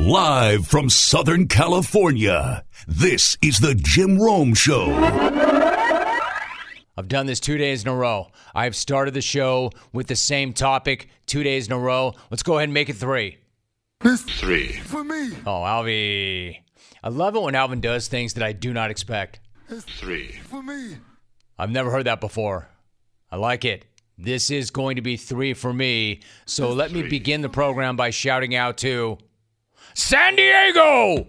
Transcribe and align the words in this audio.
Live 0.00 0.66
from 0.66 0.88
Southern 0.88 1.46
California, 1.46 2.64
this 2.88 3.36
is 3.42 3.58
the 3.60 3.74
Jim 3.74 4.18
Rome 4.18 4.54
Show. 4.54 4.90
I've 6.96 7.06
done 7.06 7.26
this 7.26 7.38
two 7.38 7.58
days 7.58 7.82
in 7.82 7.88
a 7.88 7.94
row. 7.94 8.28
I've 8.54 8.74
started 8.74 9.12
the 9.14 9.20
show 9.20 9.70
with 9.92 10.06
the 10.06 10.16
same 10.16 10.54
topic 10.54 11.08
two 11.26 11.42
days 11.42 11.66
in 11.66 11.74
a 11.74 11.78
row. 11.78 12.14
Let's 12.30 12.42
go 12.42 12.54
ahead 12.54 12.64
and 12.64 12.74
make 12.74 12.88
it 12.88 12.94
three. 12.96 13.36
Three. 14.02 14.72
For 14.72 15.04
me, 15.04 15.32
Oh, 15.46 15.60
Alvy. 15.62 16.56
I 17.04 17.08
love 17.10 17.36
it 17.36 17.42
when 17.42 17.54
Alvin 17.54 17.82
does 17.82 18.08
things 18.08 18.32
that 18.34 18.42
I 18.42 18.52
do 18.52 18.72
not 18.72 18.90
expect. 18.90 19.40
It's 19.68 19.84
Three. 19.84 20.28
for 20.48 20.62
me. 20.62 20.96
I've 21.58 21.70
never 21.70 21.90
heard 21.90 22.06
that 22.06 22.20
before. 22.22 22.68
I 23.30 23.36
like 23.36 23.64
it. 23.66 23.84
This 24.16 24.50
is 24.50 24.70
going 24.70 24.96
to 24.96 25.02
be 25.02 25.16
three 25.18 25.52
for 25.54 25.72
me. 25.72 26.20
So 26.46 26.72
let 26.72 26.90
me 26.90 27.02
begin 27.02 27.42
the 27.42 27.48
program 27.50 27.96
by 27.96 28.10
shouting 28.10 28.54
out 28.54 28.78
to 28.78 29.18
San 29.94 30.36
Diego, 30.36 31.26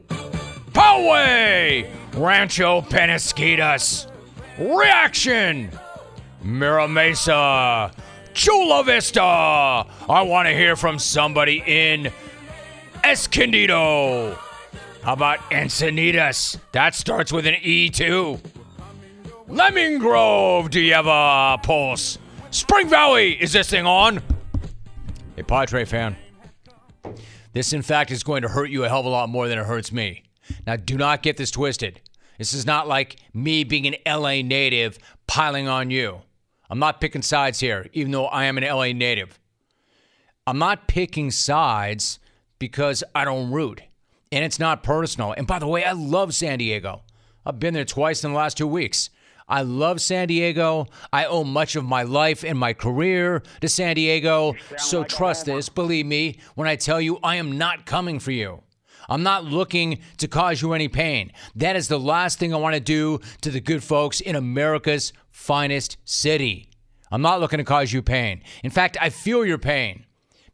Poway, 0.72 1.90
Rancho 2.16 2.82
Penasquitas, 2.82 4.08
Reaction, 4.58 5.72
Mira 6.44 6.88
Mesa, 6.88 7.92
Chula 8.34 8.84
Vista. 8.84 9.22
I 9.22 10.22
want 10.22 10.48
to 10.48 10.54
hear 10.54 10.76
from 10.76 11.00
somebody 11.00 11.64
in 11.66 12.12
Escondido. 13.04 14.38
How 15.04 15.14
about 15.14 15.40
Encinitas? 15.52 16.60
That 16.72 16.94
starts 16.94 17.32
with 17.34 17.48
an 17.48 17.56
E 17.62 17.90
too. 17.90 18.40
Lemon 19.48 20.00
Grove, 20.00 20.70
do 20.70 20.80
you 20.80 20.94
have 20.94 21.08
a 21.08 21.60
pulse? 21.62 22.20
Spring 22.52 22.88
Valley, 22.88 23.42
is 23.42 23.52
this 23.52 23.70
thing 23.70 23.86
on? 23.86 24.22
Hey, 25.36 25.44
Padre 25.44 25.86
fan. 25.86 26.16
This, 27.54 27.74
in 27.74 27.82
fact, 27.82 28.12
is 28.12 28.24
going 28.24 28.42
to 28.44 28.48
hurt 28.48 28.70
you 28.70 28.84
a 28.84 28.90
hell 28.90 29.02
of 29.02 29.06
a 29.06 29.10
lot 29.10 29.30
more 29.30 29.48
than 29.48 29.60
it 29.60 29.66
hurts 29.66 29.92
me. 29.92 30.24
Now, 30.66 30.76
do 30.76 30.98
not 30.98 31.24
get 31.24 31.38
this 31.38 31.52
twisted. 31.52 32.02
This 32.38 32.54
is 32.54 32.66
not 32.66 32.88
like 32.88 33.18
me 33.34 33.64
being 33.64 33.88
an 33.88 33.96
LA 34.06 34.42
native 34.42 34.98
piling 35.28 35.68
on 35.68 35.92
you. 35.92 36.22
I'm 36.70 36.80
not 36.80 37.02
picking 37.02 37.22
sides 37.22 37.60
here, 37.60 37.88
even 37.94 38.12
though 38.12 38.28
I 38.28 38.46
am 38.46 38.58
an 38.58 38.64
LA 38.64 38.94
native. 38.94 39.38
I'm 40.48 40.58
not 40.58 40.88
picking 40.88 41.30
sides 41.30 42.20
because 42.58 43.04
I 43.14 43.26
don't 43.26 43.52
root. 43.52 43.82
And 44.32 44.46
it's 44.46 44.60
not 44.60 44.82
personal. 44.82 45.34
And 45.34 45.46
by 45.46 45.60
the 45.60 45.68
way, 45.68 45.84
I 45.84 45.92
love 45.92 46.34
San 46.34 46.60
Diego. 46.60 47.04
I've 47.46 47.60
been 47.60 47.74
there 47.74 47.86
twice 47.86 48.24
in 48.24 48.32
the 48.32 48.38
last 48.38 48.58
two 48.58 48.68
weeks. 48.68 49.10
I 49.52 49.64
love 49.64 50.00
San 50.00 50.30
Diego. 50.30 50.88
I 51.12 51.26
owe 51.26 51.44
much 51.44 51.76
of 51.76 51.84
my 51.84 52.04
life 52.04 52.46
and 52.46 52.58
my 52.58 52.72
career 52.72 53.44
to 53.60 53.68
San 53.68 53.96
Diego. 53.96 54.56
So 54.78 55.04
trust 55.04 55.46
this, 55.46 55.68
believe 55.68 56.06
me, 56.06 56.38
when 56.56 56.70
I 56.70 56.78
tell 56.78 57.02
you 57.02 57.20
I 57.22 57.36
am 57.36 57.58
not 57.58 57.86
coming 57.86 58.20
for 58.20 58.32
you. 58.32 58.64
I'm 59.10 59.24
not 59.24 59.44
looking 59.44 60.00
to 60.20 60.30
cause 60.30 60.62
you 60.62 60.72
any 60.72 60.88
pain. 60.88 61.34
That 61.56 61.76
is 61.76 61.90
the 61.90 62.00
last 62.00 62.40
thing 62.40 62.54
I 62.54 62.58
want 62.58 62.76
to 62.76 62.80
do 62.80 63.20
to 63.42 63.52
the 63.52 63.60
good 63.60 63.84
folks 63.84 64.22
in 64.22 64.38
America's 64.38 65.12
finest 65.32 65.98
city. 66.06 66.70
I'm 67.12 67.22
not 67.22 67.42
looking 67.42 67.58
to 67.58 67.66
cause 67.66 67.92
you 67.92 68.02
pain. 68.02 68.42
In 68.64 68.72
fact, 68.72 68.96
I 69.02 69.10
feel 69.10 69.46
your 69.46 69.58
pain 69.58 70.06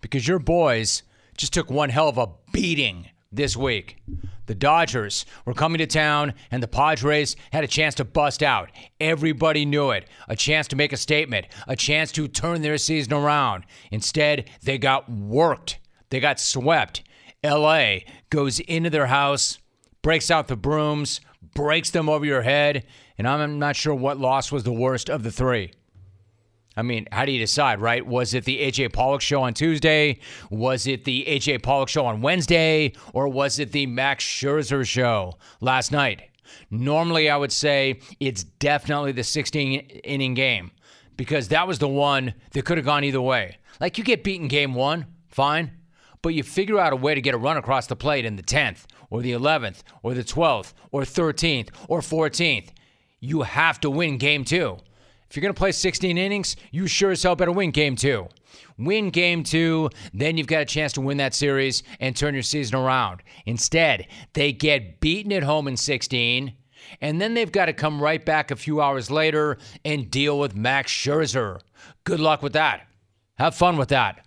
because 0.01 0.27
your 0.27 0.39
boys 0.39 1.03
just 1.37 1.53
took 1.53 1.69
one 1.69 1.89
hell 1.89 2.09
of 2.09 2.17
a 2.17 2.29
beating 2.51 3.09
this 3.31 3.55
week. 3.55 3.97
The 4.47 4.55
Dodgers 4.55 5.25
were 5.45 5.53
coming 5.53 5.77
to 5.79 5.85
town, 5.85 6.33
and 6.51 6.63
the 6.63 6.67
Padres 6.67 7.35
had 7.51 7.63
a 7.63 7.67
chance 7.67 7.95
to 7.95 8.05
bust 8.05 8.41
out. 8.41 8.71
Everybody 8.99 9.65
knew 9.65 9.91
it. 9.91 10.09
A 10.27 10.35
chance 10.35 10.67
to 10.69 10.75
make 10.75 10.93
a 10.93 10.97
statement, 10.97 11.47
a 11.67 11.75
chance 11.75 12.11
to 12.13 12.27
turn 12.27 12.61
their 12.61 12.77
season 12.77 13.13
around. 13.13 13.65
Instead, 13.91 14.49
they 14.63 14.77
got 14.77 15.09
worked, 15.09 15.79
they 16.09 16.19
got 16.19 16.39
swept. 16.39 17.03
LA 17.43 17.97
goes 18.29 18.59
into 18.61 18.89
their 18.89 19.07
house, 19.07 19.59
breaks 20.01 20.31
out 20.31 20.47
the 20.47 20.55
brooms, 20.55 21.21
breaks 21.53 21.89
them 21.91 22.09
over 22.09 22.25
your 22.25 22.41
head, 22.41 22.85
and 23.17 23.27
I'm 23.27 23.59
not 23.59 23.75
sure 23.75 23.93
what 23.93 24.17
loss 24.17 24.51
was 24.51 24.63
the 24.63 24.71
worst 24.71 25.09
of 25.09 25.23
the 25.23 25.31
three. 25.31 25.71
I 26.77 26.83
mean, 26.83 27.07
how 27.11 27.25
do 27.25 27.31
you 27.31 27.39
decide, 27.39 27.81
right? 27.81 28.05
Was 28.05 28.35
it 28.35 28.45
the 28.45 28.59
AJ 28.59 28.93
Pollock 28.93 29.21
show 29.21 29.41
on 29.41 29.55
Tuesday? 29.55 30.19
Was 30.51 30.85
it 30.85 31.05
the 31.05 31.25
AJ 31.27 31.63
Pollock 31.63 31.89
show 31.89 32.05
on 32.05 32.21
Wednesday? 32.21 32.93
Or 33.13 33.27
was 33.27 33.57
it 33.57 33.71
the 33.71 33.87
Max 33.87 34.23
Scherzer 34.23 34.85
show 34.85 35.37
last 35.59 35.91
night? 35.91 36.29
Normally, 36.69 37.31
I 37.31 37.35
would 37.35 37.51
say 37.51 37.99
it's 38.19 38.43
definitely 38.43 39.11
the 39.11 39.23
16 39.23 39.79
inning 40.03 40.35
game 40.35 40.71
because 41.17 41.47
that 41.47 41.67
was 41.67 41.79
the 41.79 41.87
one 41.87 42.35
that 42.51 42.63
could 42.63 42.77
have 42.77 42.85
gone 42.85 43.03
either 43.03 43.21
way. 43.21 43.57
Like 43.81 43.97
you 43.97 44.03
get 44.03 44.23
beaten 44.23 44.47
game 44.47 44.75
one, 44.75 45.07
fine, 45.29 45.71
but 46.21 46.35
you 46.35 46.43
figure 46.43 46.79
out 46.79 46.93
a 46.93 46.95
way 46.95 47.15
to 47.15 47.21
get 47.21 47.33
a 47.33 47.39
run 47.39 47.57
across 47.57 47.87
the 47.87 47.95
plate 47.95 48.23
in 48.23 48.35
the 48.35 48.43
10th 48.43 48.85
or 49.09 49.23
the 49.23 49.31
11th 49.31 49.81
or 50.03 50.13
the 50.13 50.23
12th 50.23 50.73
or 50.91 51.01
13th 51.01 51.69
or 51.87 52.01
14th. 52.01 52.69
You 53.19 53.41
have 53.41 53.79
to 53.79 53.89
win 53.89 54.17
game 54.19 54.43
two. 54.43 54.77
If 55.29 55.35
you're 55.35 55.41
going 55.41 55.53
to 55.53 55.57
play 55.57 55.71
16 55.71 56.17
innings, 56.17 56.55
you 56.71 56.87
sure 56.87 57.11
as 57.11 57.23
hell 57.23 57.35
better 57.35 57.51
win 57.51 57.71
game 57.71 57.95
two. 57.95 58.27
Win 58.77 59.09
game 59.09 59.43
two, 59.43 59.89
then 60.13 60.37
you've 60.37 60.47
got 60.47 60.61
a 60.61 60.65
chance 60.65 60.93
to 60.93 61.01
win 61.01 61.17
that 61.17 61.33
series 61.33 61.83
and 61.99 62.15
turn 62.15 62.33
your 62.33 62.43
season 62.43 62.77
around. 62.77 63.21
Instead, 63.45 64.07
they 64.33 64.53
get 64.53 64.99
beaten 64.99 65.33
at 65.33 65.43
home 65.43 65.67
in 65.67 65.75
16, 65.75 66.53
and 67.01 67.19
then 67.19 67.33
they've 67.33 67.51
got 67.51 67.65
to 67.65 67.73
come 67.73 68.01
right 68.01 68.23
back 68.23 68.51
a 68.51 68.55
few 68.55 68.81
hours 68.81 69.11
later 69.11 69.57
and 69.83 70.09
deal 70.09 70.39
with 70.39 70.55
Max 70.55 70.91
Scherzer. 70.91 71.59
Good 72.03 72.19
luck 72.19 72.41
with 72.41 72.53
that. 72.53 72.87
Have 73.37 73.55
fun 73.55 73.77
with 73.77 73.89
that. 73.89 74.25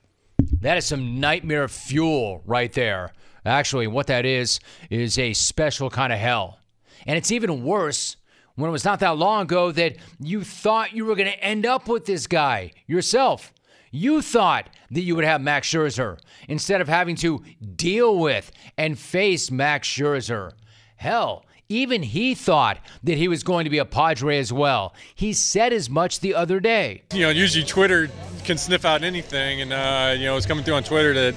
That 0.61 0.79
is 0.79 0.87
some 0.87 1.21
nightmare 1.21 1.69
fuel 1.69 2.43
right 2.45 2.73
there. 2.73 3.13
Actually, 3.45 3.87
what 3.87 4.07
that 4.09 4.27
is, 4.27 4.61
is 4.91 5.19
a 5.19 5.33
special 5.33 5.91
kind 5.91 6.13
of 6.13 6.19
hell. 6.19 6.59
And 7.07 7.17
it's 7.17 7.33
even 7.33 7.65
worse 7.65 8.17
when 8.57 8.69
it 8.69 8.73
was 8.73 8.85
not 8.85 9.01
that 9.01 9.17
long 9.17 9.43
ago 9.43 9.73
that 9.73 9.97
you 10.19 10.43
thought 10.45 10.95
you 10.95 11.05
were 11.05 11.15
going 11.15 11.31
to 11.31 11.45
end 11.45 11.67
up 11.67 11.89
with 11.89 12.05
this 12.05 12.27
guy 12.27 12.73
yourself. 12.87 13.53
You 13.91 14.23
thought 14.23 14.69
that 14.93 15.01
you 15.01 15.17
would 15.17 15.25
have 15.25 15.41
Max 15.41 15.69
Scherzer 15.69 16.19
instead 16.49 16.81
of 16.81 16.89
having 16.89 17.17
to 17.17 17.43
deal 17.75 18.19
with 18.19 18.53
and 18.77 18.99
face 18.99 19.51
Max 19.51 19.89
Scherzer. 19.89 20.53
Hell, 20.97 21.45
even 21.69 22.03
he 22.03 22.35
thought 22.35 22.79
that 23.03 23.17
he 23.17 23.27
was 23.27 23.43
going 23.43 23.65
to 23.65 23.71
be 23.71 23.79
a 23.79 23.85
Padre 23.85 24.39
as 24.39 24.53
well. 24.53 24.95
He 25.15 25.33
said 25.33 25.73
as 25.73 25.89
much 25.89 26.21
the 26.21 26.35
other 26.35 26.61
day. 26.61 27.03
you 27.13 27.21
know, 27.23 27.31
usually 27.31 27.65
Twitter 27.65 28.11
can 28.45 28.59
sniff 28.59 28.85
out 28.85 29.03
anything, 29.03 29.61
and 29.61 29.73
uh, 29.73 30.15
you 30.17 30.27
know, 30.27 30.37
it's 30.37 30.47
coming 30.47 30.65
through 30.65 30.75
on 30.75 30.83
Twitter 30.85 31.15
that 31.15 31.35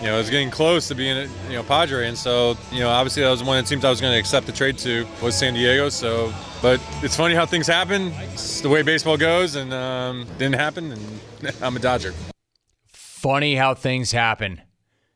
you 0.00 0.06
know 0.06 0.18
it's 0.18 0.30
getting 0.30 0.50
close 0.50 0.88
to 0.88 0.94
being 0.94 1.16
a 1.16 1.22
you 1.48 1.54
know 1.54 1.62
Padre, 1.62 2.08
and 2.08 2.16
so 2.16 2.56
you 2.72 2.80
know, 2.80 2.88
obviously 2.88 3.22
that 3.22 3.30
was 3.30 3.42
one 3.42 3.58
of 3.58 3.64
the 3.64 3.68
teams 3.68 3.84
I 3.84 3.90
was 3.90 4.00
going 4.00 4.12
to 4.12 4.18
accept 4.18 4.46
the 4.46 4.52
trade 4.52 4.78
to 4.78 5.06
was 5.22 5.36
San 5.36 5.54
Diego. 5.54 5.88
So, 5.88 6.32
but 6.62 6.80
it's 7.02 7.16
funny 7.16 7.34
how 7.34 7.46
things 7.46 7.66
happen. 7.66 8.12
It's 8.32 8.60
the 8.60 8.68
way 8.68 8.82
baseball 8.82 9.16
goes, 9.16 9.56
and 9.56 9.72
um, 9.74 10.26
didn't 10.38 10.56
happen, 10.56 10.92
and 10.92 11.20
I'm 11.62 11.76
a 11.76 11.80
Dodger. 11.80 12.14
Funny 12.88 13.54
how 13.54 13.74
things 13.74 14.12
happen. 14.12 14.62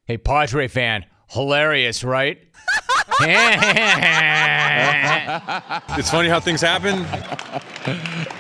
Hey, 0.05 0.19
Padre 0.19 0.69
fan, 0.69 1.07
hilarious, 1.29 2.05
right? 2.05 2.39
It's 5.97 6.11
funny 6.11 6.29
how 6.29 6.41
things 6.41 6.61
happen. 6.61 7.05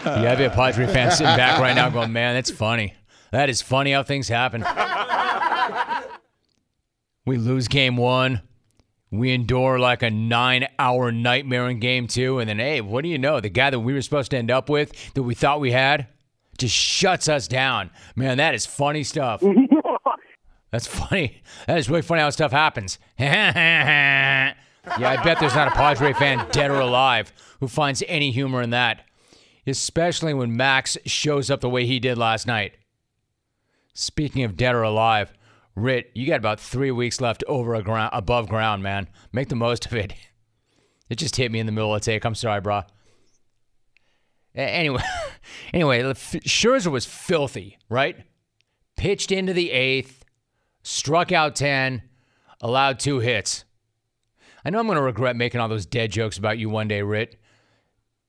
I 0.04 0.34
be 0.36 0.44
a 0.44 0.50
Padre 0.50 0.86
fan 0.86 1.10
sitting 1.10 1.36
back 1.36 1.60
right 1.60 1.74
now 1.74 1.88
going, 1.88 2.12
man, 2.12 2.34
that's 2.34 2.50
funny. 2.50 2.94
That 3.30 3.48
is 3.48 3.62
funny 3.62 3.92
how 3.92 4.02
things 4.02 4.28
happen. 4.28 4.62
We 7.26 7.36
lose 7.36 7.68
game 7.68 7.96
one. 7.96 8.42
We 9.10 9.32
endure 9.32 9.78
like 9.78 10.02
a 10.02 10.10
nine 10.10 10.66
hour 10.78 11.12
nightmare 11.12 11.68
in 11.68 11.78
game 11.78 12.06
two. 12.06 12.38
And 12.38 12.48
then, 12.48 12.58
hey, 12.58 12.80
what 12.80 13.02
do 13.02 13.08
you 13.08 13.18
know? 13.18 13.40
The 13.40 13.48
guy 13.48 13.70
that 13.70 13.80
we 13.80 13.92
were 13.92 14.02
supposed 14.02 14.30
to 14.32 14.36
end 14.36 14.50
up 14.50 14.68
with, 14.68 15.14
that 15.14 15.22
we 15.22 15.34
thought 15.34 15.60
we 15.60 15.72
had, 15.72 16.08
just 16.58 16.74
shuts 16.74 17.28
us 17.28 17.48
down. 17.48 17.90
Man, 18.16 18.38
that 18.38 18.54
is 18.54 18.66
funny 18.66 19.04
stuff. 19.04 19.42
That's 20.70 20.86
funny. 20.88 21.40
That 21.68 21.78
is 21.78 21.88
really 21.88 22.02
funny 22.02 22.20
how 22.20 22.30
stuff 22.30 22.50
happens. 22.50 22.98
yeah, 23.18 24.54
I 24.84 25.22
bet 25.22 25.38
there's 25.38 25.54
not 25.54 25.68
a 25.68 25.70
Padre 25.70 26.12
fan, 26.12 26.46
dead 26.50 26.70
or 26.70 26.80
alive, 26.80 27.32
who 27.60 27.68
finds 27.68 28.02
any 28.08 28.32
humor 28.32 28.60
in 28.60 28.70
that. 28.70 29.02
Especially 29.66 30.34
when 30.34 30.56
Max 30.56 30.98
shows 31.06 31.48
up 31.48 31.60
the 31.60 31.70
way 31.70 31.86
he 31.86 32.00
did 32.00 32.18
last 32.18 32.46
night. 32.46 32.72
Speaking 33.94 34.42
of 34.42 34.56
dead 34.56 34.74
or 34.74 34.82
alive, 34.82 35.32
Ritt, 35.76 36.10
you 36.14 36.26
got 36.26 36.38
about 36.38 36.60
three 36.60 36.90
weeks 36.90 37.20
left 37.20 37.42
over 37.48 37.74
a 37.74 37.82
ground, 37.82 38.10
above 38.12 38.48
ground, 38.48 38.82
man. 38.82 39.08
Make 39.32 39.48
the 39.48 39.56
most 39.56 39.86
of 39.86 39.94
it. 39.94 40.14
It 41.10 41.16
just 41.16 41.36
hit 41.36 41.52
me 41.52 41.60
in 41.60 41.66
the 41.66 41.70
middle 41.70 41.94
of 41.94 42.00
the 42.00 42.04
take. 42.06 42.24
I'm 42.24 42.34
sorry, 42.34 42.62
bro. 42.62 42.82
Anyway, 44.54 45.02
anyway, 45.74 46.02
Scherzer 46.02 46.90
was 46.90 47.04
filthy, 47.04 47.78
right? 47.90 48.24
Pitched 48.96 49.30
into 49.30 49.52
the 49.52 49.70
eighth, 49.70 50.24
struck 50.82 51.30
out 51.30 51.56
ten, 51.56 52.02
allowed 52.62 52.98
two 52.98 53.18
hits. 53.18 53.66
I 54.64 54.70
know 54.70 54.80
I'm 54.80 54.86
going 54.86 54.96
to 54.96 55.02
regret 55.02 55.36
making 55.36 55.60
all 55.60 55.68
those 55.68 55.84
dead 55.84 56.10
jokes 56.10 56.38
about 56.38 56.58
you 56.58 56.70
one 56.70 56.88
day, 56.88 57.02
Ritt, 57.02 57.36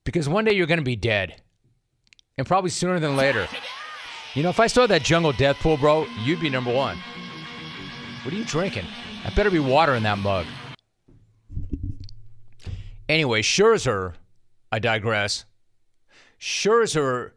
because 0.04 0.28
one 0.28 0.44
day 0.44 0.54
you're 0.54 0.68
going 0.68 0.78
to 0.78 0.84
be 0.84 0.98
dead, 0.98 1.42
and 2.38 2.46
probably 2.46 2.72
sooner 2.72 3.00
than 3.00 3.16
later. 3.16 3.48
You 4.34 4.44
know, 4.44 4.50
if 4.50 4.60
I 4.60 4.68
started 4.68 4.92
that 4.92 5.04
jungle 5.04 5.32
death 5.32 5.60
pool, 5.60 5.78
bro, 5.78 6.08
you'd 6.26 6.42
be 6.42 6.50
number 6.50 6.74
one. 6.74 6.98
What 8.26 8.34
are 8.34 8.38
you 8.38 8.46
drinking? 8.46 8.86
I 9.24 9.30
better 9.36 9.52
be 9.52 9.60
water 9.60 9.94
in 9.94 10.02
that 10.02 10.18
mug. 10.18 10.48
Anyway, 13.08 13.44
Scherzer, 13.44 14.16
I 14.72 14.80
digress. 14.80 15.46
Scherzer 16.40 17.34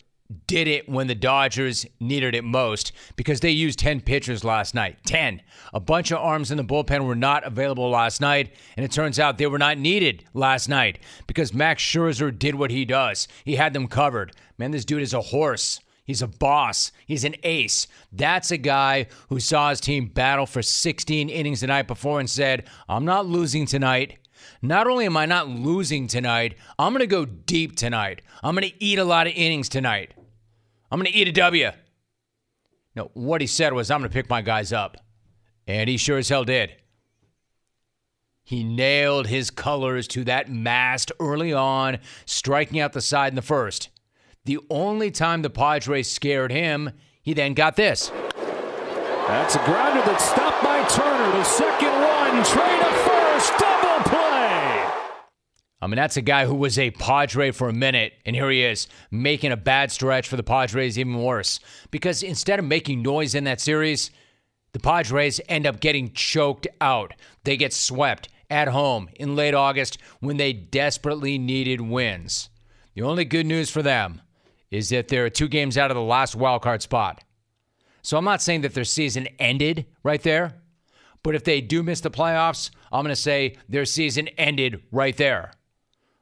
did 0.47 0.67
it 0.67 0.89
when 0.89 1.07
the 1.07 1.15
Dodgers 1.15 1.85
needed 2.01 2.35
it 2.35 2.43
most 2.43 2.93
because 3.17 3.41
they 3.41 3.51
used 3.51 3.79
10 3.79 4.01
pitchers 4.01 4.45
last 4.45 4.75
night. 4.75 4.97
10. 5.05 5.43
A 5.75 5.81
bunch 5.81 6.11
of 6.11 6.21
arms 6.21 6.51
in 6.51 6.57
the 6.57 6.65
bullpen 6.65 7.05
were 7.05 7.15
not 7.15 7.45
available 7.45 7.91
last 7.91 8.23
night, 8.23 8.55
and 8.75 8.83
it 8.83 8.91
turns 8.91 9.19
out 9.19 9.37
they 9.37 9.47
were 9.47 9.59
not 9.59 9.77
needed 9.77 10.25
last 10.33 10.71
night 10.71 11.01
because 11.27 11.53
Max 11.53 11.83
Scherzer 11.83 12.37
did 12.37 12.55
what 12.55 12.71
he 12.71 12.87
does. 12.87 13.29
He 13.45 13.57
had 13.57 13.75
them 13.75 13.89
covered. 13.89 14.33
Man, 14.57 14.71
this 14.71 14.87
dude 14.87 15.03
is 15.03 15.13
a 15.13 15.21
horse. 15.21 15.81
He's 16.09 16.23
a 16.23 16.27
boss. 16.27 16.91
He's 17.05 17.23
an 17.25 17.35
ace. 17.43 17.87
That's 18.11 18.51
a 18.51 18.57
guy 18.57 19.09
who 19.29 19.39
saw 19.39 19.69
his 19.69 19.79
team 19.79 20.07
battle 20.07 20.47
for 20.47 20.63
16 20.63 21.29
innings 21.29 21.61
the 21.61 21.67
night 21.67 21.87
before 21.87 22.19
and 22.19 22.31
said, 22.31 22.67
I'm 22.89 23.05
not 23.05 23.27
losing 23.27 23.67
tonight. 23.67 24.17
Not 24.63 24.87
only 24.87 25.05
am 25.05 25.19
I 25.19 25.27
not 25.27 25.51
losing 25.51 26.07
tonight, 26.07 26.57
I'm 26.79 26.95
going 26.95 27.01
to 27.01 27.07
go 27.07 27.27
deep 27.27 27.77
tonight. 27.77 28.23
I'm 28.43 28.55
going 28.55 28.71
to 28.71 28.83
eat 28.83 28.99
a 28.99 29.05
lot 29.05 29.27
of 29.27 29.35
innings 29.37 29.69
tonight. 29.69 30.15
I'm 30.91 30.99
going 30.99 31.13
to 31.13 31.19
eat 31.19 31.29
a 31.29 31.33
W. 31.33 31.73
No, 32.97 33.11
what 33.13 33.43
he 33.43 33.47
said 33.47 33.75
was, 33.75 33.91
I'm 33.91 34.01
going 34.01 34.09
to 34.09 34.15
pick 34.15 34.31
my 34.31 34.41
guys 34.41 34.73
up. 34.73 34.97
And 35.67 35.91
he 35.91 35.99
sure 35.99 36.17
as 36.17 36.31
hell 36.31 36.45
did. 36.45 36.73
He 38.45 38.65
nailed 38.65 39.27
his 39.27 39.51
colors 39.51 40.09
to 40.09 40.25
that 40.25 40.51
mast 40.51 41.13
early 41.21 41.53
on, 41.53 41.99
striking 42.25 42.81
out 42.81 42.95
the 42.95 43.03
side 43.03 43.33
in 43.33 43.37
the 43.37 43.43
first. 43.43 43.91
The 44.45 44.59
only 44.71 45.11
time 45.11 45.43
the 45.43 45.51
Padres 45.51 46.11
scared 46.11 46.51
him, 46.51 46.91
he 47.23 47.35
then 47.35 47.55
got 47.55 47.77
this. 47.77 48.11
That's 49.29 49.57
a 49.57 49.65
grounder 49.67 50.01
that's 50.01 50.25
stopped 50.25 50.65
by 50.65 50.83
Turner. 50.89 51.33
The 51.37 51.45
second 51.45 51.93
one, 51.93 52.45
trade 52.45 52.81
to 52.81 52.93
first, 53.07 53.53
double 53.59 54.03
play. 54.05 54.91
I 55.81 55.87
mean, 55.87 55.97
that's 55.97 56.17
a 56.17 56.23
guy 56.23 56.47
who 56.47 56.55
was 56.55 56.79
a 56.79 56.91
Padre 56.93 57.51
for 57.51 57.69
a 57.69 57.75
minute, 57.75 58.15
and 58.25 58.35
here 58.35 58.51
he 58.51 58.65
is 58.65 58.89
making 59.11 59.53
a 59.53 59.57
bad 59.59 59.93
stretch 59.93 60.27
for 60.27 60.37
the 60.37 60.43
Padres 60.43 60.99
even 60.99 61.23
worse. 61.23 61.61
Because 61.91 62.23
instead 62.23 62.59
of 62.59 62.65
making 62.65 63.03
noise 63.03 63.35
in 63.35 63.45
that 63.45 63.61
series, 63.61 64.11
the 64.73 64.81
Padres 64.81 65.41
end 65.49 65.67
up 65.67 65.81
getting 65.81 66.13
choked 66.13 66.67
out. 66.81 67.13
They 67.45 67.59
get 67.59 67.75
swept 67.75 68.31
at 68.49 68.69
home 68.69 69.11
in 69.17 69.37
late 69.37 69.55
August 69.55 69.99
when 70.21 70.39
they 70.39 70.55
desperately 70.55 71.37
needed 71.37 71.83
wins. 71.83 72.49
The 72.95 73.03
only 73.03 73.27
good 73.27 73.45
news 73.45 73.71
for 73.71 73.83
them 73.83 74.23
is 74.71 74.89
that 74.91 75.09
they're 75.09 75.31
two 75.31 75.49
games 75.49 75.79
out 75.79 75.91
of 75.91 75.97
the 75.97 76.03
last 76.03 76.37
wild 76.37 76.63
card 76.63 76.83
spot. 76.83 77.23
So 78.03 78.17
I'm 78.17 78.25
not 78.25 78.43
saying 78.43 78.63
that 78.63 78.75
their 78.75 78.85
season 78.85 79.29
ended 79.39 79.87
right 80.03 80.23
there, 80.23 80.55
but 81.23 81.35
if 81.35 81.45
they 81.45 81.61
do 81.61 81.83
miss 81.83 82.01
the 82.01 82.11
playoffs, 82.11 82.71
I'm 82.93 83.05
going 83.05 83.15
to 83.15 83.21
say 83.21 83.57
their 83.69 83.85
season 83.85 84.29
ended 84.39 84.83
right 84.91 85.17
there. 85.17 85.53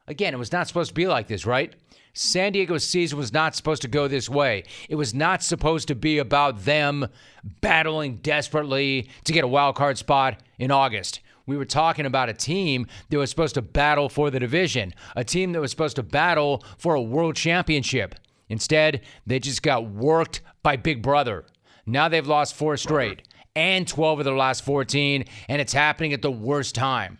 Again, 0.07 0.33
it 0.33 0.37
was 0.37 0.51
not 0.51 0.67
supposed 0.67 0.89
to 0.89 0.95
be 0.95 1.07
like 1.07 1.27
this, 1.27 1.45
right? 1.45 1.75
San 2.13 2.51
Diego's 2.51 2.87
season 2.87 3.17
was 3.17 3.31
not 3.31 3.55
supposed 3.55 3.83
to 3.83 3.87
go 3.87 4.07
this 4.07 4.27
way. 4.27 4.63
It 4.89 4.95
was 4.95 5.13
not 5.13 5.43
supposed 5.43 5.87
to 5.89 5.95
be 5.95 6.17
about 6.17 6.65
them 6.65 7.07
battling 7.61 8.17
desperately 8.17 9.09
to 9.25 9.33
get 9.33 9.43
a 9.43 9.47
wild 9.47 9.75
card 9.75 9.97
spot 9.99 10.41
in 10.57 10.71
August. 10.71 11.19
We 11.45 11.57
were 11.57 11.65
talking 11.65 12.05
about 12.05 12.27
a 12.27 12.33
team 12.33 12.87
that 13.09 13.17
was 13.17 13.29
supposed 13.29 13.55
to 13.55 13.61
battle 13.61 14.09
for 14.09 14.31
the 14.31 14.39
division, 14.39 14.93
a 15.15 15.23
team 15.23 15.51
that 15.51 15.61
was 15.61 15.71
supposed 15.71 15.95
to 15.97 16.03
battle 16.03 16.63
for 16.77 16.95
a 16.95 17.01
world 17.01 17.35
championship. 17.35 18.15
Instead, 18.49 19.01
they 19.25 19.39
just 19.39 19.61
got 19.61 19.89
worked 19.89 20.41
by 20.63 20.75
Big 20.75 21.01
Brother. 21.01 21.45
Now 21.85 22.09
they've 22.09 22.27
lost 22.27 22.55
four 22.55 22.77
straight 22.77 23.23
and 23.55 23.87
12 23.87 24.19
of 24.19 24.25
their 24.25 24.35
last 24.35 24.63
14, 24.63 25.25
and 25.49 25.61
it's 25.61 25.73
happening 25.73 26.13
at 26.13 26.21
the 26.21 26.31
worst 26.31 26.75
time. 26.75 27.19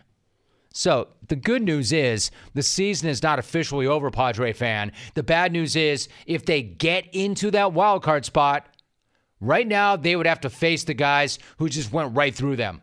So 0.72 1.08
the 1.26 1.36
good 1.36 1.62
news 1.62 1.92
is 1.92 2.30
the 2.54 2.62
season 2.62 3.08
is 3.08 3.22
not 3.22 3.40
officially 3.40 3.86
over, 3.86 4.10
Padre 4.10 4.52
fan. 4.52 4.92
The 5.14 5.24
bad 5.24 5.52
news 5.52 5.74
is 5.74 6.08
if 6.26 6.44
they 6.44 6.62
get 6.62 7.12
into 7.12 7.50
that 7.50 7.72
wild 7.72 8.04
card 8.04 8.24
spot, 8.24 8.68
right 9.40 9.66
now 9.66 9.96
they 9.96 10.14
would 10.14 10.26
have 10.26 10.40
to 10.42 10.50
face 10.50 10.84
the 10.84 10.94
guys 10.94 11.38
who 11.56 11.68
just 11.68 11.92
went 11.92 12.16
right 12.16 12.34
through 12.34 12.56
them. 12.56 12.82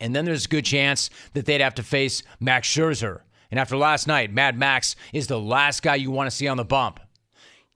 And 0.00 0.16
then 0.16 0.24
there's 0.24 0.46
a 0.46 0.48
good 0.48 0.64
chance 0.64 1.10
that 1.34 1.46
they'd 1.46 1.60
have 1.60 1.76
to 1.76 1.84
face 1.84 2.24
Max 2.40 2.68
Scherzer. 2.68 3.20
And 3.50 3.60
after 3.60 3.76
last 3.76 4.08
night, 4.08 4.32
Mad 4.32 4.58
Max 4.58 4.96
is 5.12 5.28
the 5.28 5.38
last 5.38 5.82
guy 5.82 5.94
you 5.94 6.10
want 6.10 6.28
to 6.28 6.36
see 6.36 6.48
on 6.48 6.56
the 6.56 6.64
bump. 6.64 6.98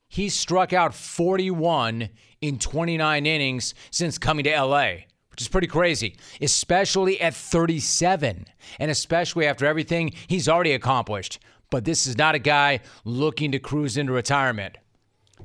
He 0.09 0.29
struck 0.29 0.73
out 0.73 0.95
41 0.95 2.09
in 2.41 2.59
29 2.59 3.27
innings 3.27 3.75
since 3.91 4.19
coming 4.19 4.45
to 4.45 4.61
LA 4.61 4.91
which 5.39 5.45
is 5.45 5.49
pretty 5.49 5.69
crazy, 5.69 6.17
especially 6.41 7.21
at 7.21 7.33
37, 7.33 8.47
and 8.81 8.91
especially 8.91 9.47
after 9.47 9.67
everything 9.67 10.13
he's 10.27 10.49
already 10.49 10.73
accomplished. 10.73 11.39
But 11.71 11.85
this 11.85 12.09
is 12.09 12.19
not 12.19 12.35
a 12.35 12.41
guy 12.41 12.81
looking 13.05 13.53
to 13.53 13.61
cruise 13.61 13.97
into 13.97 14.13
retirement. 14.13 14.79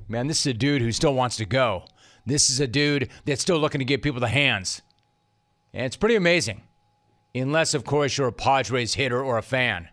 Man, 0.07 0.25
this 0.25 0.39
is 0.39 0.47
a 0.47 0.53
dude 0.55 0.81
who 0.81 0.91
still 0.91 1.13
wants 1.13 1.37
to 1.37 1.45
go. 1.45 1.85
This 2.25 2.49
is 2.49 2.59
a 2.59 2.65
dude 2.65 3.09
that's 3.25 3.43
still 3.43 3.59
looking 3.59 3.77
to 3.77 3.85
give 3.85 4.01
people 4.01 4.19
the 4.19 4.29
hands. 4.29 4.81
And 5.75 5.85
it's 5.85 5.95
pretty 5.95 6.15
amazing. 6.15 6.63
Unless, 7.35 7.75
of 7.75 7.85
course, 7.85 8.17
you're 8.17 8.29
a 8.29 8.33
Padres 8.33 8.95
hitter 8.95 9.23
or 9.23 9.37
a 9.37 9.43
fan. 9.43 9.89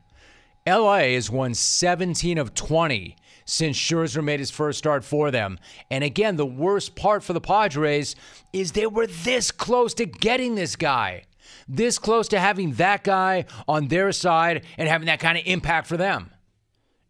LA 0.67 0.99
has 1.15 1.31
won 1.31 1.55
17 1.55 2.39
of 2.39 2.55
20 2.55 3.17
since 3.45 3.77
Scherzer 3.77 4.23
made 4.23 4.39
his 4.41 4.51
first 4.51 4.79
start 4.79 5.05
for 5.05 5.31
them. 5.31 5.59
And 5.91 6.05
again, 6.05 6.37
the 6.37 6.47
worst 6.47 6.95
part 6.95 7.25
for 7.25 7.33
the 7.33 7.41
Padres 7.41 8.15
is 8.53 8.73
they 8.73 8.87
were 8.87 9.07
this 9.07 9.51
close 9.51 9.93
to 9.95 10.07
getting 10.07 10.55
this 10.55 10.77
guy, 10.77 11.25
this 11.69 11.99
close 11.99 12.29
to 12.29 12.39
having 12.39 12.75
that 12.75 13.03
guy 13.03 13.47
on 13.67 13.89
their 13.89 14.12
side 14.12 14.65
and 14.79 14.89
having 14.89 15.07
that 15.07 15.19
kind 15.21 15.37
of 15.39 15.45
impact 15.47 15.87
for 15.89 15.97
them. 15.97 16.31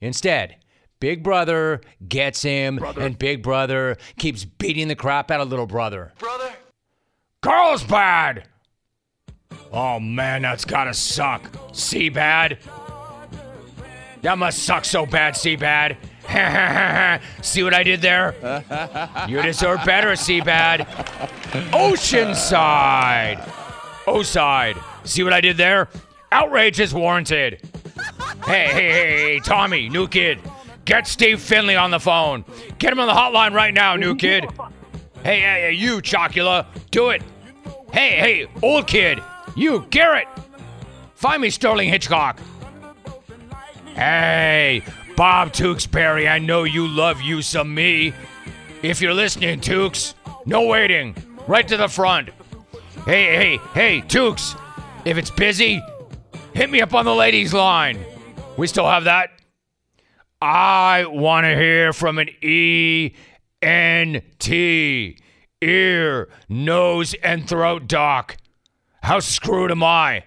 Instead, 0.00 0.56
Big 0.99 1.23
Brother 1.23 1.81
gets 2.08 2.43
him, 2.43 2.76
brother. 2.76 3.03
and 3.03 3.19
Big 3.19 3.43
Brother 3.43 3.96
keeps 4.19 4.44
beating 4.44 4.88
the 4.88 4.94
crap 4.94 5.31
out 5.31 5.41
of 5.41 5.49
Little 5.49 5.67
Brother. 5.67 6.12
Brother? 6.19 6.53
Carlsbad! 7.43 8.44
Oh 9.73 10.00
man, 10.00 10.43
that's 10.43 10.64
gotta 10.64 10.94
suck. 10.94 11.50
See 11.73 12.08
bad? 12.08 12.58
That 14.22 14.37
must 14.37 14.64
suck 14.64 14.84
so 14.84 15.06
bad, 15.06 15.34
Seabad. 15.34 15.96
See 17.43 17.62
what 17.62 17.75
I 17.75 17.82
did 17.82 18.02
there? 18.02 18.34
you 19.28 19.40
deserve 19.43 19.84
better, 19.84 20.08
Seabad. 20.08 20.87
Oceanside. 21.72 23.52
O-side. 24.06 24.77
See 25.05 25.22
what 25.22 25.32
I 25.32 25.41
did 25.41 25.56
there? 25.56 25.89
Outrage 26.32 26.81
is 26.81 26.94
warranted. 26.94 27.60
Hey, 28.44 28.67
hey, 28.67 28.91
hey, 28.91 29.22
hey, 29.22 29.41
Tommy, 29.41 29.89
new 29.89 30.06
kid. 30.06 30.39
Get 30.84 31.06
Steve 31.06 31.41
Finley 31.41 31.77
on 31.77 31.91
the 31.91 32.00
phone. 32.00 32.44
Get 32.79 32.93
him 32.93 33.00
on 33.00 33.06
the 33.06 33.15
hotline 33.15 33.53
right 33.53 33.72
now, 33.72 33.96
new 33.96 34.15
kid. 34.15 34.44
Hey, 35.22 35.41
hey, 35.41 35.60
hey, 35.62 35.72
you, 35.72 35.98
Chocula. 35.98 36.67
Do 36.91 37.10
it. 37.10 37.22
Hey, 37.93 38.19
hey, 38.19 38.46
old 38.62 38.86
kid. 38.86 39.20
You, 39.56 39.86
Garrett. 39.91 40.29
Find 41.15 41.43
me 41.43 41.50
Sterling 41.50 41.89
Hitchcock. 41.89 42.39
Hey, 43.94 44.82
Bob 45.17 45.53
Tewksbury, 45.53 46.29
I 46.29 46.39
know 46.39 46.65
you 46.65 46.87
love 46.87 47.20
you 47.20 47.43
some 47.43 47.75
me. 47.75 48.15
If 48.82 49.01
you're 49.01 49.15
listening, 49.15 49.61
Tukes, 49.61 50.15
no 50.47 50.67
waiting. 50.67 51.15
Right 51.47 51.67
to 51.69 51.77
the 51.77 51.89
front. 51.89 52.31
Hey, 53.05 53.37
hey, 53.37 53.56
hey, 53.75 54.01
Tukes, 54.03 54.59
if 55.05 55.19
it's 55.19 55.31
busy, 55.31 55.82
hit 56.55 56.70
me 56.70 56.81
up 56.81 56.94
on 56.94 57.05
the 57.05 57.15
ladies' 57.15 57.53
line. 57.53 58.05
We 58.56 58.67
still 58.67 58.87
have 58.87 59.05
that? 59.05 59.31
I 60.41 61.05
want 61.06 61.44
to 61.44 61.55
hear 61.55 61.93
from 61.93 62.19
an 62.19 62.31
E 62.43 63.15
N 63.61 64.23
T, 64.39 65.19
ear, 65.61 66.29
nose, 66.49 67.15
and 67.23 67.47
throat 67.47 67.87
doc. 67.87 68.39
How 69.03 69.20
screwed 69.20 69.70
am 69.70 69.82
I? 69.82 70.25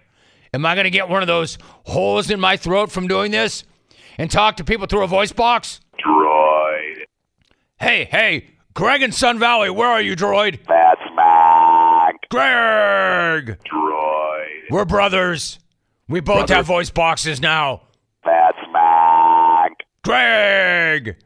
Am 0.53 0.65
I 0.65 0.75
going 0.75 0.85
to 0.85 0.91
get 0.91 1.09
one 1.09 1.23
of 1.23 1.27
those 1.27 1.57
holes 1.85 2.29
in 2.29 2.39
my 2.39 2.57
throat 2.57 2.91
from 2.91 3.07
doing 3.07 3.31
this? 3.31 3.63
And 4.17 4.29
talk 4.29 4.57
to 4.57 4.63
people 4.63 4.85
through 4.85 5.03
a 5.03 5.07
voice 5.07 5.31
box? 5.31 5.79
Droid. 6.05 7.05
Hey, 7.79 8.05
hey, 8.05 8.49
Greg 8.75 9.01
in 9.01 9.11
Sun 9.11 9.39
Valley, 9.39 9.71
where 9.71 9.89
are 9.89 10.01
you, 10.01 10.15
droid? 10.15 10.59
That's 10.67 11.01
Mac. 11.15 12.15
Greg! 12.29 13.57
Droid. 13.65 14.69
We're 14.69 14.85
brothers. 14.85 15.59
We 16.07 16.19
both 16.19 16.49
have 16.49 16.65
voice 16.65 16.91
boxes 16.91 17.41
now. 17.41 17.81
That's 18.23 18.57
Mac. 18.71 19.71
Greg! 20.03 21.17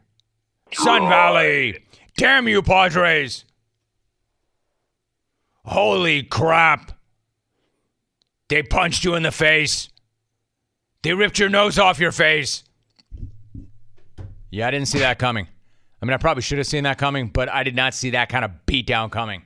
Sun 0.71 1.09
Valley! 1.09 1.83
Damn 2.15 2.47
you, 2.47 2.61
Padres! 2.61 3.43
Holy 5.65 6.23
crap! 6.23 6.96
They 8.49 8.63
punched 8.63 9.03
you 9.03 9.15
in 9.15 9.23
the 9.23 9.31
face. 9.31 9.89
They 11.03 11.13
ripped 11.13 11.39
your 11.39 11.49
nose 11.49 11.77
off 11.77 11.99
your 11.99 12.11
face. 12.11 12.63
Yeah, 14.49 14.67
I 14.67 14.71
didn't 14.71 14.87
see 14.87 14.99
that 14.99 15.19
coming. 15.19 15.47
I 16.01 16.05
mean, 16.05 16.13
I 16.13 16.17
probably 16.17 16.43
should 16.43 16.57
have 16.57 16.67
seen 16.67 16.83
that 16.83 16.97
coming, 16.97 17.27
but 17.27 17.49
I 17.49 17.63
did 17.63 17.75
not 17.75 17.93
see 17.93 18.11
that 18.11 18.29
kind 18.29 18.45
of 18.45 18.51
beatdown 18.65 19.11
coming. 19.11 19.43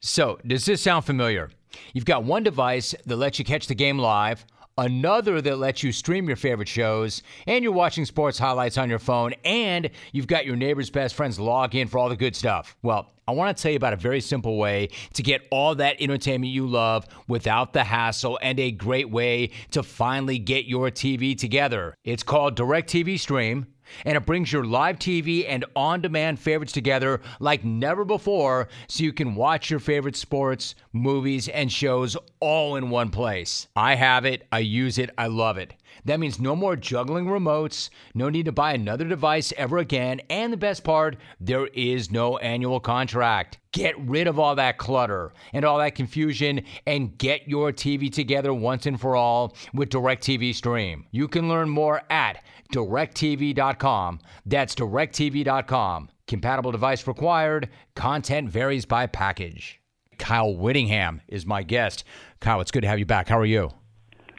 So, 0.00 0.38
does 0.46 0.64
this 0.64 0.82
sound 0.82 1.04
familiar? 1.04 1.50
You've 1.92 2.04
got 2.04 2.24
one 2.24 2.42
device 2.42 2.94
that 3.04 3.16
lets 3.16 3.38
you 3.38 3.44
catch 3.44 3.66
the 3.66 3.74
game 3.74 3.98
live, 3.98 4.46
another 4.78 5.40
that 5.40 5.58
lets 5.58 5.82
you 5.82 5.92
stream 5.92 6.26
your 6.26 6.36
favorite 6.36 6.68
shows, 6.68 7.22
and 7.46 7.62
you're 7.62 7.72
watching 7.72 8.04
sports 8.04 8.38
highlights 8.38 8.78
on 8.78 8.90
your 8.90 8.98
phone, 8.98 9.34
and 9.44 9.90
you've 10.12 10.26
got 10.26 10.46
your 10.46 10.56
neighbor's 10.56 10.90
best 10.90 11.14
friends 11.14 11.40
log 11.40 11.74
in 11.74 11.88
for 11.88 11.98
all 11.98 12.08
the 12.08 12.16
good 12.16 12.36
stuff. 12.36 12.76
Well, 12.82 13.12
I 13.28 13.32
want 13.32 13.56
to 13.56 13.60
tell 13.60 13.72
you 13.72 13.76
about 13.76 13.92
a 13.92 13.96
very 13.96 14.20
simple 14.20 14.56
way 14.56 14.90
to 15.14 15.22
get 15.22 15.48
all 15.50 15.74
that 15.76 16.00
entertainment 16.00 16.52
you 16.52 16.66
love 16.66 17.06
without 17.26 17.72
the 17.72 17.82
hassle 17.82 18.38
and 18.40 18.60
a 18.60 18.70
great 18.70 19.10
way 19.10 19.50
to 19.72 19.82
finally 19.82 20.38
get 20.38 20.66
your 20.66 20.90
TV 20.90 21.36
together. 21.36 21.96
It's 22.04 22.22
called 22.22 22.56
DirecTV 22.56 23.18
Stream 23.18 23.66
and 24.04 24.16
it 24.16 24.26
brings 24.26 24.52
your 24.52 24.64
live 24.64 24.98
TV 24.98 25.44
and 25.48 25.64
on 25.74 26.00
demand 26.00 26.38
favorites 26.38 26.72
together 26.72 27.20
like 27.40 27.64
never 27.64 28.04
before 28.04 28.68
so 28.88 29.04
you 29.04 29.12
can 29.12 29.34
watch 29.34 29.70
your 29.70 29.80
favorite 29.80 30.16
sports, 30.16 30.74
movies, 30.92 31.48
and 31.48 31.70
shows 31.70 32.16
all 32.40 32.76
in 32.76 32.90
one 32.90 33.10
place. 33.10 33.68
I 33.76 33.94
have 33.94 34.24
it, 34.24 34.46
I 34.52 34.60
use 34.60 34.98
it, 34.98 35.10
I 35.18 35.26
love 35.26 35.58
it. 35.58 35.74
That 36.04 36.20
means 36.20 36.38
no 36.38 36.54
more 36.54 36.76
juggling 36.76 37.26
remotes, 37.26 37.90
no 38.14 38.28
need 38.28 38.44
to 38.44 38.52
buy 38.52 38.72
another 38.72 39.04
device 39.04 39.52
ever 39.56 39.78
again, 39.78 40.20
and 40.30 40.52
the 40.52 40.56
best 40.56 40.84
part, 40.84 41.16
there 41.40 41.66
is 41.68 42.10
no 42.10 42.36
annual 42.38 42.80
contract. 42.80 43.58
Get 43.72 43.98
rid 43.98 44.26
of 44.26 44.38
all 44.38 44.54
that 44.54 44.78
clutter 44.78 45.32
and 45.52 45.64
all 45.64 45.78
that 45.78 45.94
confusion 45.94 46.62
and 46.86 47.16
get 47.18 47.48
your 47.48 47.72
TV 47.72 48.10
together 48.10 48.54
once 48.54 48.86
and 48.86 48.98
for 48.98 49.16
all 49.16 49.54
with 49.74 49.90
DirecTV 49.90 50.54
Stream. 50.54 51.06
You 51.10 51.28
can 51.28 51.48
learn 51.48 51.68
more 51.68 52.02
at 52.08 52.42
directv.com. 52.68 54.20
That's 54.44 54.74
directv.com. 54.74 56.10
Compatible 56.26 56.72
device 56.72 57.06
required. 57.06 57.68
Content 57.94 58.48
varies 58.48 58.84
by 58.84 59.06
package. 59.06 59.80
Kyle 60.18 60.56
Whittingham 60.56 61.20
is 61.28 61.46
my 61.46 61.62
guest. 61.62 62.04
Kyle, 62.40 62.60
it's 62.60 62.70
good 62.70 62.82
to 62.82 62.88
have 62.88 62.98
you 62.98 63.06
back. 63.06 63.28
How 63.28 63.38
are 63.38 63.44
you? 63.44 63.70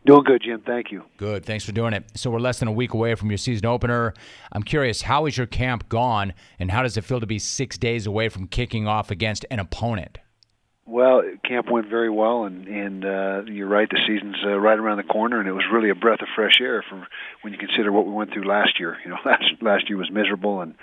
Doing 0.05 0.23
good, 0.23 0.41
Jim. 0.41 0.61
Thank 0.65 0.91
you. 0.91 1.03
Good. 1.17 1.45
Thanks 1.45 1.65
for 1.65 1.73
doing 1.73 1.93
it. 1.93 2.05
So 2.15 2.31
we're 2.31 2.39
less 2.39 2.59
than 2.59 2.69
a 2.69 2.73
week 2.73 2.93
away 2.93 3.13
from 3.15 3.29
your 3.29 3.37
season 3.37 3.65
opener. 3.65 4.13
I'm 4.53 4.63
curious, 4.63 5.01
how 5.01 5.25
is 5.25 5.37
your 5.37 5.47
camp 5.47 5.89
gone, 5.89 6.33
and 6.59 6.71
how 6.71 6.81
does 6.81 6.95
it 6.95 7.03
feel 7.03 7.19
to 7.19 7.25
be 7.25 7.39
six 7.39 7.77
days 7.77 8.07
away 8.07 8.29
from 8.29 8.47
kicking 8.47 8.87
off 8.87 9.11
against 9.11 9.45
an 9.51 9.59
opponent? 9.59 10.17
Well, 10.87 11.21
camp 11.43 11.69
went 11.69 11.89
very 11.89 12.09
well, 12.09 12.45
and 12.45 12.65
and 12.65 13.03
uh, 13.03 13.41
you're 13.51 13.67
right. 13.67 13.89
The 13.89 13.99
season's 14.07 14.37
uh, 14.45 14.57
right 14.57 14.79
around 14.79 14.97
the 14.97 15.03
corner, 15.03 15.37
and 15.37 15.47
it 15.47 15.51
was 15.51 15.65
really 15.71 15.89
a 15.89 15.95
breath 15.95 16.21
of 16.21 16.29
fresh 16.33 16.61
air 16.61 16.81
for 16.87 17.05
when 17.41 17.51
you 17.51 17.59
consider 17.59 17.91
what 17.91 18.05
we 18.05 18.13
went 18.13 18.31
through 18.31 18.47
last 18.47 18.79
year. 18.79 18.95
You 19.03 19.09
know, 19.09 19.17
last 19.25 19.43
last 19.61 19.89
year 19.89 19.97
was 19.97 20.09
miserable, 20.09 20.61
and 20.61 20.75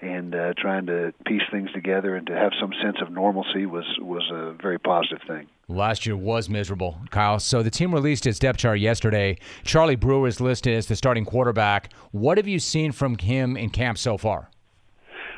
and 0.00 0.34
uh, 0.34 0.54
trying 0.58 0.86
to 0.86 1.14
piece 1.26 1.42
things 1.52 1.70
together 1.72 2.16
and 2.16 2.26
to 2.26 2.34
have 2.34 2.50
some 2.60 2.72
sense 2.82 2.96
of 3.00 3.12
normalcy 3.12 3.64
was 3.66 3.84
was 4.00 4.28
a 4.32 4.52
very 4.60 4.80
positive 4.80 5.20
thing. 5.28 5.46
Last 5.68 6.06
year 6.06 6.16
was 6.16 6.48
miserable, 6.48 6.98
Kyle. 7.10 7.38
So 7.38 7.62
the 7.62 7.70
team 7.70 7.94
released 7.94 8.26
its 8.26 8.40
depth 8.40 8.58
chart 8.58 8.80
yesterday. 8.80 9.38
Charlie 9.62 9.94
Brewer 9.94 10.26
is 10.26 10.40
listed 10.40 10.74
as 10.76 10.86
the 10.86 10.96
starting 10.96 11.24
quarterback. 11.24 11.92
What 12.10 12.36
have 12.36 12.48
you 12.48 12.58
seen 12.58 12.90
from 12.90 13.16
him 13.16 13.56
in 13.56 13.70
camp 13.70 13.96
so 13.96 14.18
far? 14.18 14.50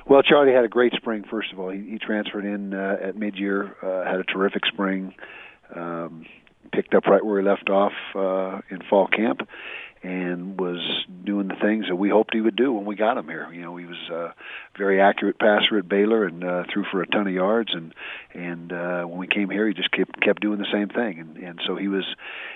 Well, 0.07 0.23
Charlie 0.23 0.53
had 0.53 0.65
a 0.65 0.69
great 0.69 0.93
spring. 0.95 1.25
First 1.31 1.53
of 1.53 1.59
all, 1.59 1.71
he, 1.71 1.81
he 1.81 1.99
transferred 1.99 2.45
in 2.45 2.75
uh, 2.75 2.97
at 3.03 3.17
mid-year, 3.17 3.75
uh, 3.83 4.05
had 4.05 4.21
a 4.21 4.25
terrific 4.25 4.67
spring, 4.67 5.15
um, 5.75 6.27
picked 6.73 6.95
up 6.95 7.07
right 7.07 7.25
where 7.25 7.41
he 7.41 7.47
left 7.47 7.71
off 7.71 7.93
uh, 8.15 8.61
in 8.71 8.83
fall 8.89 9.07
camp, 9.07 9.49
and 10.05 10.61
was 10.61 10.81
doing 11.25 11.49
the 11.49 11.57
things 11.63 11.87
that 11.89 11.97
we 11.97 12.11
hoped 12.11 12.35
he 12.35 12.41
would 12.43 12.57
do 12.57 12.71
when 12.75 12.85
we 12.85 12.95
got 12.95 13.17
him 13.17 13.27
here. 13.27 13.51
You 13.51 13.63
know, 13.63 13.77
he 13.77 13.87
was 13.87 13.97
a 14.11 14.35
very 14.77 15.01
accurate 15.01 15.39
passer 15.39 15.79
at 15.79 15.89
Baylor 15.89 16.27
and 16.27 16.45
uh, 16.45 16.65
threw 16.71 16.85
for 16.93 17.01
a 17.01 17.07
ton 17.07 17.27
of 17.27 17.33
yards, 17.33 17.71
and 17.73 17.95
and 18.35 18.71
uh, 18.71 19.05
when 19.05 19.19
we 19.19 19.27
came 19.27 19.49
here, 19.49 19.67
he 19.67 19.73
just 19.73 19.91
kept 19.91 20.21
kept 20.21 20.43
doing 20.43 20.59
the 20.59 20.69
same 20.71 20.89
thing, 20.89 21.21
and 21.21 21.37
and 21.39 21.61
so 21.67 21.75
he 21.75 21.89
was 21.89 22.05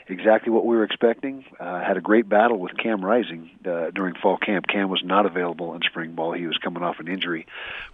exactly 0.08 0.52
what 0.52 0.66
we 0.66 0.76
were 0.76 0.84
expecting. 0.84 1.46
Uh, 1.58 1.80
had 1.80 1.96
a 1.96 2.02
great 2.02 2.28
battle 2.28 2.58
with 2.58 2.76
Cam 2.76 3.02
Rising 3.02 3.50
uh, 3.64 3.92
during 3.94 4.14
fall 4.14 4.36
camp. 4.36 4.66
Cam 4.66 4.90
was 4.90 5.00
not 5.02 5.24
available 5.24 5.74
in 5.74 5.80
spring 5.88 6.14
ball; 6.14 6.34
he 6.34 6.46
was 6.46 6.58
coming 6.58 6.82
off 6.82 6.96
an 6.98 7.08
injury 7.08 7.46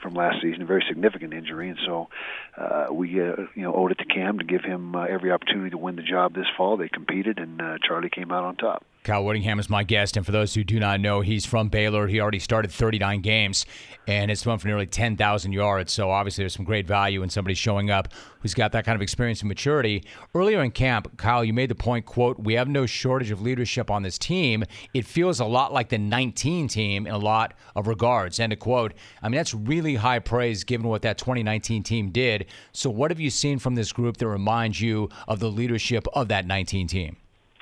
from 0.02 0.14
last 0.14 0.42
season, 0.42 0.62
a 0.62 0.66
very 0.66 0.84
significant 0.88 1.32
injury, 1.32 1.68
and 1.68 1.78
so 1.87 2.08
uh, 2.56 2.87
we 2.90 3.20
uh, 3.20 3.37
you 3.54 3.62
know 3.62 3.73
owed 3.73 3.92
it 3.92 3.99
to 3.99 4.04
Cam 4.04 4.40
to 4.40 4.44
give 4.44 4.64
him 4.64 4.96
uh, 4.96 5.04
every 5.04 5.30
opportunity 5.30 5.70
to 5.70 5.78
win 5.78 5.94
the 5.94 6.02
job 6.02 6.34
this 6.34 6.49
fall. 6.56 6.76
They 6.76 6.88
competed, 6.88 7.38
and 7.38 7.62
uh, 7.62 7.78
Charlie 7.87 8.11
came 8.11 8.32
out 8.32 8.42
on 8.42 8.56
top. 8.56 8.84
Kyle 9.04 9.23
Whittingham 9.23 9.61
is 9.61 9.68
my 9.68 9.84
guest, 9.84 10.16
and 10.16 10.25
for 10.25 10.32
those 10.32 10.54
who 10.54 10.64
do 10.64 10.80
not 10.80 10.99
know, 10.99 11.20
he's 11.20 11.44
from 11.44 11.68
Baylor. 11.68 12.06
He 12.06 12.20
already 12.20 12.38
started 12.38 12.70
39 12.70 13.20
games 13.20 13.66
and 14.06 14.30
has 14.30 14.42
thrown 14.42 14.58
for 14.58 14.66
nearly 14.66 14.87
10,000 14.87 15.52
yards. 15.52 15.92
So 15.92 16.11
obviously, 16.11 16.42
there's 16.42 16.54
some 16.54 16.64
great 16.64 16.87
value 16.87 17.23
in 17.23 17.28
somebody 17.28 17.54
showing 17.54 17.90
up 17.90 18.08
who's 18.40 18.54
got 18.54 18.73
that 18.73 18.87
kind 18.87 18.96
of 18.96 19.02
experience 19.02 19.40
and 19.40 19.49
maturity. 19.49 20.04
Earlier 20.34 20.62
in 20.62 20.70
camp, 20.70 21.18
Kyle, 21.18 21.44
you 21.44 21.52
made 21.52 21.68
the 21.68 21.75
point, 21.75 22.06
"quote 22.06 22.38
We 22.38 22.54
have 22.54 22.66
no 22.66 22.87
shortage 22.87 23.30
of 23.30 23.42
leadership 23.42 23.90
on 23.90 24.02
this 24.02 24.18
team. 24.18 24.64
It 24.94 25.04
feels 25.04 25.38
a 25.38 25.44
lot 25.44 25.70
like 25.70 25.90
the 25.90 25.99
19 25.99 26.66
team 26.66 27.06
in 27.06 27.12
a 27.12 27.18
lot 27.18 27.52
of 27.76 27.87
regards." 27.87 28.40
End 28.40 28.54
of 28.54 28.58
quote. 28.58 28.94
I 29.23 29.28
mean, 29.28 29.37
that's 29.37 29.52
really 29.52 29.96
high 29.96 30.18
praise 30.18 30.64
given 30.64 30.88
what 30.88 31.02
that 31.02 31.18
2019 31.18 31.82
team 31.82 32.08
did. 32.08 32.46
So, 32.73 32.88
what 32.88 33.11
have 33.11 33.20
you 33.20 33.28
seen 33.28 33.58
from 33.58 33.75
this 33.75 33.92
group 33.92 34.16
that 34.16 34.28
reminds 34.28 34.80
you 34.80 35.11
of 35.28 35.40
the 35.40 35.50
leadership 35.50 36.06
of 36.14 36.28
that 36.28 36.46
19 36.46 36.87
team? 36.87 37.16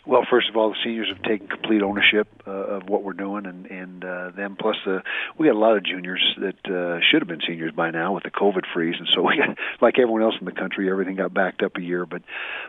Well, 0.05 0.27
first 0.29 0.49
of 0.49 0.57
all, 0.57 0.71
the 0.71 0.77
seniors 0.83 1.09
have 1.09 1.23
taken 1.23 1.47
complete 1.47 1.81
ownership 1.81 2.27
uh, 2.45 2.51
of 2.51 2.89
what 2.89 3.05
we're 3.05 3.13
doing, 3.13 3.47
and 3.47 3.67
and 3.67 4.05
uh, 4.05 4.31
them 4.31 4.57
plus 4.59 4.75
the 4.85 5.03
we 5.39 5.47
got 5.47 5.55
a 5.55 5.59
lot 5.59 5.77
of 5.77 5.85
juniors 5.85 6.37
that 6.39 6.59
uh, 6.67 6.99
should 7.09 7.23
have 7.23 7.29
been 7.29 7.41
seniors 7.47 7.73
by 7.73 7.93
now 7.93 8.13
with 8.13 8.25
the 8.25 8.31
COVID 8.31 8.65
freeze, 8.75 8.97
and 8.99 9.09
so 9.15 9.23
we 9.23 9.37
got, 9.37 9.57
like 9.81 10.01
everyone 10.01 10.23
else 10.23 10.35
in 10.41 10.45
the 10.45 10.53
country, 10.53 10.91
everything 10.91 11.15
got 11.15 11.33
backed 11.33 11.63
up 11.63 11.77
a 11.77 11.81
year. 11.81 12.05
But 12.05 12.23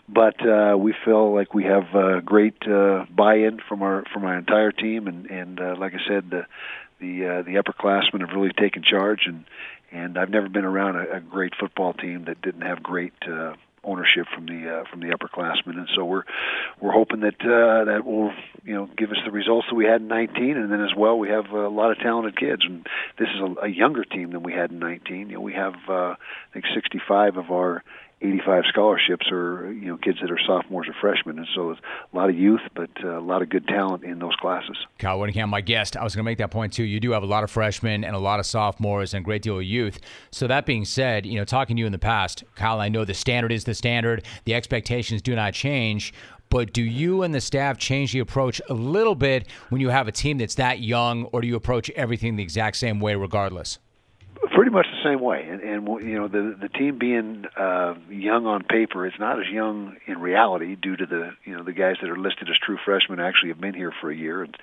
but 0.08 0.48
uh, 0.48 0.78
we 0.78 0.94
feel 1.04 1.34
like 1.34 1.56
we 1.56 1.64
have 1.64 1.96
uh, 1.96 2.20
great 2.20 2.68
uh, 2.68 3.06
buy-in 3.10 3.62
from 3.68 3.82
our 3.82 4.04
from 4.14 4.26
our 4.26 4.38
entire 4.38 4.72
team, 4.72 5.08
and 5.08 5.26
and 5.26 5.60
uh, 5.60 5.76
like 5.76 5.94
I 5.96 6.08
said, 6.08 6.30
the 6.30 6.46
the 7.00 7.26
uh, 7.26 7.42
the 7.42 7.56
upperclassmen 7.56 8.20
have 8.20 8.36
really 8.36 8.54
taken 8.54 8.84
charge, 8.84 9.22
and 9.26 9.46
and 9.92 10.20
I've 10.20 10.30
never 10.30 10.50
been 10.50 10.66
around 10.66 10.98
a, 10.98 11.18
a 11.18 11.20
great 11.20 11.54
football 11.60 11.94
team 11.94 12.26
that 12.26 12.44
didn't 12.44 12.62
have 12.62 12.84
great. 12.84 13.14
Uh, 13.28 13.54
ownership 13.84 14.28
from 14.34 14.46
the 14.46 14.70
uh, 14.70 14.84
from 14.90 15.00
the 15.02 15.08
upperclassmen, 15.08 15.78
and 15.78 15.90
so 15.96 16.06
we're 16.06 16.24
we're 16.80 16.92
hoping 16.92 17.22
that 17.22 17.40
uh, 17.42 17.86
that 17.86 18.06
will 18.06 18.32
you 18.64 18.74
know 18.74 18.90
give 18.98 19.12
us 19.12 19.18
the 19.26 19.32
results 19.32 19.68
that 19.70 19.76
we 19.76 19.86
had 19.86 20.02
in 20.02 20.08
19, 20.08 20.58
and 20.58 20.72
then 20.72 20.82
as 20.82 20.96
well 20.96 21.18
we 21.18 21.30
have 21.30 21.52
a 21.52 21.68
lot 21.68 21.92
of 21.92 22.00
talented 22.00 22.38
kids, 22.38 22.64
and 22.66 22.88
this 23.18 23.30
is 23.30 23.42
a, 23.42 23.66
a 23.66 23.68
younger 23.68 24.04
team 24.04 24.32
than 24.32 24.44
we 24.44 24.54
had 24.54 24.72
in 24.72 24.80
19. 24.80 25.30
You 25.30 25.36
know, 25.36 25.42
we 25.42 25.54
have 25.54 25.76
uh, 25.88 26.16
I 26.16 26.18
think 26.54 26.66
65 26.74 27.38
of 27.38 27.52
our 27.52 27.84
85 28.24 28.64
scholarships 28.70 29.28
are 29.32 29.72
you 29.74 29.88
know 29.88 29.98
kids 29.98 30.20
that 30.22 30.32
are 30.32 30.40
sophomores 30.48 30.88
or 30.88 30.96
freshmen, 31.00 31.38
and 31.38 31.48
so 31.54 31.72
a 31.72 32.16
lot 32.16 32.30
of 32.30 32.36
youth, 32.38 32.62
but 32.74 32.90
uh, 33.04 33.20
a 33.20 33.22
lot 33.22 33.42
of 33.42 33.50
good 33.50 33.68
talent 33.68 34.04
in 34.04 34.20
those 34.20 34.36
classes. 34.38 34.78
Kyle 34.98 35.20
Whittingham, 35.20 35.50
my 35.50 35.60
guest, 35.60 35.98
I 35.98 36.04
was 36.04 36.16
going 36.16 36.24
to 36.24 36.30
make 36.30 36.38
that 36.38 36.50
point 36.50 36.72
too. 36.72 36.84
You 36.84 37.02
do 37.02 37.12
have 37.12 37.24
a 37.24 37.28
lot 37.28 37.44
of 37.44 37.52
freshmen 37.52 38.06
and 38.06 38.16
a 38.16 38.20
lot 38.20 38.40
of 38.40 38.46
sophomores 38.46 39.14
and 39.14 39.24
a 39.24 39.26
great 39.26 39.42
deal 39.42 39.58
of 39.58 39.64
youth. 39.64 40.00
So 40.32 40.48
that 40.48 40.66
being 40.66 40.86
said, 40.86 41.26
you 41.26 41.36
know, 41.36 41.44
talking 41.44 41.76
to 41.76 41.82
you 41.82 41.86
in 41.86 41.92
the 41.92 42.00
past, 42.00 42.46
Kyle, 42.56 42.80
I 42.80 42.88
know 42.88 43.04
the 43.04 43.14
standard 43.14 43.52
is 43.52 43.66
the 43.66 43.76
standard. 43.76 44.26
The 44.46 44.56
expectations 44.56 45.22
do 45.22 45.36
not 45.36 45.54
change. 45.54 46.14
But 46.50 46.72
do 46.72 46.84
you 46.84 47.24
and 47.24 47.34
the 47.34 47.42
staff 47.42 47.78
change 47.78 48.14
the 48.14 48.20
approach 48.20 48.62
a 48.70 48.74
little 48.74 49.16
bit 49.16 49.48
when 49.70 49.82
you 49.82 49.90
have 49.90 50.08
a 50.08 50.12
team 50.12 50.38
that's 50.38 50.56
that 50.56 50.80
young, 50.80 51.26
or 51.26 51.42
do 51.42 51.48
you 51.48 51.56
approach 51.56 51.90
everything 51.92 52.36
the 52.36 52.44
exact 52.44 52.78
same 52.78 53.00
way 53.00 53.16
regardless? 53.16 53.80
Pretty 54.54 54.72
much 54.72 54.86
the 54.92 55.10
same 55.10 55.20
way. 55.20 55.48
And, 55.50 55.62
and 55.62 55.88
you 56.04 56.16
know, 56.16 56.28
the 56.28 56.56
the 56.60 56.70
team 56.70 56.98
being 56.98 57.46
uh, 57.58 57.96
young 58.10 58.46
on 58.46 58.64
paper, 58.64 59.06
it's 59.06 59.20
not 59.20 59.40
as 59.40 59.48
young 59.48 59.98
in 60.06 60.20
reality 60.20 60.76
due 60.76 60.96
to 60.96 61.06
the 61.06 61.32
you 61.44 61.56
know 61.58 61.64
the 61.64 61.74
guys 61.74 61.96
that 62.02 62.10
are 62.10 62.18
listed 62.18 62.50
as 62.50 62.56
true 62.64 62.78
freshmen 62.84 63.20
actually 63.20 63.50
have 63.50 63.60
been 63.60 63.74
here 63.74 63.92
for 64.00 64.12
a 64.12 64.16
year, 64.16 64.44
and 64.44 64.56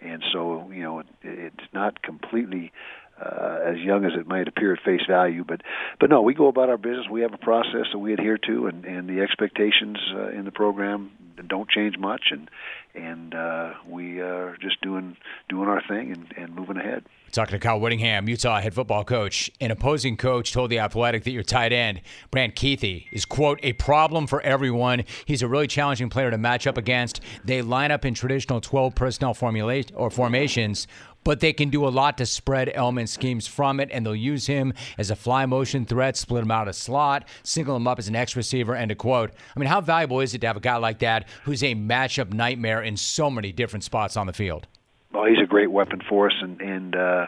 and 0.00 0.22
so 0.32 0.70
you 0.70 0.82
know 0.82 1.00
it, 1.00 1.06
it's 1.22 1.72
not 1.72 2.02
completely 2.02 2.72
uh, 3.20 3.58
as 3.64 3.78
young 3.78 4.04
as 4.04 4.12
it 4.18 4.26
might 4.26 4.48
appear 4.48 4.72
at 4.72 4.80
face 4.82 5.02
value. 5.08 5.44
But 5.46 5.62
but 6.00 6.10
no, 6.10 6.22
we 6.22 6.34
go 6.34 6.48
about 6.48 6.68
our 6.68 6.78
business. 6.78 7.06
We 7.10 7.22
have 7.22 7.34
a 7.34 7.38
process 7.38 7.86
that 7.92 7.98
we 7.98 8.12
adhere 8.12 8.38
to, 8.46 8.66
and, 8.66 8.84
and 8.84 9.08
the 9.08 9.20
expectations 9.20 9.98
uh, 10.14 10.28
in 10.28 10.44
the 10.44 10.52
program 10.52 11.10
don't 11.46 11.68
change 11.68 11.96
much, 11.98 12.30
and 12.30 12.50
and 12.94 13.34
uh, 13.34 13.74
we 13.88 14.20
are 14.20 14.56
just 14.60 14.80
doing 14.80 15.16
doing 15.48 15.68
our 15.68 15.82
thing 15.86 16.12
and, 16.12 16.34
and 16.36 16.54
moving 16.54 16.76
ahead. 16.76 17.04
Talking 17.30 17.52
to 17.52 17.58
Kyle 17.58 17.78
Whittingham, 17.78 18.26
Utah 18.26 18.60
head 18.60 18.72
football 18.72 19.04
coach. 19.04 19.50
An 19.60 19.70
opposing 19.70 20.16
coach 20.16 20.52
told 20.52 20.70
The 20.70 20.78
Athletic 20.78 21.24
that 21.24 21.30
your 21.30 21.42
tight 21.42 21.74
end, 21.74 22.00
Brant 22.30 22.54
Kuithe 22.54 23.04
is, 23.12 23.26
quote, 23.26 23.60
a 23.62 23.74
problem 23.74 24.26
for 24.26 24.40
everyone. 24.40 25.04
He's 25.26 25.42
a 25.42 25.48
really 25.48 25.66
challenging 25.66 26.08
player 26.08 26.30
to 26.30 26.38
match 26.38 26.66
up 26.66 26.78
against. 26.78 27.20
They 27.44 27.60
line 27.60 27.90
up 27.90 28.06
in 28.06 28.14
traditional 28.14 28.62
12 28.62 28.94
personnel 28.94 29.34
formula- 29.34 29.84
or 29.94 30.10
formations, 30.10 30.88
but 31.24 31.40
they 31.40 31.52
can 31.52 31.70
do 31.70 31.86
a 31.86 31.90
lot 31.90 32.18
to 32.18 32.26
spread 32.26 32.70
element 32.74 33.08
schemes 33.08 33.46
from 33.46 33.80
it, 33.80 33.88
and 33.92 34.04
they'll 34.04 34.14
use 34.14 34.46
him 34.46 34.72
as 34.96 35.10
a 35.10 35.16
fly 35.16 35.46
motion 35.46 35.84
threat, 35.84 36.16
split 36.16 36.42
him 36.42 36.50
out 36.50 36.68
of 36.68 36.74
slot, 36.74 37.26
single 37.42 37.76
him 37.76 37.86
up 37.86 37.98
as 37.98 38.08
an 38.08 38.16
X 38.16 38.36
receiver, 38.36 38.74
end 38.74 38.90
of 38.90 38.98
quote. 38.98 39.30
I 39.54 39.58
mean, 39.58 39.68
how 39.68 39.80
valuable 39.80 40.20
is 40.20 40.34
it 40.34 40.40
to 40.42 40.46
have 40.46 40.56
a 40.56 40.60
guy 40.60 40.76
like 40.76 41.00
that 41.00 41.28
who's 41.44 41.62
a 41.62 41.74
matchup 41.74 42.32
nightmare 42.32 42.82
in 42.82 42.96
so 42.96 43.30
many 43.30 43.52
different 43.52 43.84
spots 43.84 44.16
on 44.16 44.26
the 44.26 44.32
field? 44.32 44.66
well, 45.12 45.24
he's 45.24 45.42
a 45.42 45.46
great 45.46 45.70
weapon 45.70 46.00
for 46.08 46.26
us, 46.26 46.34
and 46.40 46.60
and 46.60 46.94
uh, 46.94 47.26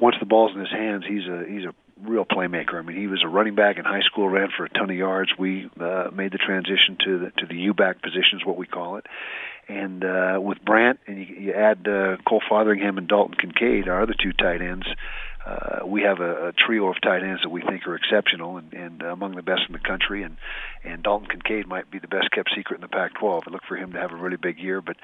once 0.00 0.16
the 0.20 0.26
ball's 0.26 0.52
in 0.54 0.60
his 0.60 0.70
hands, 0.70 1.04
he's 1.06 1.26
a 1.26 1.44
he's 1.48 1.64
a 1.64 1.74
real 2.02 2.24
playmaker. 2.24 2.74
I 2.74 2.82
mean, 2.82 2.96
he 2.96 3.06
was 3.06 3.22
a 3.22 3.28
running 3.28 3.54
back 3.54 3.78
in 3.78 3.84
high 3.84 4.02
school, 4.02 4.28
ran 4.28 4.48
for 4.56 4.64
a 4.64 4.68
ton 4.68 4.90
of 4.90 4.96
yards. 4.96 5.30
We 5.38 5.70
uh, 5.80 6.10
made 6.12 6.32
the 6.32 6.38
transition 6.38 6.98
to 7.04 7.18
the 7.18 7.30
to 7.38 7.46
the 7.46 7.56
U 7.56 7.74
back 7.74 8.02
position, 8.02 8.38
is 8.40 8.46
what 8.46 8.56
we 8.56 8.66
call 8.66 8.96
it. 8.96 9.06
And 9.72 10.04
uh, 10.04 10.38
with 10.38 10.62
Brant, 10.62 11.00
and 11.06 11.18
you, 11.18 11.34
you 11.34 11.52
add 11.54 11.88
uh, 11.88 12.18
Cole 12.28 12.42
Fotheringham 12.46 12.98
and 12.98 13.08
Dalton 13.08 13.36
Kincaid, 13.40 13.88
our 13.88 14.02
other 14.02 14.14
two 14.20 14.32
tight 14.34 14.60
ends, 14.60 14.86
uh, 15.46 15.80
we 15.86 16.02
have 16.02 16.20
a, 16.20 16.48
a 16.48 16.52
trio 16.52 16.88
of 16.88 17.00
tight 17.00 17.22
ends 17.22 17.40
that 17.42 17.48
we 17.48 17.62
think 17.62 17.86
are 17.86 17.96
exceptional 17.96 18.58
and, 18.58 18.72
and 18.74 19.02
among 19.02 19.34
the 19.34 19.42
best 19.42 19.62
in 19.66 19.72
the 19.72 19.78
country. 19.78 20.22
And 20.22 20.36
and 20.84 21.02
Dalton 21.02 21.26
Kincaid 21.26 21.66
might 21.66 21.90
be 21.90 21.98
the 21.98 22.06
best 22.06 22.30
kept 22.32 22.50
secret 22.54 22.76
in 22.76 22.80
the 22.82 22.88
Pac-12. 22.88 23.44
I 23.46 23.50
look 23.50 23.62
for 23.66 23.76
him 23.76 23.92
to 23.92 23.98
have 23.98 24.12
a 24.12 24.16
really 24.16 24.36
big 24.36 24.58
year. 24.58 24.82
But 24.82 24.98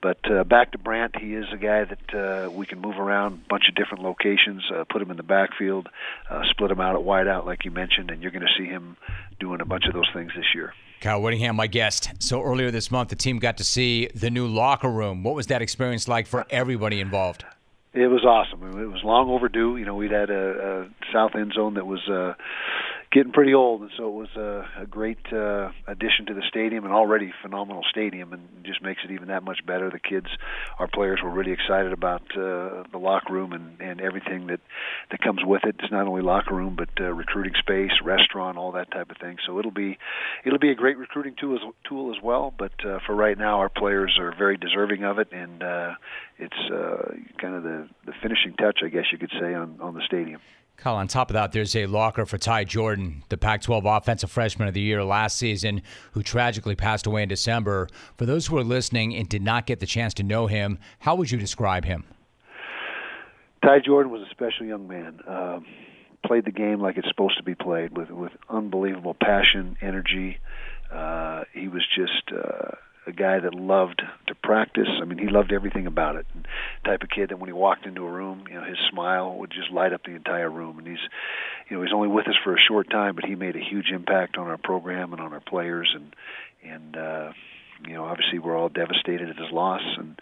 but 0.00 0.18
uh, 0.28 0.42
back 0.44 0.72
to 0.72 0.78
Brant, 0.78 1.16
he 1.20 1.34
is 1.34 1.44
a 1.52 1.58
guy 1.58 1.84
that 1.84 2.14
uh, 2.14 2.50
we 2.50 2.66
can 2.66 2.80
move 2.80 2.98
around 2.98 3.42
a 3.44 3.48
bunch 3.48 3.68
of 3.68 3.74
different 3.74 4.02
locations, 4.02 4.62
uh, 4.74 4.84
put 4.88 5.02
him 5.02 5.10
in 5.10 5.18
the 5.18 5.22
backfield, 5.22 5.88
uh, 6.30 6.42
split 6.50 6.70
him 6.70 6.80
out 6.80 6.94
at 6.94 7.04
wide 7.04 7.28
out 7.28 7.46
like 7.46 7.64
you 7.64 7.70
mentioned, 7.70 8.10
and 8.10 8.22
you're 8.22 8.32
going 8.32 8.46
to 8.46 8.54
see 8.58 8.66
him 8.66 8.96
doing 9.38 9.60
a 9.60 9.66
bunch 9.66 9.84
of 9.86 9.92
those 9.92 10.08
things 10.14 10.32
this 10.34 10.54
year. 10.54 10.72
Kyle 11.04 11.20
Whittingham, 11.20 11.54
my 11.56 11.66
guest. 11.66 12.12
So 12.18 12.42
earlier 12.42 12.70
this 12.70 12.90
month, 12.90 13.10
the 13.10 13.14
team 13.14 13.38
got 13.38 13.58
to 13.58 13.64
see 13.64 14.08
the 14.14 14.30
new 14.30 14.46
locker 14.46 14.90
room. 14.90 15.22
What 15.22 15.34
was 15.34 15.48
that 15.48 15.60
experience 15.60 16.08
like 16.08 16.26
for 16.26 16.46
everybody 16.48 16.98
involved? 16.98 17.44
It 17.92 18.06
was 18.06 18.24
awesome. 18.24 18.62
It 18.80 18.86
was 18.86 19.04
long 19.04 19.28
overdue. 19.28 19.76
You 19.76 19.84
know, 19.84 19.96
we'd 19.96 20.12
had 20.12 20.30
a, 20.30 20.86
a 20.86 21.12
south 21.12 21.32
end 21.34 21.52
zone 21.54 21.74
that 21.74 21.86
was 21.86 22.00
uh, 22.08 22.32
getting 23.14 23.32
pretty 23.32 23.54
old, 23.54 23.80
and 23.80 23.90
so 23.96 24.08
it 24.08 24.12
was 24.12 24.28
a, 24.36 24.82
a 24.82 24.86
great 24.86 25.32
uh, 25.32 25.70
addition 25.86 26.26
to 26.26 26.34
the 26.34 26.42
stadium, 26.48 26.84
and 26.84 26.92
already 26.92 27.32
phenomenal 27.42 27.82
stadium, 27.88 28.32
and 28.32 28.42
just 28.64 28.82
makes 28.82 29.02
it 29.04 29.12
even 29.12 29.28
that 29.28 29.44
much 29.44 29.64
better. 29.64 29.88
The 29.88 30.00
kids, 30.00 30.26
our 30.80 30.88
players, 30.88 31.20
were 31.22 31.30
really 31.30 31.52
excited 31.52 31.92
about 31.92 32.22
uh, 32.32 32.82
the 32.90 32.98
locker 32.98 33.32
room 33.32 33.52
and, 33.52 33.80
and 33.80 34.00
everything 34.00 34.48
that 34.48 34.60
that 35.12 35.20
comes 35.20 35.40
with 35.44 35.62
it. 35.64 35.76
It's 35.78 35.92
not 35.92 36.08
only 36.08 36.22
locker 36.22 36.54
room, 36.54 36.74
but 36.76 36.88
uh, 37.00 37.12
recruiting 37.12 37.54
space, 37.56 37.92
restaurant, 38.02 38.58
all 38.58 38.72
that 38.72 38.90
type 38.90 39.10
of 39.10 39.16
thing. 39.18 39.36
So 39.46 39.60
it'll 39.60 39.70
be 39.70 39.96
it'll 40.44 40.58
be 40.58 40.70
a 40.70 40.74
great 40.74 40.98
recruiting 40.98 41.36
tool 41.40 41.54
as, 41.54 41.62
tool 41.88 42.12
as 42.14 42.20
well. 42.20 42.52
But 42.58 42.72
uh, 42.84 42.98
for 43.06 43.14
right 43.14 43.38
now, 43.38 43.60
our 43.60 43.68
players 43.68 44.18
are 44.18 44.34
very 44.36 44.56
deserving 44.56 45.04
of 45.04 45.20
it, 45.20 45.28
and 45.30 45.62
uh, 45.62 45.94
it's 46.38 46.72
uh, 46.72 47.14
kind 47.40 47.54
of 47.54 47.62
the 47.62 47.88
the 48.06 48.12
finishing 48.20 48.54
touch, 48.54 48.80
I 48.84 48.88
guess 48.88 49.04
you 49.12 49.18
could 49.18 49.32
say, 49.40 49.54
on 49.54 49.78
on 49.80 49.94
the 49.94 50.02
stadium. 50.04 50.40
Kyle, 50.76 50.96
on 50.96 51.08
top 51.08 51.30
of 51.30 51.34
that, 51.34 51.52
there's 51.52 51.74
a 51.76 51.86
locker 51.86 52.26
for 52.26 52.36
Ty 52.36 52.64
Jordan, 52.64 53.22
the 53.28 53.36
Pac 53.36 53.62
12 53.62 53.86
Offensive 53.86 54.30
Freshman 54.30 54.68
of 54.68 54.74
the 54.74 54.80
Year 54.80 55.02
last 55.04 55.38
season, 55.38 55.82
who 56.12 56.22
tragically 56.22 56.74
passed 56.74 57.06
away 57.06 57.22
in 57.22 57.28
December. 57.28 57.88
For 58.16 58.26
those 58.26 58.46
who 58.46 58.58
are 58.58 58.64
listening 58.64 59.14
and 59.14 59.28
did 59.28 59.42
not 59.42 59.66
get 59.66 59.80
the 59.80 59.86
chance 59.86 60.12
to 60.14 60.22
know 60.22 60.46
him, 60.46 60.78
how 60.98 61.14
would 61.14 61.30
you 61.30 61.38
describe 61.38 61.84
him? 61.84 62.04
Ty 63.64 63.78
Jordan 63.86 64.12
was 64.12 64.22
a 64.22 64.30
special 64.30 64.66
young 64.66 64.86
man. 64.86 65.20
Uh, 65.26 65.60
played 66.26 66.44
the 66.44 66.52
game 66.52 66.80
like 66.80 66.98
it's 66.98 67.08
supposed 67.08 67.36
to 67.38 67.42
be 67.42 67.54
played 67.54 67.96
with, 67.96 68.10
with 68.10 68.32
unbelievable 68.50 69.14
passion, 69.14 69.76
energy. 69.80 70.38
Uh, 70.92 71.44
he 71.52 71.68
was 71.68 71.82
just. 71.96 72.30
Uh, 72.30 72.76
a 73.06 73.12
guy 73.12 73.38
that 73.38 73.54
loved 73.54 74.02
to 74.26 74.34
practice. 74.34 74.88
I 75.00 75.04
mean, 75.04 75.18
he 75.18 75.28
loved 75.28 75.52
everything 75.52 75.86
about 75.86 76.16
it. 76.16 76.26
And 76.34 76.46
type 76.84 77.02
of 77.02 77.10
kid 77.10 77.30
that 77.30 77.38
when 77.38 77.48
he 77.48 77.52
walked 77.52 77.86
into 77.86 78.06
a 78.06 78.10
room, 78.10 78.44
you 78.48 78.54
know, 78.54 78.64
his 78.64 78.78
smile 78.90 79.36
would 79.38 79.50
just 79.50 79.70
light 79.70 79.92
up 79.92 80.04
the 80.04 80.14
entire 80.14 80.50
room. 80.50 80.78
And 80.78 80.86
he's, 80.86 81.04
you 81.68 81.76
know, 81.76 81.82
he's 81.82 81.92
only 81.92 82.08
with 82.08 82.28
us 82.28 82.36
for 82.42 82.54
a 82.54 82.60
short 82.60 82.90
time, 82.90 83.14
but 83.14 83.24
he 83.24 83.34
made 83.34 83.56
a 83.56 83.60
huge 83.60 83.90
impact 83.92 84.36
on 84.36 84.46
our 84.46 84.58
program 84.58 85.12
and 85.12 85.20
on 85.20 85.32
our 85.32 85.40
players. 85.40 85.94
And 85.94 86.14
and 86.64 86.96
uh, 86.96 87.32
you 87.86 87.94
know, 87.94 88.04
obviously 88.04 88.38
we're 88.38 88.56
all 88.56 88.68
devastated 88.68 89.28
at 89.28 89.36
his 89.36 89.50
loss, 89.52 89.82
and 89.98 90.18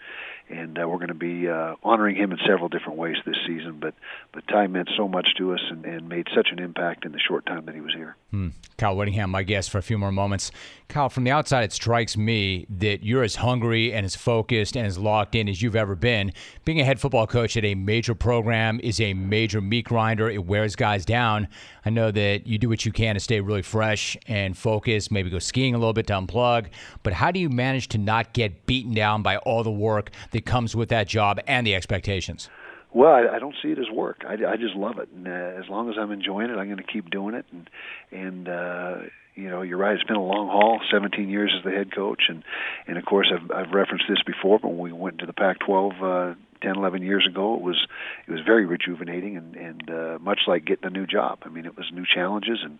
and 0.53 0.79
uh, 0.79 0.87
we're 0.87 0.97
going 0.97 1.07
to 1.07 1.13
be 1.13 1.47
uh, 1.47 1.75
honoring 1.83 2.15
him 2.15 2.31
in 2.31 2.37
several 2.45 2.69
different 2.69 2.97
ways 2.97 3.15
this 3.25 3.37
season. 3.45 3.79
But 3.79 3.95
but 4.31 4.47
Ty 4.47 4.67
meant 4.67 4.89
so 4.95 5.07
much 5.07 5.29
to 5.37 5.53
us 5.53 5.61
and, 5.69 5.85
and 5.85 6.07
made 6.07 6.27
such 6.35 6.49
an 6.51 6.59
impact 6.59 7.05
in 7.05 7.11
the 7.11 7.19
short 7.19 7.45
time 7.45 7.65
that 7.65 7.75
he 7.75 7.81
was 7.81 7.93
here. 7.93 8.15
Hmm. 8.31 8.49
Kyle 8.77 8.95
Whittingham, 8.95 9.29
my 9.29 9.43
guest 9.43 9.69
for 9.69 9.77
a 9.77 9.83
few 9.83 9.97
more 9.97 10.11
moments. 10.11 10.51
Kyle, 10.87 11.09
from 11.09 11.23
the 11.23 11.31
outside, 11.31 11.63
it 11.63 11.73
strikes 11.73 12.17
me 12.17 12.67
that 12.69 13.03
you're 13.03 13.23
as 13.23 13.35
hungry 13.35 13.93
and 13.93 14.05
as 14.05 14.15
focused 14.15 14.75
and 14.75 14.85
as 14.85 14.97
locked 14.97 15.33
in 15.33 15.49
as 15.49 15.61
you've 15.61 15.75
ever 15.75 15.95
been. 15.95 16.33
Being 16.65 16.79
a 16.79 16.83
head 16.83 16.99
football 16.99 17.25
coach 17.25 17.57
at 17.57 17.65
a 17.65 17.73
major 17.75 18.13
program 18.13 18.79
is 18.83 18.99
a 18.99 19.13
major 19.13 19.61
meat 19.61 19.85
grinder. 19.85 20.29
It 20.29 20.45
wears 20.45 20.75
guys 20.75 21.05
down. 21.05 21.47
I 21.85 21.89
know 21.89 22.11
that 22.11 22.47
you 22.47 22.57
do 22.57 22.69
what 22.69 22.85
you 22.85 22.91
can 22.91 23.15
to 23.15 23.19
stay 23.19 23.41
really 23.41 23.61
fresh 23.61 24.15
and 24.27 24.57
focused, 24.57 25.11
maybe 25.11 25.29
go 25.29 25.39
skiing 25.39 25.75
a 25.75 25.77
little 25.77 25.93
bit 25.93 26.07
to 26.07 26.13
unplug. 26.13 26.67
But 27.01 27.13
how 27.13 27.31
do 27.31 27.39
you 27.39 27.49
manage 27.49 27.87
to 27.89 27.97
not 27.97 28.33
get 28.33 28.65
beaten 28.65 28.93
down 28.93 29.23
by 29.23 29.37
all 29.37 29.63
the 29.63 29.71
work 29.71 30.11
that 30.31 30.42
comes 30.45 30.75
with 30.75 30.89
that 30.89 31.07
job 31.07 31.39
and 31.47 31.65
the 31.65 31.75
expectations? 31.75 32.49
Well, 32.93 33.11
I, 33.11 33.35
I 33.35 33.39
don't 33.39 33.55
see 33.61 33.69
it 33.69 33.79
as 33.79 33.89
work. 33.91 34.23
I, 34.27 34.33
I 34.33 34.55
just 34.55 34.75
love 34.75 34.99
it, 34.99 35.09
and 35.15 35.27
uh, 35.27 35.31
as 35.31 35.67
long 35.67 35.89
as 35.89 35.95
I'm 35.99 36.11
enjoying 36.11 36.51
it, 36.51 36.57
I'm 36.57 36.67
going 36.67 36.77
to 36.77 36.83
keep 36.83 37.09
doing 37.09 37.33
it. 37.33 37.45
And 37.51 37.69
and 38.11 38.47
uh, 38.47 38.95
you 39.35 39.49
know, 39.49 39.63
you're 39.63 39.79
right. 39.79 39.95
It's 39.95 40.03
been 40.03 40.15
a 40.15 40.23
long 40.23 40.47
haul. 40.47 40.79
17 40.91 41.27
years 41.27 41.51
as 41.57 41.63
the 41.63 41.71
head 41.71 41.93
coach, 41.93 42.23
and 42.29 42.43
and 42.87 42.97
of 42.97 43.05
course, 43.05 43.33
I've 43.33 43.49
I've 43.49 43.73
referenced 43.73 44.05
this 44.07 44.21
before. 44.25 44.59
But 44.59 44.69
when 44.69 44.79
we 44.79 44.91
went 44.91 45.19
to 45.19 45.25
the 45.25 45.33
Pac-12 45.33 46.33
uh, 46.33 46.35
10, 46.63 46.77
11 46.77 47.03
years 47.03 47.27
ago, 47.29 47.55
it 47.55 47.61
was 47.61 47.87
it 48.27 48.31
was 48.31 48.41
very 48.45 48.65
rejuvenating 48.65 49.37
and 49.37 49.55
and 49.55 49.89
uh, 49.89 50.17
much 50.19 50.41
like 50.47 50.65
getting 50.65 50.85
a 50.85 50.89
new 50.89 51.05
job. 51.05 51.39
I 51.43 51.49
mean, 51.49 51.65
it 51.65 51.77
was 51.77 51.85
new 51.93 52.05
challenges 52.05 52.59
and 52.63 52.79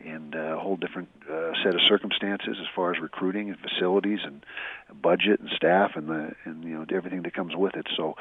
and 0.00 0.34
uh, 0.34 0.56
a 0.56 0.58
whole 0.58 0.76
different 0.76 1.08
uh, 1.30 1.52
set 1.62 1.74
of 1.74 1.80
circumstances 1.88 2.56
as 2.60 2.66
far 2.74 2.94
as 2.94 3.00
recruiting 3.00 3.50
and 3.50 3.58
facilities 3.58 4.20
and 4.24 4.44
budget 5.02 5.40
and 5.40 5.50
staff 5.54 5.92
and 5.96 6.08
the 6.08 6.32
and 6.44 6.64
you 6.64 6.74
know 6.74 6.86
everything 6.94 7.22
that 7.22 7.34
comes 7.34 7.54
with 7.56 7.74
it. 7.76 7.86
So 7.96 8.14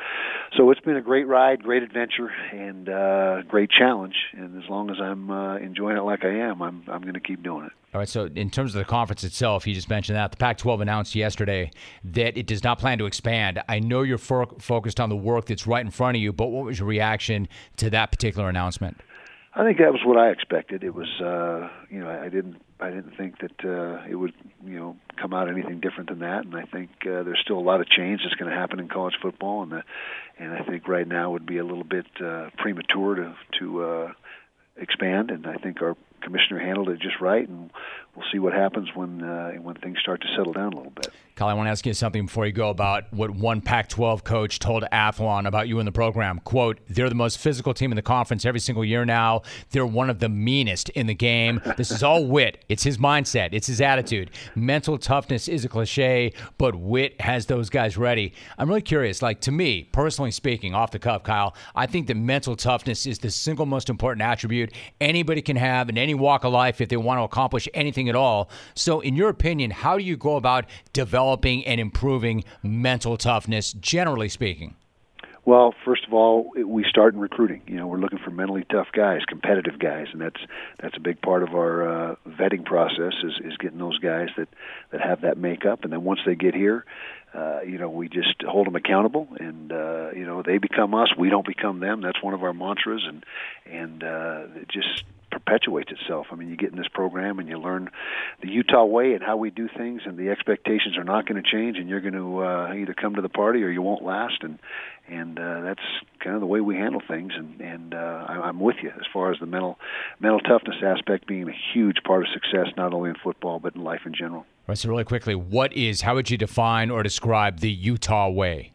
so 0.57 0.71
it's 0.71 0.81
been 0.81 0.97
a 0.97 1.01
great 1.01 1.27
ride, 1.27 1.63
great 1.63 1.83
adventure, 1.83 2.31
and 2.51 2.89
uh, 2.89 3.41
great 3.43 3.69
challenge. 3.69 4.15
And 4.33 4.61
as 4.61 4.69
long 4.69 4.89
as 4.89 4.97
I'm 4.99 5.29
uh, 5.29 5.57
enjoying 5.57 5.97
it 5.97 6.03
like 6.03 6.25
I 6.25 6.39
am, 6.49 6.61
I'm 6.61 6.83
I'm 6.87 7.01
going 7.01 7.13
to 7.13 7.19
keep 7.19 7.43
doing 7.43 7.65
it. 7.65 7.82
All 7.93 7.99
right. 7.99 8.09
So, 8.09 8.25
in 8.35 8.49
terms 8.49 8.73
of 8.73 8.79
the 8.79 8.85
conference 8.85 9.23
itself, 9.23 9.67
you 9.67 9.75
just 9.75 9.89
mentioned 9.89 10.15
that 10.15 10.31
the 10.31 10.37
Pac-12 10.37 10.81
announced 10.81 11.13
yesterday 11.13 11.69
that 12.03 12.35
it 12.37 12.47
does 12.47 12.63
not 12.63 12.79
plan 12.79 12.97
to 12.97 13.05
expand. 13.05 13.61
I 13.69 13.79
know 13.79 14.01
you're 14.01 14.17
fo- 14.17 14.57
focused 14.59 14.99
on 14.99 15.09
the 15.09 15.15
work 15.15 15.45
that's 15.45 15.67
right 15.67 15.85
in 15.85 15.91
front 15.91 16.17
of 16.17 16.21
you, 16.21 16.33
but 16.33 16.47
what 16.47 16.65
was 16.65 16.79
your 16.79 16.87
reaction 16.87 17.47
to 17.77 17.91
that 17.91 18.11
particular 18.11 18.49
announcement? 18.49 18.99
I 19.55 19.63
think 19.63 19.77
that 19.77 19.91
was 19.91 20.01
what 20.03 20.17
I 20.17 20.29
expected. 20.29 20.83
It 20.83 20.95
was, 20.95 21.07
uh, 21.21 21.69
you 21.91 21.99
know, 21.99 22.09
I 22.09 22.29
didn't, 22.29 22.59
I 22.79 22.89
didn't 22.89 23.15
think 23.15 23.37
that 23.41 23.63
uh, 23.63 24.03
it 24.09 24.15
would, 24.15 24.33
you 24.65 24.79
know, 24.79 24.97
come 25.17 25.31
out 25.31 25.47
anything 25.47 25.79
different 25.79 26.09
than 26.09 26.19
that. 26.19 26.45
And 26.45 26.55
I 26.55 26.63
think 26.63 26.89
uh, 27.01 27.21
there's 27.21 27.39
still 27.43 27.59
a 27.59 27.61
lot 27.61 27.79
of 27.79 27.87
change 27.87 28.21
that's 28.23 28.33
going 28.33 28.49
to 28.49 28.57
happen 28.57 28.79
in 28.79 28.87
college 28.87 29.13
football, 29.21 29.61
and 29.61 29.71
the, 29.71 29.83
and 30.39 30.51
I 30.53 30.63
think 30.63 30.87
right 30.87 31.07
now 31.07 31.29
would 31.29 31.45
be 31.45 31.59
a 31.59 31.63
little 31.63 31.83
bit 31.83 32.07
uh, 32.19 32.49
premature 32.57 33.13
to 33.13 33.35
to 33.59 33.83
uh, 33.83 34.11
expand. 34.75 35.29
And 35.29 35.45
I 35.45 35.57
think 35.57 35.83
our 35.83 35.95
commissioner 36.23 36.59
handled 36.59 36.89
it 36.89 36.99
just 36.99 37.19
right, 37.21 37.47
and 37.47 37.71
we'll 38.15 38.25
see 38.31 38.39
what 38.39 38.53
happens 38.53 38.89
when 38.93 39.23
uh, 39.23 39.51
when 39.53 39.75
things 39.75 39.99
start 39.99 40.21
to 40.21 40.27
settle 40.35 40.53
down 40.53 40.73
a 40.73 40.75
little 40.75 40.91
bit. 40.91 41.09
Kyle, 41.35 41.47
I 41.47 41.53
want 41.55 41.65
to 41.65 41.71
ask 41.71 41.83
you 41.85 41.95
something 41.95 42.27
before 42.27 42.45
you 42.45 42.51
go 42.51 42.69
about 42.69 43.11
what 43.11 43.31
one 43.31 43.59
Pac-12 43.59 44.23
coach 44.23 44.59
told 44.59 44.83
Athlon 44.91 45.47
about 45.47 45.67
you 45.67 45.79
in 45.79 45.85
the 45.85 45.91
program. 45.91 46.39
"Quote: 46.43 46.79
They're 46.87 47.09
the 47.09 47.15
most 47.15 47.39
physical 47.39 47.73
team 47.73 47.91
in 47.91 47.95
the 47.95 48.03
conference 48.03 48.45
every 48.45 48.59
single 48.59 48.85
year 48.85 49.03
now. 49.03 49.41
They're 49.71 49.85
one 49.85 50.09
of 50.09 50.19
the 50.19 50.29
meanest 50.29 50.89
in 50.89 51.07
the 51.07 51.15
game. 51.15 51.61
This 51.77 51.89
is 51.89 52.03
all 52.03 52.25
Whit. 52.27 52.63
It's 52.69 52.83
his 52.83 52.97
mindset. 52.97 53.49
It's 53.51 53.67
his 53.67 53.81
attitude. 53.81 54.31
Mental 54.55 54.97
toughness 54.97 55.47
is 55.47 55.65
a 55.65 55.69
cliche, 55.69 56.33
but 56.57 56.75
Whit 56.75 57.19
has 57.19 57.47
those 57.47 57.69
guys 57.69 57.97
ready. 57.97 58.33
I'm 58.57 58.67
really 58.67 58.81
curious. 58.81 59.21
Like 59.21 59.41
to 59.41 59.51
me, 59.51 59.83
personally 59.91 60.31
speaking, 60.31 60.75
off 60.75 60.91
the 60.91 60.99
cuff, 60.99 61.23
Kyle, 61.23 61.55
I 61.75 61.87
think 61.87 62.07
that 62.07 62.17
mental 62.17 62.55
toughness 62.55 63.07
is 63.07 63.19
the 63.19 63.31
single 63.31 63.65
most 63.65 63.89
important 63.89 64.21
attribute 64.21 64.71
anybody 65.01 65.41
can 65.41 65.55
have 65.55 65.89
in 65.89 65.97
any 65.97 66.13
walk 66.13 66.43
of 66.43 66.53
life 66.53 66.79
if 66.79 66.89
they 66.89 66.97
want 66.97 67.19
to 67.19 67.23
accomplish 67.23 67.67
anything 67.73 68.02
at 68.09 68.15
all. 68.15 68.49
So, 68.75 68.99
in 68.99 69.15
your 69.15 69.29
opinion, 69.29 69.71
how 69.71 69.97
do 69.97 70.03
you 70.03 70.17
go 70.17 70.35
about 70.35 70.65
developing 70.93 71.65
and 71.65 71.79
improving 71.79 72.43
mental 72.61 73.17
toughness, 73.17 73.73
generally 73.73 74.29
speaking? 74.29 74.75
Well, 75.45 75.73
first 75.83 76.05
of 76.07 76.13
all, 76.13 76.51
we 76.55 76.85
start 76.85 77.13
in 77.13 77.19
recruiting. 77.19 77.63
You 77.67 77.75
know, 77.75 77.87
we're 77.87 77.97
looking 77.97 78.19
for 78.19 78.31
mentally 78.31 78.65
tough 78.71 78.87
guys, 78.93 79.21
competitive 79.27 79.77
guys, 79.77 80.07
and 80.13 80.21
that's 80.21 80.39
that's 80.81 80.95
a 80.95 81.01
big 81.01 81.21
part 81.21 81.43
of 81.43 81.49
our 81.49 82.11
uh, 82.11 82.15
vetting 82.25 82.63
process 82.63 83.13
is, 83.23 83.33
is 83.43 83.57
getting 83.57 83.77
those 83.77 83.99
guys 83.99 84.29
that 84.37 84.47
that 84.91 85.01
have 85.01 85.21
that 85.21 85.37
makeup. 85.37 85.83
And 85.83 85.91
then 85.91 86.05
once 86.05 86.21
they 86.25 86.35
get 86.35 86.55
here, 86.55 86.85
uh, 87.33 87.59
you 87.67 87.77
know, 87.77 87.89
we 87.89 88.07
just 88.07 88.41
hold 88.47 88.67
them 88.67 88.77
accountable, 88.77 89.27
and 89.37 89.73
uh, 89.73 90.11
you 90.15 90.25
know, 90.25 90.43
they 90.43 90.59
become 90.59 90.95
us. 90.95 91.09
We 91.17 91.29
don't 91.29 91.45
become 91.45 91.81
them. 91.81 91.99
That's 91.99 92.23
one 92.23 92.33
of 92.33 92.41
our 92.41 92.53
mantras, 92.53 93.03
and 93.05 93.25
and 93.65 94.01
uh, 94.01 94.43
just 94.71 95.03
perpetuates 95.45 95.91
itself. 95.91 96.27
I 96.31 96.35
mean, 96.35 96.49
you 96.49 96.57
get 96.57 96.71
in 96.71 96.77
this 96.77 96.87
program 96.93 97.39
and 97.39 97.47
you 97.47 97.57
learn 97.57 97.89
the 98.41 98.49
Utah 98.49 98.85
way 98.85 99.13
and 99.13 99.23
how 99.23 99.37
we 99.37 99.49
do 99.49 99.67
things, 99.75 100.01
and 100.05 100.17
the 100.17 100.29
expectations 100.29 100.97
are 100.97 101.03
not 101.03 101.27
going 101.27 101.41
to 101.41 101.49
change, 101.49 101.77
and 101.77 101.89
you're 101.89 102.01
going 102.01 102.13
to 102.13 102.43
uh, 102.43 102.73
either 102.73 102.93
come 102.93 103.15
to 103.15 103.21
the 103.21 103.29
party 103.29 103.63
or 103.63 103.69
you 103.69 103.81
won't 103.81 104.03
last, 104.03 104.41
and 104.41 104.59
and 105.05 105.37
uh, 105.37 105.61
that's 105.61 105.81
kind 106.23 106.35
of 106.35 106.39
the 106.39 106.47
way 106.47 106.61
we 106.61 106.75
handle 106.75 107.01
things. 107.07 107.33
And 107.35 107.61
and 107.61 107.93
uh, 107.93 108.25
I, 108.27 108.33
I'm 108.47 108.59
with 108.59 108.77
you 108.81 108.89
as 108.89 109.05
far 109.11 109.31
as 109.31 109.39
the 109.39 109.45
mental 109.45 109.77
mental 110.19 110.39
toughness 110.39 110.77
aspect 110.83 111.27
being 111.27 111.47
a 111.49 111.55
huge 111.73 111.97
part 112.05 112.23
of 112.23 112.27
success, 112.33 112.73
not 112.77 112.93
only 112.93 113.09
in 113.09 113.15
football 113.23 113.59
but 113.59 113.75
in 113.75 113.83
life 113.83 114.01
in 114.05 114.13
general. 114.13 114.41
All 114.41 114.69
right, 114.69 114.77
so 114.77 114.89
really 114.89 115.03
quickly, 115.03 115.35
what 115.35 115.73
is 115.73 116.01
how 116.01 116.15
would 116.15 116.29
you 116.29 116.37
define 116.37 116.89
or 116.89 117.03
describe 117.03 117.59
the 117.59 117.71
Utah 117.71 118.29
way? 118.29 118.73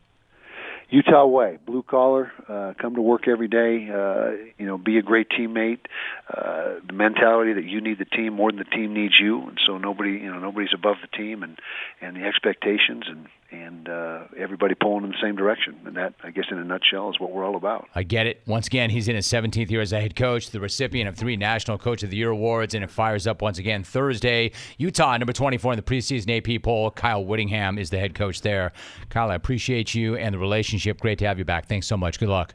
Utah 0.91 1.27
way, 1.27 1.59
blue 1.67 1.83
collar, 1.83 2.33
uh, 2.49 2.73
come 2.81 2.95
to 2.95 3.03
work 3.03 3.29
every 3.29 3.49
day. 3.49 3.91
Uh, 3.93 4.49
you 4.57 4.65
know, 4.65 4.79
be 4.79 4.97
a 4.97 5.03
great 5.03 5.29
teammate. 5.29 5.81
Uh, 6.29 6.75
the 6.87 6.93
mentality 6.93 7.55
that 7.55 7.65
you 7.65 7.81
need 7.81 7.99
the 7.99 8.05
team 8.05 8.35
more 8.35 8.51
than 8.51 8.59
the 8.59 8.77
team 8.77 8.93
needs 8.93 9.19
you, 9.19 9.49
and 9.49 9.59
so 9.67 9.79
nobody, 9.79 10.11
you 10.11 10.31
know, 10.31 10.39
nobody's 10.39 10.75
above 10.75 10.97
the 11.01 11.17
team, 11.17 11.43
and 11.43 11.59
and 12.03 12.17
the 12.17 12.23
expectations, 12.23 13.05
and 13.09 13.29
and 13.51 13.89
uh, 13.89 14.25
everybody 14.37 14.75
pulling 14.75 15.05
in 15.05 15.11
the 15.11 15.17
same 15.23 15.37
direction. 15.37 15.81
And 15.87 15.97
that, 15.97 16.13
I 16.23 16.31
guess, 16.31 16.45
in 16.51 16.59
a 16.59 16.65
nutshell, 16.65 17.09
is 17.09 17.19
what 17.19 17.33
we're 17.33 17.47
all 17.47 17.57
about. 17.57 17.89
I 17.95 18.03
get 18.03 18.27
it. 18.27 18.43
Once 18.47 18.67
again, 18.67 18.91
he's 18.91 19.09
in 19.09 19.17
his 19.17 19.27
17th 19.27 19.71
year 19.71 19.81
as 19.81 19.93
a 19.95 20.01
head 20.01 20.17
coach, 20.17 20.51
the 20.51 20.61
recipient 20.61 21.09
of 21.09 21.17
three 21.17 21.37
National 21.37 21.79
Coach 21.79 22.03
of 22.03 22.11
the 22.11 22.17
Year 22.19 22.31
awards, 22.31 22.75
and 22.75 22.85
it 22.85 22.91
fires 22.91 23.27
up 23.27 23.41
once 23.41 23.59
again 23.59 23.83
Thursday. 23.83 24.53
Utah, 24.77 25.17
number 25.17 25.33
24 25.33 25.73
in 25.73 25.77
the 25.79 25.83
preseason 25.83 26.57
AP 26.57 26.63
poll. 26.63 26.91
Kyle 26.91 27.25
Whittingham 27.25 27.79
is 27.79 27.89
the 27.89 27.99
head 27.99 28.15
coach 28.15 28.43
there. 28.43 28.73
Kyle, 29.09 29.31
I 29.31 29.35
appreciate 29.35 29.95
you 29.95 30.17
and 30.17 30.35
the 30.35 30.39
relationship. 30.39 31.01
Great 31.01 31.19
to 31.21 31.27
have 31.27 31.39
you 31.39 31.47
back. 31.47 31.69
Thanks 31.69 31.87
so 31.87 31.97
much. 31.97 32.21
Good 32.21 32.29
luck. 32.29 32.55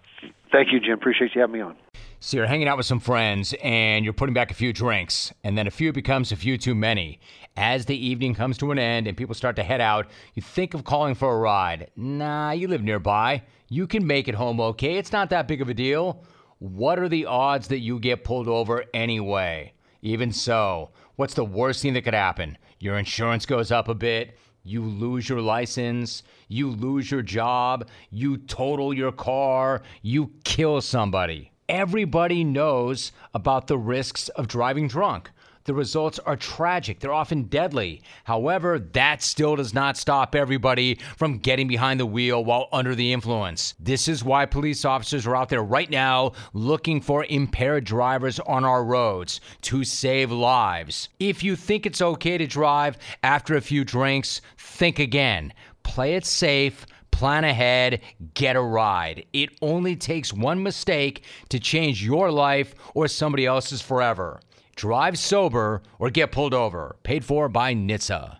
Thank 0.53 0.71
you, 0.71 0.79
Jim. 0.79 0.93
Appreciate 0.93 1.33
you 1.33 1.41
having 1.41 1.55
me 1.55 1.61
on. 1.61 1.75
So 2.19 2.37
you're 2.37 2.45
hanging 2.45 2.67
out 2.67 2.77
with 2.77 2.85
some 2.85 2.99
friends 2.99 3.55
and 3.63 4.05
you're 4.05 4.13
putting 4.13 4.35
back 4.35 4.51
a 4.51 4.53
few 4.53 4.71
drinks, 4.71 5.33
and 5.43 5.57
then 5.57 5.67
a 5.67 5.71
few 5.71 5.91
becomes 5.91 6.31
a 6.31 6.35
few 6.35 6.57
too 6.57 6.75
many. 6.75 7.19
As 7.57 7.85
the 7.85 7.97
evening 7.97 8.35
comes 8.35 8.57
to 8.59 8.71
an 8.71 8.79
end 8.79 9.07
and 9.07 9.17
people 9.17 9.35
start 9.35 9.55
to 9.57 9.63
head 9.63 9.81
out, 9.81 10.07
you 10.35 10.41
think 10.43 10.75
of 10.75 10.85
calling 10.85 11.15
for 11.15 11.33
a 11.33 11.37
ride. 11.37 11.89
Nah, 11.95 12.51
you 12.51 12.67
live 12.67 12.83
nearby. 12.83 13.41
You 13.67 13.87
can 13.87 14.05
make 14.05 14.27
it 14.27 14.35
home 14.35 14.61
okay. 14.61 14.97
It's 14.97 15.11
not 15.11 15.31
that 15.31 15.47
big 15.47 15.61
of 15.61 15.69
a 15.69 15.73
deal. 15.73 16.23
What 16.59 16.99
are 16.99 17.09
the 17.09 17.25
odds 17.25 17.67
that 17.69 17.79
you 17.79 17.99
get 17.99 18.23
pulled 18.23 18.47
over 18.47 18.85
anyway? 18.93 19.73
Even 20.03 20.31
so, 20.31 20.91
what's 21.15 21.33
the 21.33 21.43
worst 21.43 21.81
thing 21.81 21.93
that 21.93 22.03
could 22.03 22.13
happen? 22.13 22.57
Your 22.79 22.97
insurance 22.99 23.45
goes 23.45 23.71
up 23.71 23.87
a 23.89 23.95
bit. 23.95 24.37
You 24.65 24.81
lose 24.81 25.27
your 25.27 25.41
license, 25.41 26.23
you 26.47 26.69
lose 26.69 27.11
your 27.11 27.21
job, 27.21 27.89
you 28.09 28.37
total 28.37 28.93
your 28.93 29.11
car, 29.11 29.81
you 30.01 30.31
kill 30.45 30.79
somebody. 30.79 31.51
Everybody 31.67 32.45
knows 32.45 33.11
about 33.33 33.67
the 33.67 33.77
risks 33.77 34.29
of 34.29 34.47
driving 34.47 34.87
drunk. 34.87 35.31
The 35.65 35.73
results 35.73 36.19
are 36.19 36.35
tragic. 36.35 36.99
They're 36.99 37.13
often 37.13 37.43
deadly. 37.43 38.01
However, 38.25 38.79
that 38.79 39.21
still 39.21 39.55
does 39.55 39.73
not 39.73 39.95
stop 39.95 40.35
everybody 40.35 40.99
from 41.15 41.37
getting 41.37 41.67
behind 41.67 41.99
the 41.99 42.05
wheel 42.05 42.43
while 42.43 42.67
under 42.73 42.95
the 42.95 43.13
influence. 43.13 43.73
This 43.79 44.09
is 44.09 44.25
why 44.25 44.45
police 44.45 44.83
officers 44.83 45.25
are 45.25 45.35
out 45.35 45.47
there 45.47 45.63
right 45.63 45.89
now 45.89 46.33
looking 46.53 46.99
for 46.99 47.25
impaired 47.29 47.85
drivers 47.85 48.39
on 48.41 48.65
our 48.65 48.83
roads 48.83 49.39
to 49.61 49.85
save 49.85 50.31
lives. 50.31 51.07
If 51.19 51.43
you 51.43 51.55
think 51.55 51.85
it's 51.85 52.01
okay 52.01 52.37
to 52.37 52.45
drive 52.45 52.97
after 53.23 53.55
a 53.55 53.61
few 53.61 53.85
drinks, 53.85 54.41
think 54.57 54.99
again. 54.99 55.53
Play 55.83 56.15
it 56.15 56.25
safe 56.25 56.85
plan 57.13 57.43
ahead, 57.43 58.01
get 58.33 58.55
a 58.55 58.61
ride. 58.61 59.23
It 59.33 59.49
only 59.61 59.95
takes 59.95 60.33
one 60.33 60.63
mistake 60.63 61.23
to 61.49 61.59
change 61.59 62.03
your 62.03 62.31
life 62.31 62.73
or 62.95 63.07
somebody 63.07 63.45
else's 63.45 63.83
forever. 63.83 64.41
Drive 64.75 65.17
sober 65.17 65.81
or 65.99 66.09
get 66.09 66.31
pulled 66.31 66.53
over. 66.53 66.97
Paid 67.03 67.23
for 67.25 67.49
by 67.49 67.73
NHTSA. 67.73 68.37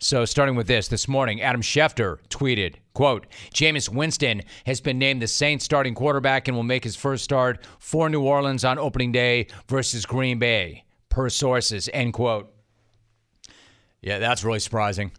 So, 0.00 0.24
starting 0.24 0.54
with 0.54 0.68
this, 0.68 0.86
this 0.86 1.08
morning, 1.08 1.40
Adam 1.40 1.60
Schefter 1.60 2.18
tweeted, 2.28 2.76
quote, 2.94 3.26
Jameis 3.52 3.88
Winston 3.88 4.42
has 4.64 4.80
been 4.80 4.96
named 4.96 5.20
the 5.20 5.26
Saints 5.26 5.64
starting 5.64 5.96
quarterback 5.96 6.46
and 6.46 6.56
will 6.56 6.62
make 6.62 6.84
his 6.84 6.94
first 6.94 7.24
start 7.24 7.66
for 7.80 8.08
New 8.08 8.22
Orleans 8.22 8.64
on 8.64 8.78
opening 8.78 9.10
day 9.10 9.48
versus 9.66 10.06
Green 10.06 10.38
Bay, 10.38 10.84
per 11.08 11.28
sources, 11.28 11.90
end 11.92 12.12
quote. 12.12 12.48
Yeah, 14.00 14.20
that's 14.20 14.44
really 14.44 14.60
surprising. 14.60 15.10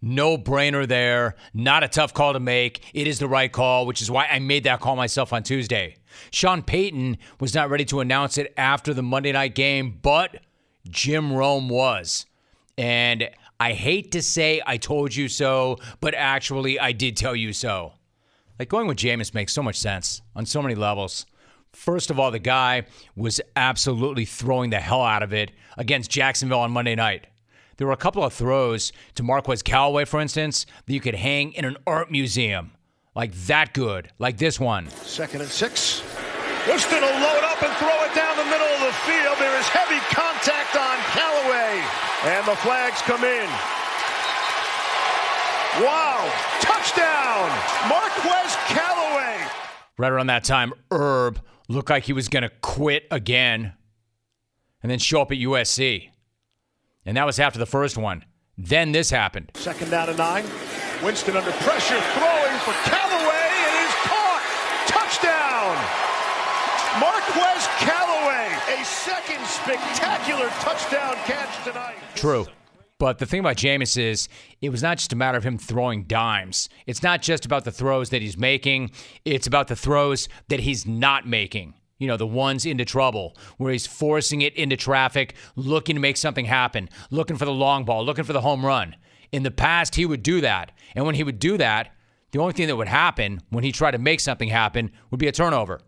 No 0.00 0.38
brainer 0.38 0.88
there. 0.88 1.36
Not 1.54 1.84
a 1.84 1.88
tough 1.88 2.14
call 2.14 2.32
to 2.32 2.40
make. 2.40 2.80
It 2.94 3.06
is 3.06 3.18
the 3.18 3.28
right 3.28 3.52
call, 3.52 3.86
which 3.86 4.00
is 4.00 4.10
why 4.10 4.26
I 4.26 4.38
made 4.40 4.64
that 4.64 4.80
call 4.80 4.96
myself 4.96 5.32
on 5.34 5.42
Tuesday. 5.42 5.96
Sean 6.30 6.62
Payton 6.62 7.18
was 7.40 7.54
not 7.54 7.70
ready 7.70 7.84
to 7.86 8.00
announce 8.00 8.38
it 8.38 8.52
after 8.56 8.94
the 8.94 9.02
Monday 9.02 9.32
night 9.32 9.54
game, 9.54 9.98
but 10.02 10.40
Jim 10.88 11.32
Rome 11.32 11.68
was. 11.68 12.26
And 12.76 13.30
I 13.60 13.72
hate 13.72 14.12
to 14.12 14.22
say 14.22 14.60
I 14.66 14.76
told 14.76 15.14
you 15.14 15.28
so, 15.28 15.78
but 16.00 16.14
actually 16.14 16.80
I 16.80 16.92
did 16.92 17.16
tell 17.16 17.36
you 17.36 17.52
so. 17.52 17.94
Like 18.58 18.68
going 18.68 18.86
with 18.86 18.98
Jameis 18.98 19.34
makes 19.34 19.52
so 19.52 19.62
much 19.62 19.78
sense 19.78 20.22
on 20.34 20.46
so 20.46 20.62
many 20.62 20.74
levels. 20.74 21.26
First 21.72 22.10
of 22.10 22.20
all, 22.20 22.30
the 22.30 22.38
guy 22.38 22.84
was 23.16 23.40
absolutely 23.56 24.24
throwing 24.24 24.70
the 24.70 24.80
hell 24.80 25.02
out 25.02 25.22
of 25.22 25.32
it 25.32 25.52
against 25.76 26.10
Jacksonville 26.10 26.60
on 26.60 26.70
Monday 26.70 26.94
night. 26.94 27.26
There 27.76 27.86
were 27.86 27.92
a 27.92 27.96
couple 27.96 28.22
of 28.22 28.32
throws 28.32 28.92
to 29.14 29.22
Marquez 29.22 29.62
Callaway, 29.62 30.04
for 30.04 30.20
instance, 30.20 30.66
that 30.86 30.92
you 30.92 31.00
could 31.00 31.14
hang 31.14 31.52
in 31.52 31.64
an 31.64 31.76
art 31.86 32.10
museum. 32.10 32.72
Like 33.14 33.34
that 33.46 33.74
good, 33.74 34.10
like 34.18 34.38
this 34.38 34.58
one. 34.58 34.88
Second 34.90 35.42
and 35.42 35.50
six. 35.50 36.02
Winston 36.66 37.02
will 37.02 37.20
load 37.20 37.44
up 37.44 37.62
and 37.62 37.72
throw 37.76 38.04
it 38.04 38.14
down 38.14 38.36
the 38.38 38.44
middle 38.44 38.66
of 38.66 38.80
the 38.80 38.92
field. 39.04 39.36
There 39.38 39.58
is 39.58 39.66
heavy 39.68 39.98
contact 40.14 40.76
on 40.76 40.96
Callaway. 41.12 41.82
And 42.24 42.46
the 42.46 42.56
flags 42.56 43.02
come 43.02 43.24
in. 43.24 43.48
Wow. 45.84 46.32
Touchdown. 46.60 47.50
Marquez 47.88 48.56
Callaway. 48.68 49.46
Right 49.98 50.12
around 50.12 50.28
that 50.28 50.44
time, 50.44 50.72
Herb 50.90 51.40
looked 51.68 51.90
like 51.90 52.04
he 52.04 52.12
was 52.12 52.28
going 52.28 52.44
to 52.44 52.50
quit 52.60 53.06
again 53.10 53.74
and 54.82 54.90
then 54.90 54.98
show 54.98 55.20
up 55.20 55.32
at 55.32 55.38
USC. 55.38 56.10
And 57.04 57.16
that 57.16 57.26
was 57.26 57.38
after 57.38 57.58
the 57.58 57.66
first 57.66 57.98
one. 57.98 58.24
Then 58.56 58.92
this 58.92 59.10
happened. 59.10 59.50
Second 59.54 59.90
down 59.90 60.06
to 60.06 60.14
nine. 60.14 60.44
Winston 61.02 61.36
under 61.36 61.50
pressure, 61.50 62.00
throwing 62.14 62.31
for 62.62 62.72
Callaway. 62.86 63.50
It 63.66 63.74
is 63.86 63.94
caught. 64.06 64.42
Touchdown. 64.86 65.74
Marquez 67.00 67.66
Callaway, 67.78 68.54
a 68.80 68.84
second 68.84 69.44
spectacular 69.46 70.48
touchdown 70.60 71.16
catch 71.24 71.64
tonight. 71.64 71.96
True. 72.14 72.46
But 72.98 73.18
the 73.18 73.26
thing 73.26 73.40
about 73.40 73.56
Jameis 73.56 73.98
is, 73.98 74.28
it 74.60 74.68
was 74.68 74.80
not 74.80 74.98
just 74.98 75.12
a 75.12 75.16
matter 75.16 75.36
of 75.36 75.42
him 75.42 75.58
throwing 75.58 76.04
dimes. 76.04 76.68
It's 76.86 77.02
not 77.02 77.20
just 77.20 77.44
about 77.44 77.64
the 77.64 77.72
throws 77.72 78.10
that 78.10 78.22
he's 78.22 78.38
making, 78.38 78.92
it's 79.24 79.48
about 79.48 79.66
the 79.66 79.74
throws 79.74 80.28
that 80.48 80.60
he's 80.60 80.86
not 80.86 81.26
making 81.26 81.74
you 81.98 82.08
know, 82.08 82.16
the 82.16 82.26
ones 82.26 82.66
into 82.66 82.84
trouble, 82.84 83.36
where 83.58 83.70
he's 83.70 83.86
forcing 83.86 84.42
it 84.42 84.52
into 84.56 84.76
traffic, 84.76 85.36
looking 85.54 85.94
to 85.94 86.00
make 86.00 86.16
something 86.16 86.46
happen, 86.46 86.88
looking 87.12 87.36
for 87.36 87.44
the 87.44 87.52
long 87.52 87.84
ball, 87.84 88.04
looking 88.04 88.24
for 88.24 88.32
the 88.32 88.40
home 88.40 88.66
run. 88.66 88.96
In 89.30 89.44
the 89.44 89.52
past, 89.52 89.94
he 89.94 90.04
would 90.04 90.24
do 90.24 90.40
that. 90.40 90.72
And 90.96 91.06
when 91.06 91.14
he 91.14 91.22
would 91.22 91.38
do 91.38 91.56
that, 91.58 91.94
the 92.32 92.40
only 92.40 92.52
thing 92.54 92.66
that 92.66 92.76
would 92.76 92.88
happen 92.88 93.40
when 93.50 93.62
he 93.62 93.72
tried 93.72 93.92
to 93.92 93.98
make 93.98 94.20
something 94.20 94.48
happen 94.48 94.90
would 95.10 95.20
be 95.20 95.28
a 95.28 95.32
turnover. 95.32 95.80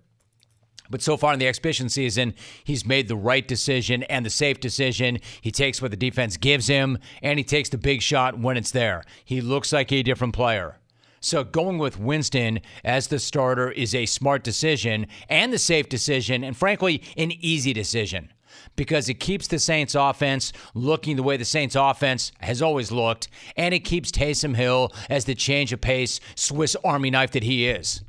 But 0.90 1.02
so 1.02 1.16
far 1.16 1.32
in 1.32 1.38
the 1.38 1.48
exhibition 1.48 1.88
season, 1.88 2.34
he's 2.62 2.84
made 2.84 3.08
the 3.08 3.16
right 3.16 3.46
decision 3.48 4.02
and 4.04 4.24
the 4.24 4.30
safe 4.30 4.60
decision. 4.60 5.18
He 5.40 5.50
takes 5.50 5.80
what 5.80 5.90
the 5.90 5.96
defense 5.96 6.36
gives 6.36 6.66
him, 6.66 6.98
and 7.22 7.38
he 7.38 7.44
takes 7.44 7.70
the 7.70 7.78
big 7.78 8.02
shot 8.02 8.38
when 8.38 8.58
it's 8.58 8.70
there. 8.70 9.02
He 9.24 9.40
looks 9.40 9.72
like 9.72 9.90
a 9.90 10.02
different 10.02 10.34
player. 10.34 10.76
So 11.20 11.42
going 11.42 11.78
with 11.78 11.98
Winston 11.98 12.60
as 12.84 13.06
the 13.06 13.18
starter 13.18 13.70
is 13.70 13.94
a 13.94 14.04
smart 14.04 14.44
decision 14.44 15.06
and 15.30 15.50
the 15.50 15.58
safe 15.58 15.88
decision, 15.88 16.44
and 16.44 16.54
frankly, 16.54 17.02
an 17.16 17.32
easy 17.32 17.72
decision 17.72 18.30
because 18.76 19.08
it 19.08 19.14
keeps 19.14 19.46
the 19.46 19.58
Saints 19.58 19.94
offense 19.94 20.52
looking 20.74 21.16
the 21.16 21.22
way 21.22 21.36
the 21.36 21.44
Saints 21.44 21.76
offense 21.76 22.32
has 22.40 22.62
always 22.62 22.90
looked, 22.90 23.28
and 23.56 23.74
it 23.74 23.80
keeps 23.80 24.10
Taysom 24.10 24.56
Hill 24.56 24.92
as 25.08 25.24
the 25.24 25.34
change 25.34 25.72
of 25.72 25.80
pace 25.80 26.20
Swiss 26.34 26.76
Army 26.84 27.10
knife 27.10 27.32
that 27.32 27.42
he 27.42 27.68
is. 27.68 28.02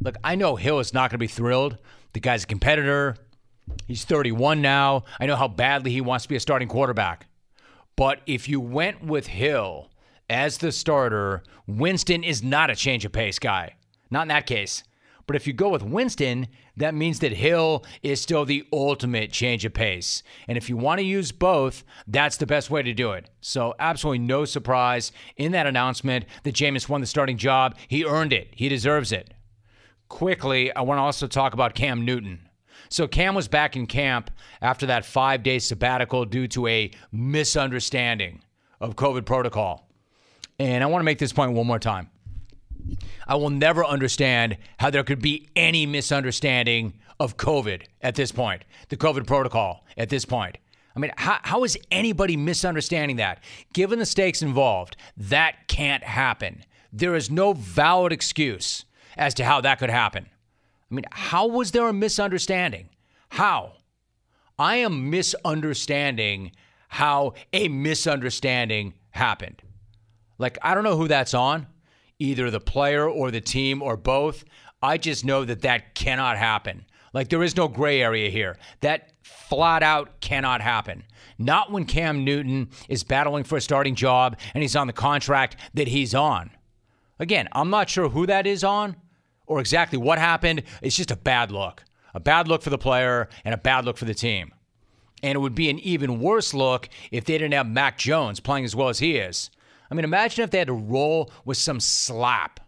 Look, 0.00 0.16
I 0.22 0.34
know 0.34 0.56
Hill 0.56 0.80
is 0.80 0.94
not 0.94 1.10
going 1.10 1.16
to 1.16 1.18
be 1.18 1.26
thrilled. 1.26 1.78
The 2.12 2.20
guy's 2.20 2.44
a 2.44 2.46
competitor. 2.46 3.16
He's 3.86 4.04
31 4.04 4.62
now. 4.62 5.04
I 5.20 5.26
know 5.26 5.36
how 5.36 5.48
badly 5.48 5.90
he 5.90 6.00
wants 6.00 6.24
to 6.24 6.28
be 6.28 6.36
a 6.36 6.40
starting 6.40 6.68
quarterback. 6.68 7.26
But 7.96 8.20
if 8.26 8.48
you 8.48 8.60
went 8.60 9.04
with 9.04 9.26
Hill 9.26 9.90
as 10.30 10.58
the 10.58 10.72
starter, 10.72 11.42
Winston 11.66 12.22
is 12.22 12.42
not 12.42 12.70
a 12.70 12.76
change 12.76 13.04
of 13.04 13.12
pace 13.12 13.38
guy. 13.38 13.74
Not 14.10 14.22
in 14.22 14.28
that 14.28 14.46
case. 14.46 14.84
But 15.28 15.36
if 15.36 15.46
you 15.46 15.52
go 15.52 15.68
with 15.68 15.82
Winston, 15.82 16.48
that 16.78 16.94
means 16.94 17.18
that 17.18 17.32
Hill 17.32 17.84
is 18.02 18.18
still 18.18 18.46
the 18.46 18.66
ultimate 18.72 19.30
change 19.30 19.66
of 19.66 19.74
pace. 19.74 20.22
And 20.48 20.56
if 20.56 20.70
you 20.70 20.76
want 20.78 21.00
to 21.00 21.04
use 21.04 21.32
both, 21.32 21.84
that's 22.06 22.38
the 22.38 22.46
best 22.46 22.70
way 22.70 22.82
to 22.82 22.94
do 22.94 23.12
it. 23.12 23.28
So, 23.42 23.74
absolutely 23.78 24.20
no 24.20 24.46
surprise 24.46 25.12
in 25.36 25.52
that 25.52 25.66
announcement 25.66 26.24
that 26.44 26.54
Jameis 26.54 26.88
won 26.88 27.02
the 27.02 27.06
starting 27.06 27.36
job. 27.36 27.76
He 27.88 28.06
earned 28.06 28.32
it, 28.32 28.48
he 28.52 28.70
deserves 28.70 29.12
it. 29.12 29.34
Quickly, 30.08 30.74
I 30.74 30.80
want 30.80 30.96
to 30.96 31.02
also 31.02 31.26
talk 31.26 31.52
about 31.52 31.74
Cam 31.74 32.06
Newton. 32.06 32.48
So, 32.88 33.06
Cam 33.06 33.34
was 33.34 33.48
back 33.48 33.76
in 33.76 33.86
camp 33.86 34.30
after 34.62 34.86
that 34.86 35.04
five 35.04 35.42
day 35.42 35.58
sabbatical 35.58 36.24
due 36.24 36.48
to 36.48 36.66
a 36.68 36.90
misunderstanding 37.12 38.40
of 38.80 38.96
COVID 38.96 39.26
protocol. 39.26 39.90
And 40.58 40.82
I 40.82 40.86
want 40.86 41.02
to 41.02 41.04
make 41.04 41.18
this 41.18 41.34
point 41.34 41.52
one 41.52 41.66
more 41.66 41.78
time. 41.78 42.08
I 43.26 43.36
will 43.36 43.50
never 43.50 43.84
understand 43.84 44.56
how 44.78 44.90
there 44.90 45.04
could 45.04 45.20
be 45.20 45.48
any 45.56 45.86
misunderstanding 45.86 46.94
of 47.20 47.36
COVID 47.36 47.82
at 48.00 48.14
this 48.14 48.32
point, 48.32 48.62
the 48.88 48.96
COVID 48.96 49.26
protocol 49.26 49.84
at 49.96 50.08
this 50.08 50.24
point. 50.24 50.58
I 50.94 51.00
mean, 51.00 51.12
how, 51.16 51.38
how 51.42 51.64
is 51.64 51.78
anybody 51.90 52.36
misunderstanding 52.36 53.16
that? 53.16 53.42
Given 53.72 53.98
the 53.98 54.06
stakes 54.06 54.42
involved, 54.42 54.96
that 55.16 55.68
can't 55.68 56.02
happen. 56.02 56.64
There 56.92 57.14
is 57.14 57.30
no 57.30 57.52
valid 57.52 58.12
excuse 58.12 58.84
as 59.16 59.34
to 59.34 59.44
how 59.44 59.60
that 59.60 59.78
could 59.78 59.90
happen. 59.90 60.26
I 60.90 60.94
mean, 60.94 61.04
how 61.10 61.46
was 61.46 61.70
there 61.70 61.88
a 61.88 61.92
misunderstanding? 61.92 62.88
How? 63.28 63.74
I 64.58 64.76
am 64.76 65.10
misunderstanding 65.10 66.52
how 66.88 67.34
a 67.52 67.68
misunderstanding 67.68 68.94
happened. 69.10 69.62
Like, 70.38 70.58
I 70.62 70.74
don't 70.74 70.84
know 70.84 70.96
who 70.96 71.08
that's 71.08 71.34
on, 71.34 71.66
either 72.18 72.50
the 72.50 72.60
player 72.60 73.08
or 73.08 73.30
the 73.30 73.40
team 73.40 73.82
or 73.82 73.96
both. 73.96 74.44
I 74.82 74.98
just 74.98 75.24
know 75.24 75.44
that 75.44 75.62
that 75.62 75.94
cannot 75.94 76.36
happen. 76.38 76.84
Like, 77.12 77.28
there 77.28 77.42
is 77.42 77.56
no 77.56 77.68
gray 77.68 78.02
area 78.02 78.30
here. 78.30 78.58
That 78.80 79.12
flat 79.22 79.82
out 79.82 80.20
cannot 80.20 80.60
happen. 80.60 81.04
Not 81.38 81.72
when 81.72 81.84
Cam 81.84 82.24
Newton 82.24 82.68
is 82.88 83.04
battling 83.04 83.44
for 83.44 83.56
a 83.56 83.60
starting 83.60 83.94
job 83.94 84.36
and 84.54 84.62
he's 84.62 84.76
on 84.76 84.86
the 84.86 84.92
contract 84.92 85.56
that 85.74 85.88
he's 85.88 86.14
on. 86.14 86.50
Again, 87.18 87.48
I'm 87.52 87.70
not 87.70 87.88
sure 87.88 88.08
who 88.08 88.26
that 88.26 88.46
is 88.46 88.62
on 88.62 88.96
or 89.46 89.60
exactly 89.60 89.98
what 89.98 90.18
happened. 90.18 90.62
It's 90.82 90.96
just 90.96 91.10
a 91.10 91.16
bad 91.16 91.50
look. 91.50 91.84
A 92.14 92.20
bad 92.20 92.48
look 92.48 92.62
for 92.62 92.70
the 92.70 92.78
player 92.78 93.28
and 93.44 93.54
a 93.54 93.58
bad 93.58 93.84
look 93.84 93.96
for 93.96 94.04
the 94.04 94.14
team. 94.14 94.52
And 95.22 95.34
it 95.34 95.40
would 95.40 95.54
be 95.54 95.70
an 95.70 95.78
even 95.80 96.20
worse 96.20 96.54
look 96.54 96.88
if 97.10 97.24
they 97.24 97.38
didn't 97.38 97.54
have 97.54 97.68
Mac 97.68 97.98
Jones 97.98 98.38
playing 98.40 98.64
as 98.64 98.76
well 98.76 98.88
as 98.88 99.00
he 99.00 99.16
is. 99.16 99.50
I 99.90 99.94
mean, 99.94 100.04
imagine 100.04 100.44
if 100.44 100.50
they 100.50 100.58
had 100.58 100.68
to 100.68 100.74
roll 100.74 101.30
with 101.44 101.56
some 101.56 101.80
slap. 101.80 102.60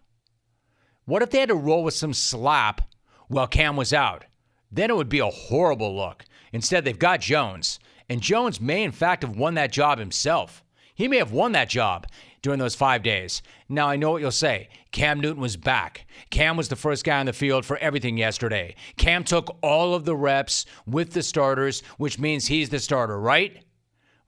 What 1.05 1.23
if 1.23 1.31
they 1.31 1.41
had 1.41 1.49
to 1.49 1.55
roll 1.55 1.85
with 1.85 1.95
some 1.95 2.15
slap 2.15 2.83
while 3.29 3.47
Cam 3.47 3.77
was 3.77 3.93
out? 3.93 4.25
Then 4.71 4.91
it 4.91 4.97
would 4.97 5.09
be 5.09 5.19
a 5.19 5.27
horrible 5.27 5.95
look. 5.95 6.25
Instead, 6.53 6.85
they've 6.85 6.99
got 6.99 7.21
Jones. 7.21 7.79
And 8.09 8.21
Jones 8.21 8.61
may, 8.61 8.83
in 8.83 8.93
fact, 8.93 9.23
have 9.23 9.37
won 9.37 9.55
that 9.55 9.73
job 9.73 9.99
himself. 9.99 10.65
He 10.95 11.09
may 11.09 11.19
have 11.19 11.33
won 11.33 11.53
that 11.53 11.69
job 11.69 12.07
during 12.43 12.59
those 12.59 12.75
five 12.75 13.03
days. 13.03 13.43
Now, 13.69 13.89
I 13.89 13.97
know 13.97 14.13
what 14.13 14.21
you'll 14.21 14.31
say. 14.31 14.69
Cam 14.93 15.21
Newton 15.21 15.41
was 15.41 15.57
back. 15.57 16.07
Cam 16.31 16.57
was 16.57 16.69
the 16.69 16.77
first 16.77 17.05
guy 17.05 17.21
on 17.21 17.27
the 17.27 17.33
field 17.33 17.65
for 17.65 17.77
everything 17.79 18.19
yesterday. 18.19 18.75
Cam 18.97 19.25
took 19.25 19.57
all 19.63 19.95
of 19.95 20.05
the 20.05 20.17
reps 20.17 20.67
with 20.87 21.13
the 21.13 21.23
starters, 21.23 21.83
which 21.97 22.19
means 22.19 22.47
he's 22.47 22.71
the 22.71 22.79
starter, 22.79 23.19
right? 23.19 23.65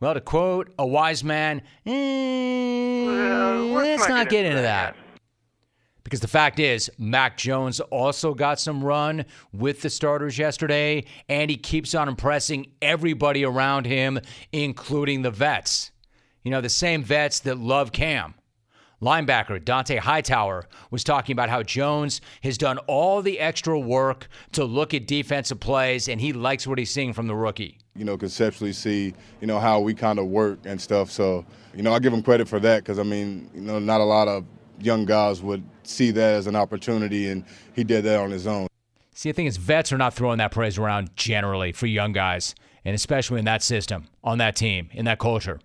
Well, 0.02 0.14
to 0.14 0.20
quote 0.20 0.74
a 0.80 0.84
wise 0.84 1.22
man, 1.22 1.62
eh, 1.86 3.04
let's 3.72 4.08
not 4.08 4.28
get 4.28 4.44
into 4.44 4.62
that. 4.62 4.96
Because 6.02 6.18
the 6.18 6.26
fact 6.26 6.58
is, 6.58 6.90
Mac 6.98 7.36
Jones 7.36 7.78
also 7.78 8.34
got 8.34 8.58
some 8.58 8.82
run 8.82 9.24
with 9.52 9.80
the 9.80 9.88
starters 9.88 10.36
yesterday, 10.38 11.04
and 11.28 11.48
he 11.48 11.56
keeps 11.56 11.94
on 11.94 12.08
impressing 12.08 12.72
everybody 12.82 13.44
around 13.44 13.86
him, 13.86 14.18
including 14.50 15.22
the 15.22 15.30
vets. 15.30 15.92
You 16.42 16.50
know, 16.50 16.60
the 16.60 16.68
same 16.68 17.04
vets 17.04 17.38
that 17.38 17.58
love 17.58 17.92
Cam. 17.92 18.34
Linebacker 19.00 19.62
Dont'a 19.62 20.00
Hightower 20.00 20.66
was 20.90 21.04
talking 21.04 21.32
about 21.32 21.48
how 21.48 21.62
Jones 21.62 22.20
has 22.42 22.58
done 22.58 22.78
all 22.88 23.22
the 23.22 23.38
extra 23.38 23.78
work 23.78 24.26
to 24.50 24.64
look 24.64 24.94
at 24.94 25.06
defensive 25.06 25.60
plays, 25.60 26.08
and 26.08 26.20
he 26.20 26.32
likes 26.32 26.66
what 26.66 26.78
he's 26.78 26.90
seeing 26.90 27.12
from 27.12 27.28
the 27.28 27.36
rookie. 27.36 27.78
You 27.94 28.04
know, 28.04 28.16
conceptually 28.16 28.72
see, 28.72 29.14
you 29.40 29.46
know, 29.46 29.58
how 29.58 29.80
we 29.80 29.92
kind 29.92 30.18
of 30.18 30.26
work 30.26 30.60
and 30.64 30.80
stuff. 30.80 31.10
So, 31.10 31.44
you 31.74 31.82
know, 31.82 31.92
I 31.92 31.98
give 31.98 32.12
him 32.12 32.22
credit 32.22 32.48
for 32.48 32.58
that 32.60 32.82
because, 32.82 32.98
I 32.98 33.02
mean, 33.02 33.50
you 33.54 33.60
know, 33.60 33.78
not 33.78 34.00
a 34.00 34.04
lot 34.04 34.28
of 34.28 34.44
young 34.80 35.04
guys 35.04 35.42
would 35.42 35.62
see 35.82 36.10
that 36.10 36.34
as 36.34 36.46
an 36.46 36.56
opportunity, 36.56 37.28
and 37.28 37.44
he 37.74 37.84
did 37.84 38.04
that 38.04 38.18
on 38.18 38.30
his 38.30 38.46
own. 38.46 38.66
See, 39.14 39.30
the 39.30 39.34
thing 39.34 39.46
is, 39.46 39.58
vets 39.58 39.92
are 39.92 39.98
not 39.98 40.14
throwing 40.14 40.38
that 40.38 40.52
praise 40.52 40.78
around 40.78 41.14
generally 41.16 41.72
for 41.72 41.86
young 41.86 42.12
guys, 42.12 42.54
and 42.84 42.94
especially 42.94 43.38
in 43.38 43.44
that 43.44 43.62
system, 43.62 44.06
on 44.24 44.38
that 44.38 44.56
team, 44.56 44.88
in 44.92 45.04
that 45.04 45.18
culture. 45.18 45.60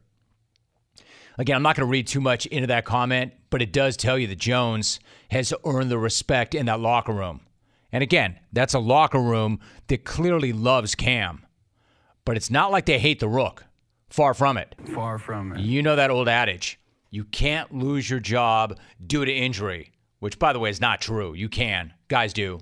Again, 1.38 1.56
I'm 1.56 1.64
not 1.64 1.76
going 1.76 1.88
to 1.88 1.92
read 1.92 2.08
too 2.08 2.20
much 2.20 2.46
into 2.48 2.68
that 2.68 2.84
comment, 2.84 3.34
but 3.50 3.62
it 3.62 3.72
does 3.72 3.96
tell 3.96 4.18
you 4.18 4.28
that 4.28 4.40
Jones 4.40 5.00
has 5.30 5.54
earned 5.66 5.92
the 5.92 5.98
respect 5.98 6.56
in 6.56 6.66
that 6.66 6.80
locker 6.80 7.14
room. 7.14 7.42
And 7.92 8.04
again, 8.04 8.40
that's 8.52 8.74
a 8.74 8.80
locker 8.80 9.22
room 9.22 9.60
that 9.88 10.04
clearly 10.04 10.52
loves 10.52 10.96
Cam. 10.96 11.46
But 12.28 12.36
it's 12.36 12.52
not 12.52 12.74
like 12.74 12.86
they 12.86 13.00
hate 13.00 13.22
the 13.22 13.30
Rook. 13.30 13.64
Far 14.10 14.34
from 14.34 14.58
it. 14.58 14.76
Far 14.94 15.18
from 15.18 15.54
it. 15.54 15.62
You 15.62 15.82
know 15.82 15.96
that 15.96 16.12
old 16.12 16.28
adage 16.28 16.78
you 17.10 17.24
can't 17.24 17.74
lose 17.74 18.10
your 18.10 18.20
job 18.20 18.78
due 19.06 19.24
to 19.24 19.32
injury, 19.32 19.94
which, 20.20 20.38
by 20.38 20.52
the 20.52 20.60
way, 20.60 20.70
is 20.70 20.82
not 20.82 21.00
true. 21.00 21.34
You 21.34 21.48
can. 21.48 21.94
Guys 22.10 22.34
do. 22.34 22.60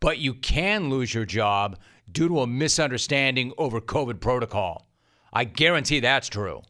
But 0.00 0.20
you 0.20 0.32
can 0.32 0.88
lose 0.88 1.12
your 1.12 1.26
job 1.26 1.80
due 2.10 2.28
to 2.28 2.40
a 2.40 2.46
misunderstanding 2.46 3.52
over 3.58 3.78
COVID 3.78 4.20
protocol. 4.20 4.88
I 5.34 5.44
guarantee 5.44 6.00
that's 6.00 6.30
true. 6.30 6.62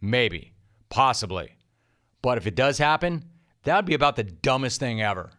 Maybe. 0.00 0.54
Possibly. 0.88 1.54
But 2.22 2.38
if 2.38 2.46
it 2.46 2.54
does 2.54 2.78
happen, 2.78 3.26
that 3.64 3.76
would 3.76 3.84
be 3.84 3.92
about 3.92 4.16
the 4.16 4.24
dumbest 4.24 4.80
thing 4.80 5.02
ever. 5.02 5.32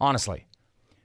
Honestly. 0.00 0.46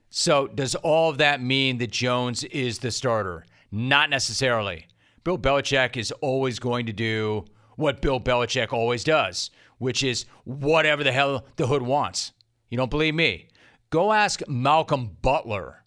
So, 0.10 0.48
does 0.48 0.74
all 0.74 1.12
of 1.12 1.20
that 1.20 1.44
mean 1.44 1.78
that 1.78 1.92
Jones 1.92 2.44
is 2.46 2.80
the 2.80 2.90
starter? 2.90 3.46
Not 3.76 4.12
necessarily. 4.12 4.86
Bill 5.24 5.40
Belichick 5.40 5.98
is 5.98 6.12
always 6.22 6.60
going 6.60 6.86
to 6.86 6.94
do 6.94 7.46
what 7.76 8.04
Bill 8.04 8.20
Belichick 8.20 8.72
always 8.72 9.04
does, 9.04 9.50
which 9.80 10.04
is 10.04 10.26
whatever 10.44 11.04
the 11.04 11.12
hell 11.12 11.48
the 11.56 11.66
hood 11.66 11.82
wants. 11.82 12.34
You 12.70 12.78
don't 12.78 12.92
believe 12.92 13.16
me? 13.16 13.48
Go 13.90 14.14
ask 14.14 14.48
Malcolm 14.48 15.18
Butler 15.24 15.86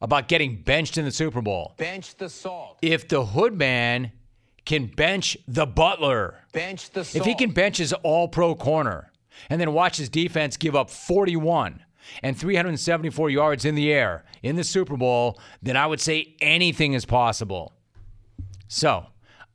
about 0.00 0.28
getting 0.28 0.62
benched 0.62 0.96
in 0.96 1.04
the 1.04 1.10
Super 1.10 1.42
Bowl. 1.42 1.74
Bench 1.76 2.14
the 2.16 2.30
salt. 2.30 2.78
If 2.80 3.08
the 3.08 3.26
hood 3.26 3.52
man 3.52 4.12
can 4.64 4.86
bench 4.86 5.36
the 5.46 5.66
Butler, 5.66 6.34
Bench 6.54 6.88
the 6.92 7.04
salt. 7.04 7.20
if 7.20 7.26
he 7.26 7.34
can 7.34 7.50
bench 7.50 7.76
his 7.76 7.92
all 7.92 8.28
pro 8.28 8.54
corner 8.54 9.12
and 9.50 9.60
then 9.60 9.74
watch 9.74 9.98
his 9.98 10.08
defense 10.08 10.56
give 10.56 10.74
up 10.74 10.88
41 10.88 11.84
and 12.22 12.36
374 12.36 13.30
yards 13.30 13.64
in 13.64 13.74
the 13.74 13.92
air 13.92 14.24
in 14.42 14.56
the 14.56 14.64
Super 14.64 14.96
Bowl, 14.96 15.38
then 15.62 15.76
I 15.76 15.86
would 15.86 16.00
say 16.00 16.34
anything 16.40 16.92
is 16.92 17.04
possible. 17.04 17.72
So, 18.68 19.06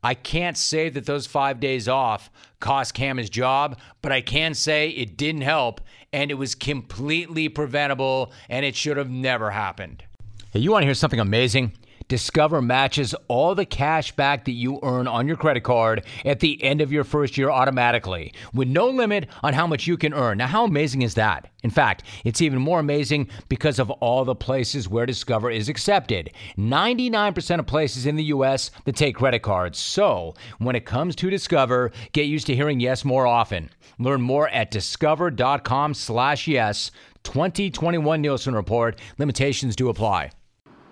I 0.04 0.16
can't 0.16 0.58
say 0.58 0.90
that 0.90 1.06
those 1.06 1.26
five 1.26 1.60
days 1.60 1.88
off 1.88 2.30
cost 2.60 2.94
Cam 2.94 3.18
his 3.18 3.30
job, 3.30 3.80
but 4.02 4.12
I 4.12 4.22
can 4.22 4.54
say 4.54 4.90
it 4.90 5.16
didn't 5.16 5.42
help 5.42 5.80
and 6.12 6.30
it 6.30 6.36
was 6.36 6.56
completely 6.56 7.48
preventable 7.48 8.34
and 8.50 8.66
it 8.66 8.76
should 8.76 8.98
have 8.98 9.10
never 9.10 9.52
happened. 9.52 10.04
Hey, 10.52 10.60
you 10.60 10.72
want 10.72 10.84
to 10.84 10.88
hear 10.88 10.94
something 10.94 11.20
amazing? 11.20 11.72
Discover 12.14 12.62
matches 12.62 13.16
all 13.28 13.56
the 13.56 13.66
cash 13.66 14.16
back 14.16 14.46
that 14.46 14.52
you 14.52 14.80
earn 14.84 15.08
on 15.08 15.28
your 15.28 15.36
credit 15.36 15.64
card 15.64 16.06
at 16.26 16.42
the 16.42 16.64
end 16.64 16.80
of 16.80 16.92
your 16.92 17.04
first 17.04 17.40
year 17.40 17.50
automatically, 17.50 18.36
with 18.54 18.68
no 18.68 18.88
limit 18.88 19.28
on 19.42 19.56
how 19.56 19.66
much 19.66 19.88
you 19.88 19.98
can 19.98 20.14
earn. 20.14 20.38
Now, 20.38 20.46
how 20.46 20.64
amazing 20.64 21.02
is 21.02 21.16
that? 21.16 21.50
In 21.64 21.72
fact, 21.72 22.04
it's 22.24 22.40
even 22.40 22.62
more 22.62 22.80
amazing 22.80 23.30
because 23.50 23.80
of 23.80 23.90
all 23.90 24.26
the 24.26 24.36
places 24.36 24.88
where 24.88 25.08
Discover 25.08 25.50
is 25.50 25.70
accepted. 25.70 26.30
99% 26.56 27.58
of 27.58 27.66
places 27.66 28.06
in 28.06 28.16
the 28.16 28.26
U.S. 28.26 28.70
that 28.86 28.96
take 28.96 29.16
credit 29.16 29.40
cards. 29.40 29.80
So, 29.80 30.36
when 30.60 30.76
it 30.76 30.86
comes 30.86 31.16
to 31.16 31.32
Discover, 31.32 31.94
get 32.12 32.28
used 32.28 32.46
to 32.46 32.56
hearing 32.56 32.80
yes 32.80 33.04
more 33.04 33.26
often. 33.26 33.72
Learn 33.98 34.22
more 34.22 34.50
at 34.50 34.70
discover.com 34.70 35.96
slash 35.96 36.48
yes. 36.48 36.92
2021 37.24 38.22
Nielsen 38.22 38.54
Report. 38.54 39.00
Limitations 39.18 39.76
do 39.76 39.90
apply. 39.90 40.30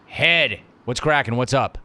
Head. 0.07 0.61
What's 0.91 0.99
cracking? 0.99 1.37
What's 1.37 1.53
up? 1.53 1.77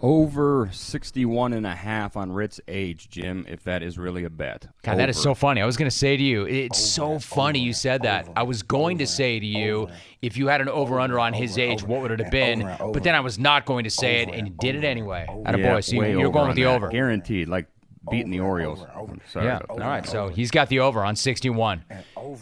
Over 0.00 0.70
61 0.72 1.52
and 1.52 1.66
a 1.66 1.74
half 1.74 2.16
on 2.16 2.32
Ritt's 2.32 2.62
age, 2.66 3.10
Jim, 3.10 3.44
if 3.46 3.62
that 3.64 3.82
is 3.82 3.98
really 3.98 4.24
a 4.24 4.30
bet. 4.30 4.68
God, 4.82 4.96
that 4.96 5.10
is 5.10 5.20
so 5.20 5.34
funny. 5.34 5.60
I 5.60 5.66
was 5.66 5.76
going 5.76 5.90
to 5.90 5.94
say 5.94 6.16
to 6.16 6.22
you, 6.22 6.46
it's 6.46 6.78
so 6.78 7.18
funny 7.18 7.58
you 7.58 7.74
said 7.74 8.04
that. 8.04 8.26
I 8.34 8.42
was 8.44 8.62
going 8.62 8.96
to 8.98 9.06
say 9.06 9.38
to 9.38 9.44
you, 9.44 9.90
if 10.22 10.38
you 10.38 10.46
had 10.46 10.62
an 10.62 10.70
over 10.70 10.98
under 10.98 11.20
on 11.20 11.34
his 11.34 11.58
age, 11.58 11.82
what 11.82 12.00
would 12.00 12.12
it 12.12 12.20
have 12.20 12.30
been? 12.30 12.60
But 12.90 13.02
then 13.04 13.14
I 13.14 13.20
was 13.20 13.38
not 13.38 13.66
going 13.66 13.84
to 13.84 13.90
say 13.90 14.22
it, 14.22 14.30
and 14.30 14.48
you 14.48 14.54
did 14.58 14.76
it 14.76 14.84
anyway. 14.84 15.26
At 15.44 15.56
a 15.56 15.58
Yeah, 15.58 15.74
boy, 15.74 15.80
so 15.80 15.96
you- 15.96 16.20
you're 16.20 16.32
going 16.32 16.46
with 16.46 16.56
the 16.56 16.64
over. 16.64 16.88
Guaranteed, 16.88 17.48
like 17.48 17.66
beating 18.10 18.30
the 18.30 18.40
Orioles. 18.40 18.86
over 18.96 19.18
Sorry. 19.30 19.44
Yeah. 19.44 19.58
All 19.68 19.76
right. 19.76 20.06
So 20.06 20.28
he's 20.28 20.50
got 20.50 20.70
the 20.70 20.80
over 20.80 21.04
on 21.04 21.16
61. 21.16 21.84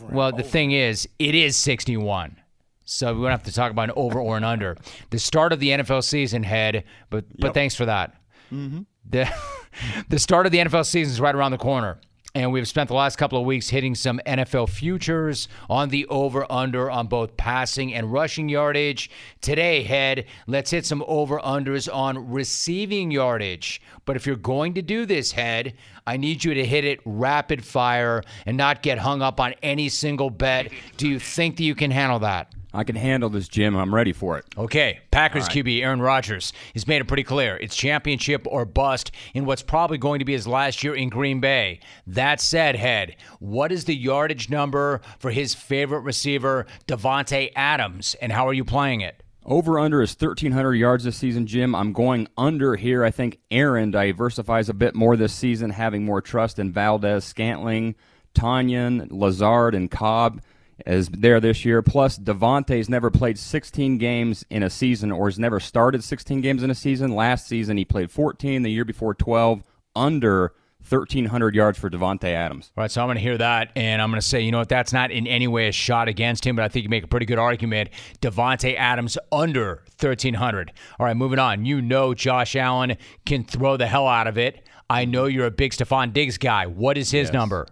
Well, 0.08 0.30
the 0.30 0.44
thing 0.44 0.70
is, 0.70 1.08
it 1.18 1.34
is 1.34 1.56
61. 1.56 2.36
So 2.84 3.14
we 3.14 3.20
won't 3.20 3.30
have 3.30 3.44
to 3.44 3.52
talk 3.52 3.70
about 3.70 3.90
an 3.90 3.94
over 3.96 4.20
or 4.20 4.36
an 4.36 4.44
under. 4.44 4.76
The 5.10 5.18
start 5.18 5.52
of 5.52 5.60
the 5.60 5.68
NFL 5.68 6.04
season, 6.04 6.42
head, 6.42 6.84
but 7.10 7.24
but 7.38 7.54
thanks 7.54 7.74
for 7.74 7.86
that. 7.86 8.14
Mm-hmm. 8.52 8.80
The 9.08 9.32
the 10.08 10.18
start 10.18 10.46
of 10.46 10.52
the 10.52 10.58
NFL 10.58 10.86
season 10.86 11.12
is 11.12 11.20
right 11.20 11.34
around 11.34 11.52
the 11.52 11.58
corner. 11.58 11.98
And 12.34 12.50
we've 12.50 12.66
spent 12.66 12.88
the 12.88 12.94
last 12.94 13.16
couple 13.16 13.38
of 13.38 13.44
weeks 13.44 13.68
hitting 13.68 13.94
some 13.94 14.18
NFL 14.26 14.70
futures 14.70 15.48
on 15.68 15.90
the 15.90 16.06
over 16.06 16.50
under 16.50 16.90
on 16.90 17.06
both 17.06 17.36
passing 17.36 17.92
and 17.92 18.10
rushing 18.10 18.48
yardage. 18.48 19.10
Today, 19.42 19.82
head, 19.82 20.24
let's 20.46 20.70
hit 20.70 20.86
some 20.86 21.04
over 21.06 21.38
unders 21.40 21.94
on 21.94 22.30
receiving 22.30 23.10
yardage. 23.10 23.82
But 24.06 24.16
if 24.16 24.26
you're 24.26 24.36
going 24.36 24.72
to 24.74 24.82
do 24.82 25.04
this, 25.04 25.32
head, 25.32 25.74
I 26.06 26.16
need 26.16 26.42
you 26.42 26.54
to 26.54 26.64
hit 26.64 26.86
it 26.86 27.00
rapid 27.04 27.66
fire 27.66 28.22
and 28.46 28.56
not 28.56 28.82
get 28.82 28.96
hung 28.96 29.20
up 29.20 29.38
on 29.38 29.54
any 29.62 29.90
single 29.90 30.30
bet. 30.30 30.72
Do 30.96 31.08
you 31.08 31.18
think 31.18 31.58
that 31.58 31.64
you 31.64 31.74
can 31.74 31.90
handle 31.90 32.20
that? 32.20 32.50
I 32.74 32.84
can 32.84 32.96
handle 32.96 33.28
this, 33.28 33.48
Jim. 33.48 33.76
I'm 33.76 33.94
ready 33.94 34.12
for 34.12 34.38
it. 34.38 34.44
Okay, 34.56 35.00
Packers 35.10 35.48
QB 35.48 35.82
Aaron 35.82 36.00
Rodgers 36.00 36.52
has 36.74 36.86
made 36.86 37.00
it 37.00 37.06
pretty 37.06 37.22
clear. 37.22 37.56
It's 37.56 37.76
championship 37.76 38.46
or 38.46 38.64
bust 38.64 39.10
in 39.34 39.44
what's 39.44 39.62
probably 39.62 39.98
going 39.98 40.20
to 40.20 40.24
be 40.24 40.32
his 40.32 40.46
last 40.46 40.82
year 40.82 40.94
in 40.94 41.08
Green 41.08 41.40
Bay. 41.40 41.80
That 42.06 42.40
said, 42.40 42.76
Head, 42.76 43.16
what 43.40 43.72
is 43.72 43.84
the 43.84 43.94
yardage 43.94 44.48
number 44.48 45.00
for 45.18 45.30
his 45.30 45.54
favorite 45.54 46.00
receiver, 46.00 46.66
Davante 46.86 47.52
Adams, 47.54 48.16
and 48.22 48.32
how 48.32 48.48
are 48.48 48.54
you 48.54 48.64
playing 48.64 49.02
it? 49.02 49.22
Over 49.44 49.80
under 49.80 50.00
is 50.00 50.16
1,300 50.18 50.74
yards 50.74 51.02
this 51.02 51.16
season, 51.16 51.46
Jim. 51.48 51.74
I'm 51.74 51.92
going 51.92 52.28
under 52.38 52.76
here. 52.76 53.04
I 53.04 53.10
think 53.10 53.40
Aaron 53.50 53.90
diversifies 53.90 54.68
a 54.68 54.74
bit 54.74 54.94
more 54.94 55.16
this 55.16 55.32
season, 55.32 55.70
having 55.70 56.04
more 56.04 56.20
trust 56.20 56.60
in 56.60 56.72
Valdez, 56.72 57.24
Scantling, 57.24 57.96
Tonyan, 58.34 59.08
Lazard, 59.10 59.74
and 59.74 59.90
Cobb 59.90 60.40
is 60.86 61.08
there 61.08 61.40
this 61.40 61.64
year. 61.64 61.82
Plus, 61.82 62.18
Davante's 62.18 62.88
never 62.88 63.10
played 63.10 63.38
16 63.38 63.98
games 63.98 64.44
in 64.50 64.62
a 64.62 64.70
season 64.70 65.12
or 65.12 65.26
has 65.28 65.38
never 65.38 65.60
started 65.60 66.02
16 66.04 66.40
games 66.40 66.62
in 66.62 66.70
a 66.70 66.74
season. 66.74 67.14
Last 67.14 67.46
season, 67.46 67.76
he 67.76 67.84
played 67.84 68.10
14, 68.10 68.62
the 68.62 68.70
year 68.70 68.84
before 68.84 69.14
12, 69.14 69.62
under 69.94 70.52
1,300 70.88 71.54
yards 71.54 71.78
for 71.78 71.88
Davante 71.88 72.24
Adams. 72.24 72.72
All 72.76 72.82
right, 72.82 72.90
so 72.90 73.00
I'm 73.00 73.06
going 73.06 73.16
to 73.16 73.22
hear 73.22 73.38
that, 73.38 73.70
and 73.76 74.02
I'm 74.02 74.10
going 74.10 74.20
to 74.20 74.26
say, 74.26 74.40
you 74.40 74.50
know 74.50 74.58
what, 74.58 74.68
that's 74.68 74.92
not 74.92 75.12
in 75.12 75.28
any 75.28 75.46
way 75.46 75.68
a 75.68 75.72
shot 75.72 76.08
against 76.08 76.44
him, 76.44 76.56
but 76.56 76.64
I 76.64 76.68
think 76.68 76.82
you 76.82 76.88
make 76.88 77.04
a 77.04 77.08
pretty 77.08 77.26
good 77.26 77.38
argument. 77.38 77.90
Davante 78.20 78.74
Adams 78.76 79.16
under 79.30 79.84
1,300. 80.00 80.72
All 80.98 81.06
right, 81.06 81.16
moving 81.16 81.38
on. 81.38 81.64
You 81.64 81.80
know 81.80 82.14
Josh 82.14 82.56
Allen 82.56 82.96
can 83.24 83.44
throw 83.44 83.76
the 83.76 83.86
hell 83.86 84.08
out 84.08 84.26
of 84.26 84.36
it. 84.38 84.66
I 84.90 85.04
know 85.04 85.26
you're 85.26 85.46
a 85.46 85.50
big 85.52 85.72
Stefon 85.72 86.12
Diggs 86.12 86.36
guy. 86.36 86.66
What 86.66 86.98
is 86.98 87.10
his 87.12 87.28
Yes. 87.28 87.32
number? 87.32 87.68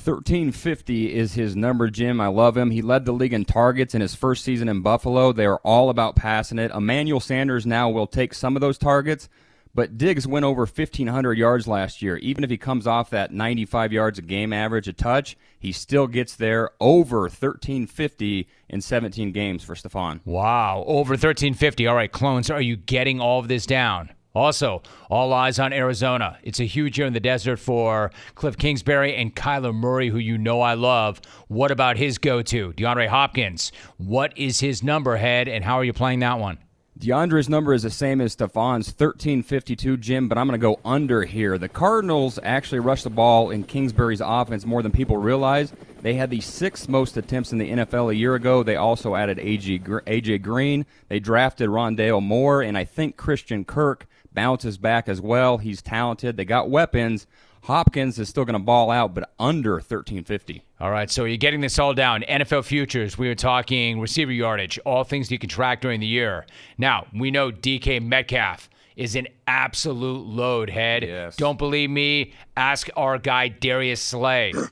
1350 0.00 1.14
is 1.14 1.34
his 1.34 1.54
number, 1.54 1.90
Jim. 1.90 2.20
I 2.20 2.28
love 2.28 2.56
him. 2.56 2.70
He 2.70 2.80
led 2.80 3.04
the 3.04 3.12
league 3.12 3.34
in 3.34 3.44
targets 3.44 3.94
in 3.94 4.00
his 4.00 4.14
first 4.14 4.42
season 4.42 4.68
in 4.68 4.80
Buffalo. 4.80 5.32
They 5.32 5.44
are 5.44 5.60
all 5.62 5.90
about 5.90 6.16
passing 6.16 6.58
it. 6.58 6.70
Emmanuel 6.70 7.20
Sanders 7.20 7.66
now 7.66 7.90
will 7.90 8.06
take 8.06 8.32
some 8.32 8.56
of 8.56 8.60
those 8.60 8.78
targets, 8.78 9.28
but 9.74 9.98
Diggs 9.98 10.26
went 10.26 10.46
over 10.46 10.62
1,500 10.62 11.36
yards 11.36 11.68
last 11.68 12.00
year. 12.00 12.16
Even 12.16 12.42
if 12.42 12.50
he 12.50 12.56
comes 12.56 12.86
off 12.86 13.10
that 13.10 13.30
95 13.30 13.92
yards 13.92 14.18
a 14.18 14.22
game 14.22 14.54
average 14.54 14.88
a 14.88 14.94
touch, 14.94 15.36
he 15.58 15.70
still 15.70 16.06
gets 16.06 16.34
there 16.34 16.70
over 16.80 17.20
1350 17.20 18.48
in 18.70 18.80
17 18.80 19.32
games 19.32 19.62
for 19.62 19.74
Stefon. 19.74 20.20
Wow, 20.24 20.82
over 20.86 21.10
1350. 21.10 21.86
All 21.86 21.94
right, 21.94 22.10
clones, 22.10 22.50
are 22.50 22.62
you 22.62 22.76
getting 22.76 23.20
all 23.20 23.38
of 23.38 23.48
this 23.48 23.66
down? 23.66 24.10
Also, 24.34 24.80
all 25.10 25.32
eyes 25.32 25.58
on 25.58 25.72
Arizona. 25.72 26.38
It's 26.42 26.60
a 26.60 26.64
huge 26.64 26.98
year 26.98 27.06
in 27.06 27.12
the 27.12 27.20
desert 27.20 27.56
for 27.56 28.12
Cliff 28.36 28.56
Kingsbury 28.56 29.16
and 29.16 29.34
Kyler 29.34 29.74
Murray, 29.74 30.08
who 30.08 30.18
you 30.18 30.38
know 30.38 30.60
I 30.60 30.74
love. 30.74 31.20
What 31.48 31.72
about 31.72 31.96
his 31.96 32.18
go 32.18 32.40
to? 32.42 32.72
DeAndre 32.74 33.08
Hopkins. 33.08 33.72
What 33.96 34.36
is 34.38 34.60
his 34.60 34.84
number 34.84 35.16
head, 35.16 35.48
and 35.48 35.64
how 35.64 35.76
are 35.76 35.84
you 35.84 35.92
playing 35.92 36.20
that 36.20 36.38
one? 36.38 36.58
DeAndre's 37.00 37.48
number 37.48 37.72
is 37.72 37.82
the 37.82 37.90
same 37.90 38.20
as 38.20 38.36
Stefon's, 38.36 38.88
1352, 38.88 39.96
Jim, 39.96 40.28
but 40.28 40.36
I'm 40.36 40.46
going 40.46 40.60
to 40.60 40.62
go 40.62 40.78
under 40.84 41.22
here. 41.22 41.56
The 41.56 41.68
Cardinals 41.68 42.38
actually 42.42 42.80
rushed 42.80 43.04
the 43.04 43.10
ball 43.10 43.50
in 43.50 43.64
Kingsbury's 43.64 44.20
offense 44.22 44.66
more 44.66 44.82
than 44.82 44.92
people 44.92 45.16
realize. 45.16 45.72
They 46.02 46.12
had 46.14 46.28
the 46.28 46.42
sixth 46.42 46.90
most 46.90 47.16
attempts 47.16 47.52
in 47.52 47.58
the 47.58 47.70
NFL 47.70 48.10
a 48.10 48.14
year 48.14 48.34
ago. 48.34 48.62
They 48.62 48.76
also 48.76 49.14
added 49.14 49.38
AJ 49.38 50.42
Green. 50.42 50.84
They 51.08 51.20
drafted 51.20 51.70
Rondale 51.70 52.22
Moore, 52.22 52.60
and 52.60 52.76
I 52.76 52.84
think 52.84 53.16
Christian 53.16 53.64
Kirk 53.64 54.06
bounces 54.34 54.78
back 54.78 55.08
as 55.08 55.20
well. 55.20 55.58
He's 55.58 55.82
talented. 55.82 56.36
They 56.36 56.44
got 56.44 56.70
weapons. 56.70 57.26
Hopkins 57.62 58.18
is 58.18 58.28
still 58.28 58.44
going 58.44 58.54
to 58.54 58.58
ball 58.58 58.90
out, 58.90 59.14
but 59.14 59.32
under 59.38 59.72
1350. 59.74 60.64
All 60.80 60.90
right, 60.90 61.10
so 61.10 61.24
you're 61.24 61.36
getting 61.36 61.60
this 61.60 61.78
all 61.78 61.92
down. 61.92 62.22
NFL 62.22 62.64
futures, 62.64 63.18
we 63.18 63.28
were 63.28 63.34
talking 63.34 64.00
receiver 64.00 64.32
yardage, 64.32 64.78
all 64.86 65.04
things 65.04 65.30
you 65.30 65.38
can 65.38 65.50
track 65.50 65.82
during 65.82 66.00
the 66.00 66.06
year. 66.06 66.46
Now, 66.78 67.06
we 67.12 67.30
know 67.30 67.50
DK 67.50 68.02
Metcalf 68.02 68.70
is 68.96 69.14
an 69.14 69.28
absolute 69.46 70.26
load 70.26 70.70
head. 70.70 71.02
Yes. 71.02 71.36
Don't 71.36 71.58
believe 71.58 71.90
me? 71.90 72.32
Ask 72.56 72.88
our 72.96 73.18
guy 73.18 73.48
Darius 73.48 74.00
Slay. 74.00 74.52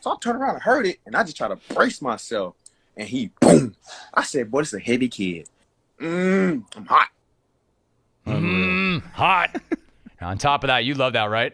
So 0.00 0.10
I 0.10 0.16
turned 0.20 0.38
around 0.38 0.56
and 0.56 0.62
heard 0.62 0.86
it, 0.86 0.98
and 1.06 1.16
I 1.16 1.22
just 1.22 1.38
tried 1.38 1.48
to 1.48 1.74
brace 1.74 2.02
myself. 2.02 2.56
And 2.94 3.08
he, 3.08 3.30
boom. 3.40 3.74
I 4.12 4.22
said, 4.22 4.50
boy, 4.50 4.60
this 4.60 4.74
is 4.74 4.74
a 4.74 4.80
heavy 4.80 5.08
kid. 5.08 5.48
Mmm, 5.98 6.62
I'm 6.76 6.84
hot. 6.84 7.08
Mm, 8.26 9.02
hot. 9.12 9.60
On 10.20 10.38
top 10.38 10.64
of 10.64 10.68
that, 10.68 10.84
you 10.84 10.94
love 10.94 11.12
that, 11.14 11.24
right? 11.26 11.52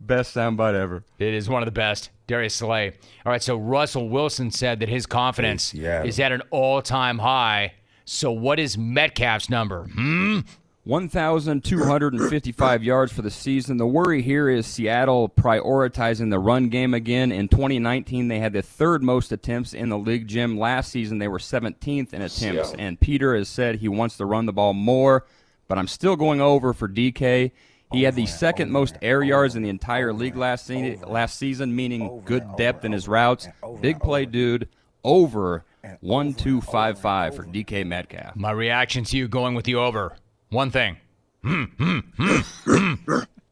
Best 0.00 0.34
soundbite 0.34 0.74
ever. 0.74 1.04
It 1.18 1.34
is 1.34 1.48
one 1.48 1.62
of 1.62 1.66
the 1.66 1.72
best. 1.72 2.10
Darius 2.26 2.54
Slay. 2.54 2.92
All 3.24 3.32
right, 3.32 3.42
so 3.42 3.56
Russell 3.56 4.08
Wilson 4.08 4.50
said 4.50 4.80
that 4.80 4.88
his 4.88 5.06
confidence 5.06 5.72
Yeah. 5.74 6.02
is 6.04 6.18
at 6.20 6.32
an 6.32 6.42
all-time 6.50 7.18
high. 7.18 7.74
So 8.04 8.30
what 8.32 8.58
is 8.58 8.76
Metcalf's 8.78 9.50
number? 9.50 9.84
Hmm? 9.94 10.40
1,255 10.84 12.84
yards 12.84 13.12
for 13.12 13.22
the 13.22 13.30
season. 13.30 13.76
The 13.76 13.86
worry 13.86 14.22
here 14.22 14.48
is 14.48 14.66
Seattle 14.66 15.28
prioritizing 15.28 16.30
the 16.30 16.38
run 16.38 16.68
game 16.68 16.94
again. 16.94 17.32
In 17.32 17.48
2019, 17.48 18.28
they 18.28 18.38
had 18.38 18.52
the 18.52 18.62
third 18.62 19.02
most 19.02 19.32
attempts 19.32 19.74
in 19.74 19.88
the 19.88 19.98
league, 19.98 20.28
Jim. 20.28 20.56
Last 20.58 20.92
season, 20.92 21.18
they 21.18 21.26
were 21.28 21.38
17th 21.40 22.14
in 22.14 22.22
attempts. 22.22 22.34
Seattle. 22.36 22.74
And 22.78 23.00
Peter 23.00 23.34
has 23.36 23.48
said 23.48 23.76
he 23.76 23.88
wants 23.88 24.16
to 24.18 24.24
run 24.24 24.46
the 24.46 24.52
ball 24.52 24.74
more, 24.74 25.26
but 25.68 25.78
I'm 25.78 25.88
still 25.88 26.16
going 26.16 26.40
over 26.40 26.72
for 26.72 26.88
DK. 26.88 27.50
He 27.92 28.02
had 28.02 28.16
the 28.16 28.26
second 28.26 28.70
most 28.72 28.96
air 29.00 29.22
yards 29.22 29.54
in 29.54 29.62
the 29.62 29.68
entire 29.68 30.12
league 30.12 30.36
last, 30.36 30.66
se- 30.66 30.98
last 31.06 31.38
season, 31.38 31.74
meaning 31.76 32.22
good 32.24 32.44
depth 32.56 32.84
in 32.84 32.92
his 32.92 33.06
routes. 33.06 33.46
Big 33.80 34.00
play 34.00 34.26
dude, 34.26 34.68
over 35.04 35.64
1,255 36.00 37.36
for 37.36 37.44
DK 37.44 37.86
Metcalf. 37.86 38.34
My 38.34 38.50
reaction 38.50 39.04
to 39.04 39.16
you 39.16 39.28
going 39.28 39.54
with 39.54 39.64
the 39.64 39.76
over. 39.76 40.16
One 40.50 40.70
thing. 40.70 40.96
Hmm, 41.46 41.64
hmm, 41.78 41.98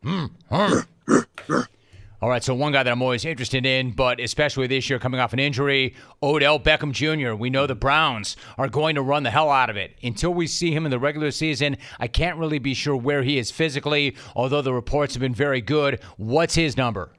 hmm, 0.02 0.24
All 2.24 2.30
right, 2.30 2.42
so 2.42 2.54
one 2.54 2.72
guy 2.72 2.82
that 2.82 2.90
I'm 2.90 3.02
always 3.02 3.26
interested 3.26 3.66
in, 3.66 3.90
but 3.90 4.18
especially 4.18 4.66
this 4.66 4.88
year 4.88 4.98
coming 4.98 5.20
off 5.20 5.34
an 5.34 5.38
injury, 5.38 5.94
Odell 6.22 6.58
Beckham 6.58 6.90
Jr. 6.90 7.34
We 7.34 7.50
know 7.50 7.66
the 7.66 7.74
Browns 7.74 8.38
are 8.56 8.66
going 8.66 8.94
to 8.94 9.02
run 9.02 9.24
the 9.24 9.30
hell 9.30 9.50
out 9.50 9.68
of 9.68 9.76
it. 9.76 9.98
Until 10.02 10.32
we 10.32 10.46
see 10.46 10.72
him 10.72 10.86
in 10.86 10.90
the 10.90 10.98
regular 10.98 11.30
season, 11.30 11.76
I 12.00 12.08
can't 12.08 12.38
really 12.38 12.58
be 12.58 12.72
sure 12.72 12.96
where 12.96 13.22
he 13.22 13.36
is 13.36 13.50
physically, 13.50 14.16
although 14.34 14.62
the 14.62 14.72
reports 14.72 15.12
have 15.12 15.20
been 15.20 15.34
very 15.34 15.60
good. 15.60 16.00
What's 16.16 16.54
his 16.54 16.78
number? 16.78 17.10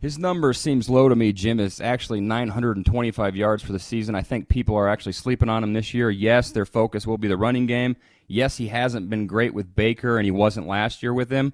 His 0.00 0.16
number 0.16 0.52
seems 0.52 0.88
low 0.88 1.08
to 1.08 1.16
me, 1.16 1.32
Jim. 1.32 1.58
It's 1.58 1.80
actually 1.80 2.20
925 2.20 3.34
yards 3.34 3.64
for 3.64 3.72
the 3.72 3.80
season. 3.80 4.14
I 4.14 4.22
think 4.22 4.48
people 4.48 4.76
are 4.76 4.86
actually 4.86 5.14
sleeping 5.14 5.48
on 5.48 5.64
him 5.64 5.72
this 5.72 5.92
year. 5.92 6.08
Yes, 6.08 6.52
their 6.52 6.66
focus 6.66 7.04
will 7.04 7.18
be 7.18 7.26
the 7.26 7.36
running 7.36 7.66
game. 7.66 7.96
Yes, 8.28 8.58
he 8.58 8.68
hasn't 8.68 9.10
been 9.10 9.26
great 9.26 9.54
with 9.54 9.74
Baker, 9.74 10.18
and 10.18 10.24
he 10.24 10.30
wasn't 10.30 10.68
last 10.68 11.02
year 11.02 11.12
with 11.12 11.30
him. 11.30 11.52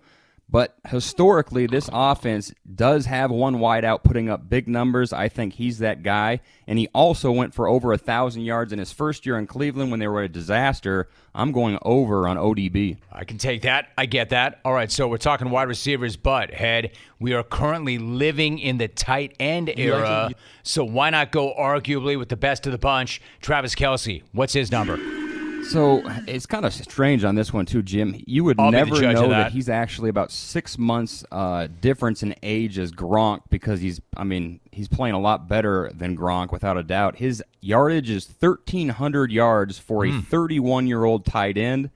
But 0.51 0.77
historically, 0.87 1.67
this 1.67 1.91
offense 1.93 2.55
does 2.75 3.05
have 3.05 3.31
one 3.31 3.57
wideout 3.57 4.03
putting 4.03 4.31
up 4.31 4.49
big 4.49 4.67
numbers. 4.67 5.13
I 5.13 5.29
think 5.29 5.53
he's 5.53 5.79
that 5.81 6.03
guy. 6.03 6.41
And 6.67 6.79
he 6.79 6.89
also 6.95 7.31
went 7.31 7.53
for 7.53 7.69
over 7.69 7.89
a 7.89 7.97
1,000 7.97 8.43
yards 8.43 8.73
in 8.73 8.79
his 8.79 8.91
first 8.91 9.27
year 9.27 9.39
in 9.39 9.47
Cleveland 9.47 9.91
when 9.91 10.01
they 10.01 10.09
were 10.09 10.23
a 10.23 10.29
disaster. 10.29 11.09
I'm 11.35 11.53
going 11.53 11.79
over 11.83 12.27
on 12.27 12.39
ODB. 12.39 12.97
I 13.13 13.25
can 13.25 13.37
take 13.37 13.63
that. 13.63 13.91
I 13.99 14.07
get 14.07 14.31
that. 14.31 14.61
All 14.65 14.73
right, 14.73 14.91
so 14.91 15.07
we're 15.07 15.19
talking 15.19 15.51
wide 15.51 15.69
receivers, 15.69 16.17
but 16.17 16.55
head, 16.55 16.93
we 17.21 17.35
are 17.35 17.43
currently 17.43 17.99
living 17.99 18.59
in 18.59 18.79
the 18.79 18.89
tight 18.89 19.37
end 19.39 19.71
era. 19.77 20.31
So 20.63 20.83
why 20.83 21.11
not 21.11 21.31
go 21.31 21.55
arguably 21.59 22.19
with 22.19 22.31
the 22.31 22.37
best 22.37 22.65
of 22.67 22.73
the 22.73 22.79
bunch, 22.79 23.21
Travis 23.43 23.75
Kelce? 23.75 24.23
What's 24.33 24.55
his 24.55 24.73
number? 24.73 25.28
So 25.69 26.03
it's 26.27 26.47
kind 26.47 26.65
of 26.65 26.73
strange 26.73 27.25
on 27.25 27.35
this 27.35 27.53
one 27.53 27.67
too, 27.67 27.83
Jim. 27.83 28.21
You 28.27 28.45
would 28.45 28.59
I'll 28.59 28.71
never 28.71 29.01
know 29.01 29.23
that. 29.23 29.29
that. 29.29 29.53
he's 29.53 29.69
actually 29.69 30.09
about 30.09 30.31
six 30.33 30.79
months 30.79 31.25
uh, 31.31 31.69
difference 31.81 32.23
in 32.23 32.35
age 32.43 32.79
as 32.79 32.91
Gronk 32.93 33.43
because 33.51 33.81
he's, 33.81 34.01
I 34.17 34.25
mean, 34.25 34.61
he's 34.73 34.89
playing 34.89 35.15
a 35.15 35.21
lot 35.21 35.47
better 35.49 35.91
than 35.95 36.17
Gronk 36.17 36.53
without 36.53 36.77
a 36.79 36.83
doubt. 36.83 37.17
His 37.17 37.43
yardage 37.61 38.09
is 38.11 38.25
thirteen 38.25 38.89
hundred 38.91 39.31
yards 39.31 39.79
for 39.79 40.05
a 40.07 40.11
Hmm. 40.11 40.21
thirty-one-year-old 40.21 41.27
tight 41.27 41.59
end. 41.59 41.91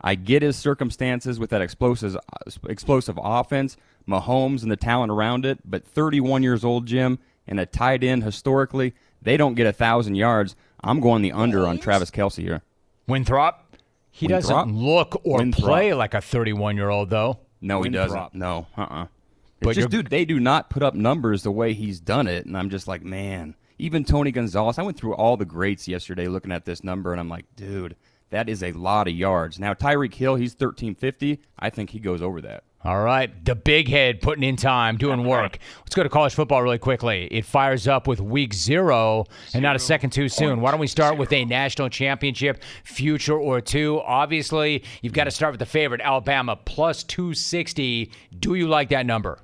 I 0.00 0.16
get 0.16 0.42
his 0.42 0.56
circumstances 0.56 1.38
with 1.38 1.50
that 1.50 1.62
explosive, 1.62 2.16
explosive 2.68 3.18
offense, 3.22 3.76
Mahomes 4.08 4.62
and 4.62 4.70
the 4.72 4.76
talent 4.76 5.12
around 5.12 5.46
it, 5.46 5.60
but 5.64 5.86
31 5.86 6.42
years 6.42 6.64
old, 6.64 6.86
Jim, 6.86 7.20
and 7.46 7.60
a 7.60 7.66
tight 7.66 8.02
end 8.02 8.24
historically, 8.24 8.94
they 9.22 9.36
don't 9.36 9.54
get 9.54 9.68
a 9.68 9.72
thousand 9.72 10.16
yards. 10.16 10.56
I'm 10.82 10.98
going 10.98 11.22
the 11.22 11.30
under 11.30 11.68
on 11.68 11.78
Travis 11.78 12.10
Kelce 12.10 12.42
here. 12.42 12.62
Winthrop? 13.06 13.76
He 14.10 14.26
doesn't 14.26 14.74
look 14.76 15.20
or 15.24 15.38
Winthrop. 15.38 15.66
play 15.66 15.94
like 15.94 16.14
a 16.14 16.20
31 16.20 16.76
year 16.76 16.90
old, 16.90 17.10
though. 17.10 17.38
No, 17.60 17.78
he 17.82 17.90
Winthrop. 17.90 18.08
doesn't. 18.08 18.34
No, 18.34 18.66
uh, 18.76 18.82
uh 18.82 19.06
But 19.60 19.74
just, 19.74 19.90
dude, 19.90 20.08
they 20.08 20.24
do 20.24 20.38
not 20.38 20.68
put 20.70 20.82
up 20.82 20.94
numbers 20.94 21.42
the 21.42 21.50
way 21.50 21.72
he's 21.72 22.00
done 22.00 22.26
it, 22.26 22.46
and 22.46 22.56
I'm 22.56 22.70
just 22.70 22.86
like, 22.86 23.02
man. 23.02 23.54
Even 23.78 24.04
Tony 24.04 24.30
Gonzalez, 24.30 24.78
I 24.78 24.82
went 24.82 24.96
through 24.96 25.14
all 25.14 25.36
the 25.36 25.44
greats 25.44 25.88
yesterday 25.88 26.28
looking 26.28 26.52
at 26.52 26.64
this 26.64 26.84
number, 26.84 27.10
and 27.10 27.18
I'm 27.20 27.28
like, 27.28 27.46
dude, 27.56 27.96
that 28.30 28.48
is 28.48 28.62
a 28.62 28.72
lot 28.72 29.08
of 29.08 29.14
yards. 29.14 29.58
Now 29.58 29.74
Tyreek 29.74 30.14
Hill, 30.14 30.36
he's 30.36 30.52
1350. 30.52 31.40
I 31.58 31.70
think 31.70 31.90
he 31.90 31.98
goes 31.98 32.22
over 32.22 32.40
that. 32.42 32.64
All 32.84 33.00
right, 33.00 33.44
the 33.44 33.54
big 33.54 33.88
head 33.88 34.20
putting 34.20 34.42
in 34.42 34.56
time, 34.56 34.96
doing 34.96 35.24
work. 35.24 35.58
Let's 35.80 35.94
go 35.94 36.02
to 36.02 36.08
college 36.08 36.34
football 36.34 36.62
really 36.64 36.78
quickly. 36.78 37.28
It 37.30 37.44
fires 37.44 37.86
up 37.86 38.08
with 38.08 38.20
week 38.20 38.52
zero 38.52 39.26
and 39.54 39.62
not 39.62 39.76
a 39.76 39.78
second 39.78 40.10
too 40.10 40.28
soon. 40.28 40.60
Why 40.60 40.72
don't 40.72 40.80
we 40.80 40.88
start 40.88 41.16
with 41.16 41.32
a 41.32 41.44
national 41.44 41.90
championship 41.90 42.60
future 42.82 43.38
or 43.38 43.60
two? 43.60 44.00
Obviously, 44.04 44.82
you've 45.00 45.12
got 45.12 45.24
to 45.24 45.30
start 45.30 45.52
with 45.52 45.60
the 45.60 45.66
favorite, 45.66 46.00
Alabama, 46.00 46.56
plus 46.56 47.04
260. 47.04 48.10
Do 48.40 48.54
you 48.54 48.66
like 48.66 48.88
that 48.88 49.06
number? 49.06 49.38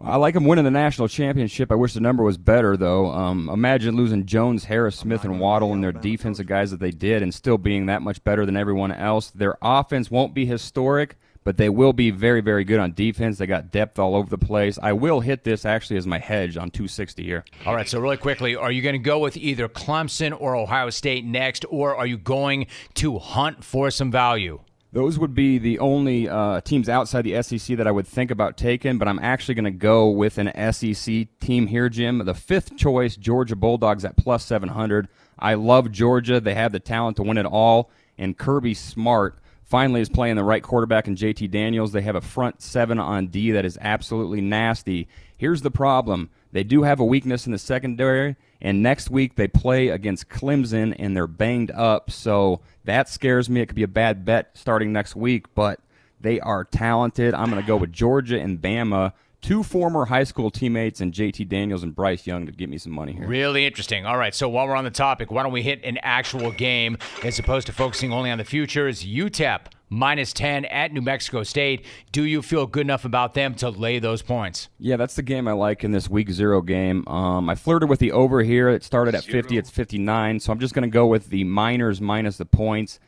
I 0.00 0.14
like 0.14 0.34
them 0.34 0.44
winning 0.44 0.64
the 0.64 0.70
national 0.70 1.08
championship. 1.08 1.72
I 1.72 1.74
wish 1.74 1.94
the 1.94 2.00
number 2.00 2.22
was 2.22 2.38
better, 2.38 2.76
though. 2.76 3.10
Um, 3.10 3.48
imagine 3.48 3.96
losing 3.96 4.24
Jones, 4.26 4.66
Harris, 4.66 4.94
Smith, 4.94 5.24
and 5.24 5.40
Waddle 5.40 5.72
and 5.72 5.82
their 5.82 5.90
defensive 5.90 6.46
guys 6.46 6.70
that 6.70 6.78
they 6.78 6.92
did 6.92 7.24
and 7.24 7.34
still 7.34 7.58
being 7.58 7.86
that 7.86 8.02
much 8.02 8.22
better 8.22 8.46
than 8.46 8.56
everyone 8.56 8.92
else. 8.92 9.30
Their 9.30 9.58
offense 9.60 10.08
won't 10.08 10.34
be 10.34 10.46
historic, 10.46 11.16
but 11.48 11.56
they 11.56 11.70
will 11.70 11.94
be 11.94 12.10
very, 12.10 12.42
very 12.42 12.62
good 12.62 12.78
on 12.78 12.92
defense. 12.92 13.38
They 13.38 13.46
got 13.46 13.70
depth 13.70 13.98
all 13.98 14.14
over 14.14 14.28
the 14.28 14.36
place. 14.36 14.78
I 14.82 14.92
will 14.92 15.20
hit 15.20 15.44
this 15.44 15.64
actually 15.64 15.96
as 15.96 16.06
my 16.06 16.18
hedge 16.18 16.58
on 16.58 16.70
260 16.70 17.24
here. 17.24 17.42
All 17.64 17.74
right, 17.74 17.88
so 17.88 17.98
really 17.98 18.18
quickly, 18.18 18.54
are 18.54 18.70
you 18.70 18.82
going 18.82 18.92
to 18.92 18.98
go 18.98 19.18
with 19.18 19.34
either 19.34 19.66
Clemson 19.66 20.38
or 20.38 20.54
Ohio 20.54 20.90
State 20.90 21.24
next, 21.24 21.64
or 21.70 21.96
are 21.96 22.04
you 22.04 22.18
going 22.18 22.66
to 22.96 23.18
hunt 23.18 23.64
for 23.64 23.90
some 23.90 24.12
value? 24.12 24.60
Those 24.92 25.18
would 25.18 25.34
be 25.34 25.56
the 25.56 25.78
only 25.78 26.28
uh, 26.28 26.60
teams 26.60 26.86
outside 26.86 27.22
the 27.22 27.42
SEC 27.42 27.78
that 27.78 27.86
I 27.86 27.92
would 27.92 28.06
think 28.06 28.30
about 28.30 28.58
taking, 28.58 28.98
but 28.98 29.08
I'm 29.08 29.18
actually 29.18 29.54
going 29.54 29.64
to 29.64 29.70
go 29.70 30.10
with 30.10 30.36
an 30.36 30.52
SEC 30.74 31.28
team 31.40 31.66
here, 31.68 31.88
Jim. 31.88 32.18
The 32.26 32.34
fifth 32.34 32.76
choice, 32.76 33.16
Georgia 33.16 33.56
Bulldogs 33.56 34.04
at 34.04 34.18
plus 34.18 34.44
700. 34.44 35.08
I 35.38 35.54
love 35.54 35.92
Georgia. 35.92 36.40
They 36.40 36.52
have 36.52 36.72
the 36.72 36.78
talent 36.78 37.16
to 37.16 37.22
win 37.22 37.38
it 37.38 37.46
all, 37.46 37.90
and 38.18 38.36
Kirby 38.36 38.74
Smart 38.74 39.38
finally 39.68 40.00
is 40.00 40.08
playing 40.08 40.36
the 40.36 40.44
right 40.44 40.62
quarterback 40.62 41.06
in 41.06 41.14
JT 41.14 41.50
Daniels. 41.50 41.92
They 41.92 42.02
have 42.02 42.16
a 42.16 42.20
front 42.20 42.60
seven 42.62 42.98
on 42.98 43.28
D 43.28 43.52
that 43.52 43.64
is 43.64 43.78
absolutely 43.80 44.40
nasty. 44.40 45.06
Here's 45.36 45.62
the 45.62 45.70
problem 45.70 46.30
they 46.50 46.64
do 46.64 46.82
have 46.82 46.98
a 46.98 47.04
weakness 47.04 47.46
in 47.46 47.52
the 47.52 47.58
secondary, 47.58 48.36
and 48.60 48.82
next 48.82 49.10
week 49.10 49.36
they 49.36 49.46
play 49.46 49.88
against 49.88 50.28
Clemson 50.28 50.96
and 50.98 51.14
they're 51.14 51.26
banged 51.26 51.70
up. 51.70 52.10
So 52.10 52.60
that 52.84 53.08
scares 53.08 53.50
me. 53.50 53.60
It 53.60 53.66
could 53.66 53.76
be 53.76 53.82
a 53.82 53.88
bad 53.88 54.24
bet 54.24 54.50
starting 54.54 54.92
next 54.92 55.14
week, 55.14 55.54
but 55.54 55.80
they 56.20 56.40
are 56.40 56.64
talented. 56.64 57.34
I'm 57.34 57.50
going 57.50 57.62
to 57.62 57.66
go 57.66 57.76
with 57.76 57.92
Georgia 57.92 58.40
and 58.40 58.60
Bama. 58.60 59.12
Two 59.40 59.62
former 59.62 60.06
high 60.06 60.24
school 60.24 60.50
teammates 60.50 61.00
and 61.00 61.12
JT 61.12 61.48
Daniels 61.48 61.82
and 61.82 61.94
Bryce 61.94 62.26
Young 62.26 62.44
to 62.46 62.52
get 62.52 62.68
me 62.68 62.76
some 62.76 62.92
money 62.92 63.12
here. 63.12 63.26
Really 63.26 63.66
interesting. 63.66 64.04
All 64.04 64.18
right, 64.18 64.34
so 64.34 64.48
while 64.48 64.66
we're 64.66 64.74
on 64.74 64.84
the 64.84 64.90
topic, 64.90 65.30
why 65.30 65.42
don't 65.42 65.52
we 65.52 65.62
hit 65.62 65.82
an 65.84 65.98
actual 66.02 66.50
game 66.50 66.98
as 67.22 67.38
opposed 67.38 67.66
to 67.68 67.72
focusing 67.72 68.12
only 68.12 68.30
on 68.30 68.38
the 68.38 68.44
futures? 68.44 69.04
UTEP 69.04 69.60
minus 69.90 70.32
10 70.32 70.64
at 70.66 70.92
New 70.92 71.00
Mexico 71.00 71.42
State. 71.42 71.84
Do 72.12 72.24
you 72.24 72.42
feel 72.42 72.66
good 72.66 72.82
enough 72.82 73.04
about 73.04 73.34
them 73.34 73.54
to 73.56 73.70
lay 73.70 73.98
those 73.98 74.22
points? 74.22 74.68
Yeah, 74.78 74.96
that's 74.96 75.14
the 75.14 75.22
game 75.22 75.48
I 75.48 75.52
like 75.52 75.84
in 75.84 75.92
this 75.92 76.10
week 76.10 76.30
zero 76.30 76.60
game. 76.60 77.06
Um, 77.08 77.48
I 77.48 77.54
flirted 77.54 77.88
with 77.88 78.00
the 78.00 78.12
over 78.12 78.42
here. 78.42 78.68
It 78.68 78.82
started 78.82 79.14
at 79.14 79.24
50, 79.24 79.56
it's 79.56 79.70
59. 79.70 80.40
So 80.40 80.52
I'm 80.52 80.58
just 80.58 80.74
going 80.74 80.82
to 80.82 80.92
go 80.92 81.06
with 81.06 81.28
the 81.28 81.44
Miners 81.44 82.00
minus 82.00 82.36
the 82.36 82.44
points 82.44 82.98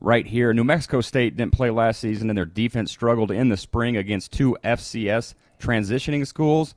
right 0.00 0.26
here. 0.26 0.52
New 0.52 0.64
Mexico 0.64 1.00
State 1.00 1.36
didn't 1.36 1.52
play 1.52 1.70
last 1.70 2.00
season, 2.00 2.28
and 2.28 2.36
their 2.36 2.44
defense 2.44 2.90
struggled 2.90 3.30
in 3.30 3.48
the 3.48 3.56
spring 3.56 3.96
against 3.96 4.32
two 4.32 4.56
FCS 4.62 5.34
transitioning 5.58 6.26
schools. 6.26 6.74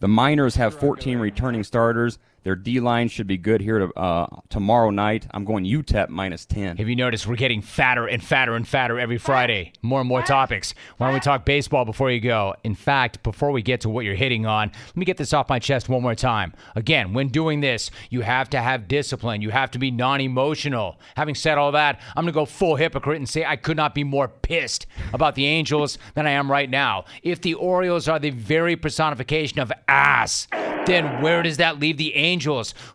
The 0.00 0.08
Miners 0.08 0.56
have 0.56 0.74
14 0.74 1.18
returning 1.18 1.62
starters. 1.64 2.18
Their 2.42 2.56
D 2.56 2.80
line 2.80 3.08
should 3.08 3.26
be 3.26 3.36
good 3.36 3.60
here 3.60 3.78
to, 3.78 3.92
uh, 3.98 4.26
tomorrow 4.48 4.90
night. 4.90 5.26
I'm 5.32 5.44
going 5.44 5.64
UTEP 5.64 6.08
minus 6.08 6.46
10. 6.46 6.78
Have 6.78 6.88
you 6.88 6.96
noticed 6.96 7.26
we're 7.26 7.36
getting 7.36 7.60
fatter 7.60 8.06
and 8.06 8.22
fatter 8.22 8.54
and 8.54 8.66
fatter 8.66 8.98
every 8.98 9.18
Friday? 9.18 9.72
More 9.82 10.00
and 10.00 10.08
more 10.08 10.22
topics. 10.22 10.74
Why 10.96 11.08
don't 11.08 11.14
we 11.14 11.20
talk 11.20 11.44
baseball 11.44 11.84
before 11.84 12.10
you 12.10 12.20
go? 12.20 12.54
In 12.64 12.74
fact, 12.74 13.22
before 13.22 13.50
we 13.50 13.60
get 13.62 13.82
to 13.82 13.90
what 13.90 14.04
you're 14.04 14.14
hitting 14.14 14.46
on, 14.46 14.70
let 14.86 14.96
me 14.96 15.04
get 15.04 15.18
this 15.18 15.34
off 15.34 15.48
my 15.48 15.58
chest 15.58 15.88
one 15.88 16.02
more 16.02 16.14
time. 16.14 16.54
Again, 16.74 17.12
when 17.12 17.28
doing 17.28 17.60
this, 17.60 17.90
you 18.08 18.22
have 18.22 18.48
to 18.50 18.60
have 18.60 18.88
discipline. 18.88 19.42
You 19.42 19.50
have 19.50 19.70
to 19.72 19.78
be 19.78 19.90
non 19.90 20.20
emotional. 20.20 20.98
Having 21.16 21.34
said 21.34 21.58
all 21.58 21.72
that, 21.72 22.00
I'm 22.16 22.24
going 22.24 22.32
to 22.32 22.38
go 22.38 22.46
full 22.46 22.76
hypocrite 22.76 23.18
and 23.18 23.28
say 23.28 23.44
I 23.44 23.56
could 23.56 23.76
not 23.76 23.94
be 23.94 24.04
more 24.04 24.28
pissed 24.28 24.86
about 25.12 25.34
the 25.34 25.46
Angels 25.46 25.98
than 26.14 26.26
I 26.26 26.30
am 26.30 26.50
right 26.50 26.70
now. 26.70 27.04
If 27.22 27.42
the 27.42 27.54
Orioles 27.54 28.08
are 28.08 28.18
the 28.18 28.30
very 28.30 28.76
personification 28.76 29.58
of 29.60 29.72
ass, 29.88 30.48
then 30.86 31.20
where 31.22 31.42
does 31.42 31.58
that 31.58 31.78
leave 31.78 31.98
the 31.98 32.14
Angels, 32.14 32.29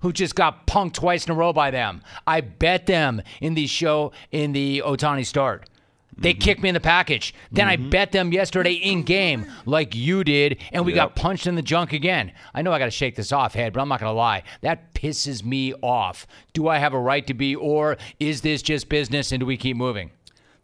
who 0.01 0.13
just 0.13 0.35
got 0.35 0.65
punked 0.67 0.93
twice 0.93 1.25
in 1.25 1.31
a 1.31 1.35
row 1.35 1.51
by 1.51 1.71
them? 1.71 2.01
I 2.25 2.41
bet 2.41 2.85
them 2.85 3.21
in 3.41 3.55
the 3.55 3.67
show 3.67 4.11
in 4.31 4.53
the 4.53 4.81
Ohtani 4.85 5.25
start. 5.25 5.69
They 6.17 6.31
Mm-hmm. 6.31 6.39
kicked 6.39 6.61
me 6.63 6.69
in 6.69 6.75
the 6.75 6.79
package. 6.79 7.33
Then 7.51 7.67
I 7.67 7.75
bet 7.75 8.13
them 8.13 8.31
yesterday 8.31 8.71
in 8.73 9.03
game, 9.03 9.47
like 9.65 9.93
you 9.93 10.23
did, 10.23 10.59
and 10.71 10.85
we 10.85 10.93
got 10.93 11.15
punched 11.17 11.45
in 11.45 11.55
the 11.55 11.61
junk 11.61 11.91
again. 11.91 12.31
I 12.53 12.61
know 12.61 12.71
I 12.71 12.79
got 12.79 12.85
to 12.85 12.91
shake 12.91 13.15
this 13.17 13.33
off, 13.33 13.53
head, 13.53 13.73
but 13.73 13.81
I'm 13.81 13.89
not 13.89 13.99
going 13.99 14.09
to 14.09 14.13
lie. 14.15 14.43
That 14.61 14.93
pisses 14.93 15.43
me 15.43 15.73
off. 15.81 16.25
Do 16.53 16.69
I 16.69 16.77
have 16.77 16.93
a 16.93 16.99
right 16.99 17.27
to 17.27 17.33
be, 17.33 17.53
or 17.53 17.97
is 18.17 18.39
this 18.41 18.61
just 18.61 18.87
business 18.87 19.33
and 19.33 19.41
do 19.41 19.45
we 19.45 19.57
keep 19.57 19.75
moving? 19.75 20.11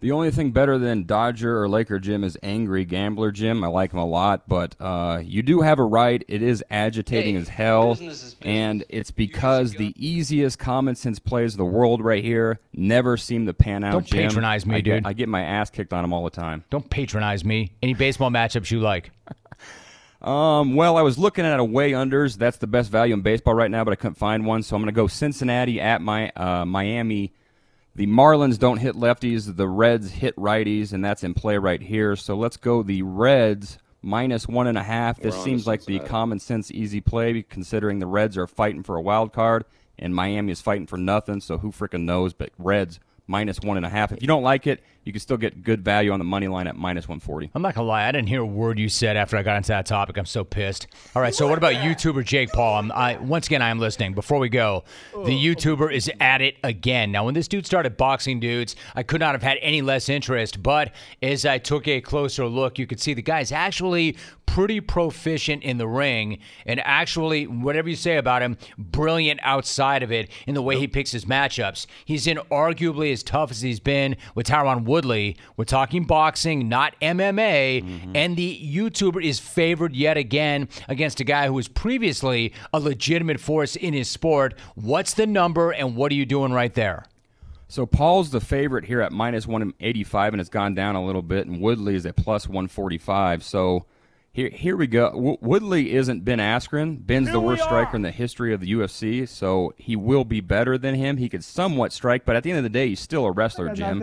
The 0.02 0.12
only 0.12 0.32
thing 0.32 0.50
better 0.50 0.80
than 0.80 1.06
Dodger 1.06 1.62
or 1.62 1.70
Laker 1.70 2.00
Jim 2.00 2.24
is 2.24 2.36
Angry 2.42 2.86
Gambler 2.86 3.32
Jim. 3.32 3.64
I 3.64 3.68
like 3.68 3.94
him 3.94 4.00
a 4.00 4.06
lot, 4.06 4.48
but 4.48 4.76
uh, 4.80 5.22
you 5.24 5.44
do 5.44 5.62
have 5.62 5.78
a 5.78 5.84
right. 5.84 6.24
It 6.28 6.42
is 6.42 6.64
agitating 6.72 7.36
as 7.38 7.48
hell, 7.48 7.96
and 8.42 8.84
it's 8.90 9.12
because 9.12 9.74
the 9.74 9.94
easiest 9.96 10.58
common 10.58 10.96
sense 10.96 11.20
plays 11.20 11.54
of 11.54 11.60
the 11.60 11.66
world 11.66 12.04
right 12.04 12.24
here 12.24 12.60
never 12.74 13.16
seem 13.16 13.46
to 13.46 13.54
pan 13.54 13.84
out. 13.84 13.92
Don't 13.92 14.08
Jim. 14.08 14.28
patronize 14.28 14.66
me, 14.66 14.76
I 14.78 14.82
get- 14.82 14.96
dude. 14.96 15.06
I 15.06 15.14
get 15.14 15.30
my 15.30 15.44
ass 15.44 15.70
kicked 15.70 15.94
on 15.94 16.02
them 16.02 16.14
all 16.14 16.24
the 16.24 16.32
time. 16.32 16.64
Don't 16.72 16.90
patronize 16.90 17.46
me. 17.46 17.74
Any 17.84 17.94
baseball 17.94 18.32
matchups 18.32 18.72
you 18.72 18.80
like? 18.80 19.12
Um, 20.22 20.76
well, 20.76 20.98
I 20.98 21.02
was 21.02 21.18
looking 21.18 21.46
at 21.46 21.60
away 21.60 21.94
unders. 21.94 22.38
That's 22.38 22.58
the 22.58 22.68
best 22.68 22.92
value 22.92 23.16
in 23.16 23.22
baseball 23.22 23.56
right 23.56 23.72
now, 23.72 23.84
but 23.84 23.92
I 23.92 23.96
couldn't 23.96 24.20
find 24.20 24.46
one, 24.46 24.62
so 24.62 24.76
I'm 24.76 24.82
going 24.84 24.94
to 24.94 24.96
go 24.96 25.08
Cincinnati 25.08 25.82
at 25.82 26.00
my 26.00 26.30
uh, 26.36 26.64
Miami. 26.64 27.34
The 27.96 28.08
Marlins 28.08 28.58
don't 28.58 28.78
hit 28.78 28.96
lefties. 28.96 29.56
The 29.56 29.68
Reds 29.68 30.12
hit 30.12 30.36
righties, 30.36 30.94
and 30.94 31.04
that's 31.04 31.24
in 31.24 31.34
play 31.34 31.58
right 31.58 31.82
here. 31.82 32.16
So 32.16 32.36
let's 32.36 32.58
go 32.58 32.84
the 32.84 33.02
Reds 33.02 33.78
minus 34.02 34.48
one 34.48 34.68
and 34.68 34.78
a 34.78 34.84
half. 34.84 35.20
This 35.20 35.42
seems 35.44 35.68
like 35.68 35.86
the 35.86 36.00
common 36.00 36.40
sense 36.40 36.72
easy 36.72 37.02
play, 37.02 37.44
considering 37.44 38.00
the 38.00 38.08
Reds 38.08 38.38
are 38.38 38.48
fighting 38.48 38.84
for 38.84 38.96
a 38.96 39.02
wild 39.02 39.34
card 39.34 39.66
and 40.02 40.16
Miami 40.16 40.52
is 40.52 40.62
fighting 40.62 40.88
for 40.88 40.98
nothing. 40.98 41.40
So 41.40 41.60
who 41.60 41.72
freaking 41.72 42.04
knows? 42.04 42.34
But 42.34 42.50
Reds 42.58 43.00
minus 43.28 43.60
one 43.62 43.78
and 43.78 43.86
a 43.86 43.90
half. 43.90 44.12
If 44.12 44.22
you 44.22 44.28
don't 44.28 44.44
like 44.44 44.68
it, 44.68 44.82
you 45.04 45.12
can 45.12 45.20
still 45.20 45.38
get 45.38 45.64
good 45.64 45.84
value 45.84 46.12
on 46.12 46.20
the 46.20 46.26
money 46.26 46.48
line 46.48 46.68
at 46.68 46.76
minus 46.76 47.08
140. 47.08 47.52
I'm 47.54 47.62
not 47.62 47.76
gonna 47.76 47.88
lie, 47.88 48.08
I 48.08 48.12
didn't 48.12 48.30
hear 48.30 48.42
a 48.42 48.46
word 48.46 48.80
you 48.80 48.90
said 48.90 49.18
after 49.18 49.38
I 49.38 49.44
got 49.44 49.58
into 49.58 49.70
that 49.70 49.86
topic. 49.86 50.18
I'm 50.18 50.26
so 50.26 50.44
pissed. 50.44 50.88
All 51.16 51.22
right, 51.22 51.34
so 51.34 51.48
what 51.48 51.58
about 51.58 51.74
YouTuber 51.74 52.24
Jake 52.26 52.52
Paul? 52.52 52.78
I'm, 52.78 52.92
I 52.92 53.18
once 53.18 53.48
again 53.48 53.62
I 53.62 53.70
am 53.70 53.80
listening. 53.80 54.14
Before 54.14 54.40
we 54.40 54.50
go, 54.50 54.84
the 55.12 55.20
oh. 55.20 55.24
YouTuber 55.26 55.92
is 55.94 56.12
at 56.20 56.42
it 56.42 56.58
again. 56.64 57.12
Now, 57.12 57.26
when 57.26 57.34
this 57.34 57.48
dude 57.48 57.66
started 57.66 57.98
boxing 57.98 58.40
dudes, 58.40 58.76
I 58.96 59.04
could 59.04 59.20
not 59.20 59.34
have 59.34 59.44
had 59.44 59.58
any 59.62 59.82
less 59.82 60.10
interest. 60.10 60.62
But 60.62 60.94
as 61.22 61.46
I 61.46 61.58
took 61.58 61.88
a 61.88 62.02
closer 62.02 62.46
look, 62.46 62.78
you 62.78 62.88
could 62.88 63.00
see 63.00 63.14
the 63.14 63.22
guy's 63.22 63.52
actually 63.52 64.18
pretty 64.52 64.82
proficient 64.82 65.64
in 65.64 65.78
the 65.78 65.88
ring, 65.88 66.38
and 66.66 66.82
actually, 66.82 67.48
whatever 67.48 67.88
you 67.88 67.96
say 67.96 68.18
about 68.18 68.42
him, 68.42 68.58
brilliant 68.78 69.40
outside 69.44 70.04
of 70.04 70.12
it 70.12 70.30
in 70.46 70.54
the 70.54 70.62
way 70.62 70.78
he 70.78 70.88
picks 70.88 71.12
his 71.12 71.24
matchups. 71.24 71.86
He's 72.04 72.28
in 72.28 72.38
arguably 72.52 73.14
as 73.14 73.24
tough 73.24 73.52
as 73.52 73.62
he's 73.62 73.80
been 73.80 74.18
with 74.36 74.48
Tyron 74.48 74.84
Woodley. 74.92 75.38
We're 75.56 75.64
talking 75.64 76.04
boxing, 76.04 76.68
not 76.68 77.00
MMA, 77.02 77.82
mm-hmm. 77.82 78.12
and 78.14 78.36
the 78.36 78.60
YouTuber 78.62 79.24
is 79.24 79.40
favored 79.40 79.96
yet 79.96 80.18
again 80.18 80.68
against 80.90 81.22
a 81.22 81.24
guy 81.24 81.48
who 81.48 81.54
was 81.54 81.70
previously 81.70 82.52
a 82.74 82.80
legitimate 82.82 83.40
force 83.40 83.78
in 83.78 83.94
his 83.94 84.10
sport. 84.10 84.54
What's 84.76 85.14
the 85.14 85.26
number, 85.26 85.72
and 85.72 85.96
what 85.96 86.12
are 86.12 86.16
you 86.16 86.26
doing 86.26 86.52
right 86.52 86.74
there? 86.74 87.06
So 87.70 87.86
Paul's 87.86 88.32
the 88.32 88.42
favorite 88.42 88.84
here 88.84 89.00
at 89.00 89.14
minus 89.14 89.48
185, 89.48 90.34
and 90.34 90.42
it's 90.42 90.50
gone 90.50 90.76
down 90.76 90.96
a 90.96 91.06
little 91.06 91.22
bit, 91.22 91.48
and 91.48 91.62
Woodley 91.62 91.96
is 91.96 92.06
at 92.06 92.18
plus 92.18 92.50
145. 92.50 93.46
So 93.46 93.86
here, 94.34 94.50
here 94.50 94.78
we 94.78 94.88
go. 94.88 95.10
W- 95.12 95.38
Woodley 95.42 95.92
isn't 95.94 96.24
Ben 96.24 96.40
Askren. 96.40 97.06
Ben's 97.06 97.32
the 97.32 97.40
worst 97.40 97.64
striker 97.64 97.96
in 97.96 98.02
the 98.02 98.12
history 98.12 98.54
of 98.54 98.62
the 98.62 98.72
UFC, 98.74 99.28
so 99.28 99.74
he 99.78 99.96
will 99.96 100.24
be 100.24 100.40
better 100.40 100.78
than 100.78 100.96
him. 100.96 101.18
He 101.18 101.28
could 101.30 101.44
somewhat 101.44 101.92
strike, 101.92 102.24
but 102.26 102.36
at 102.36 102.44
the 102.44 102.52
end 102.52 102.58
of 102.58 102.64
the 102.64 102.70
day, 102.70 102.88
he's 102.90 103.00
still 103.00 103.26
a 103.26 103.32
wrestler, 103.32 103.68
Jim. 103.76 104.00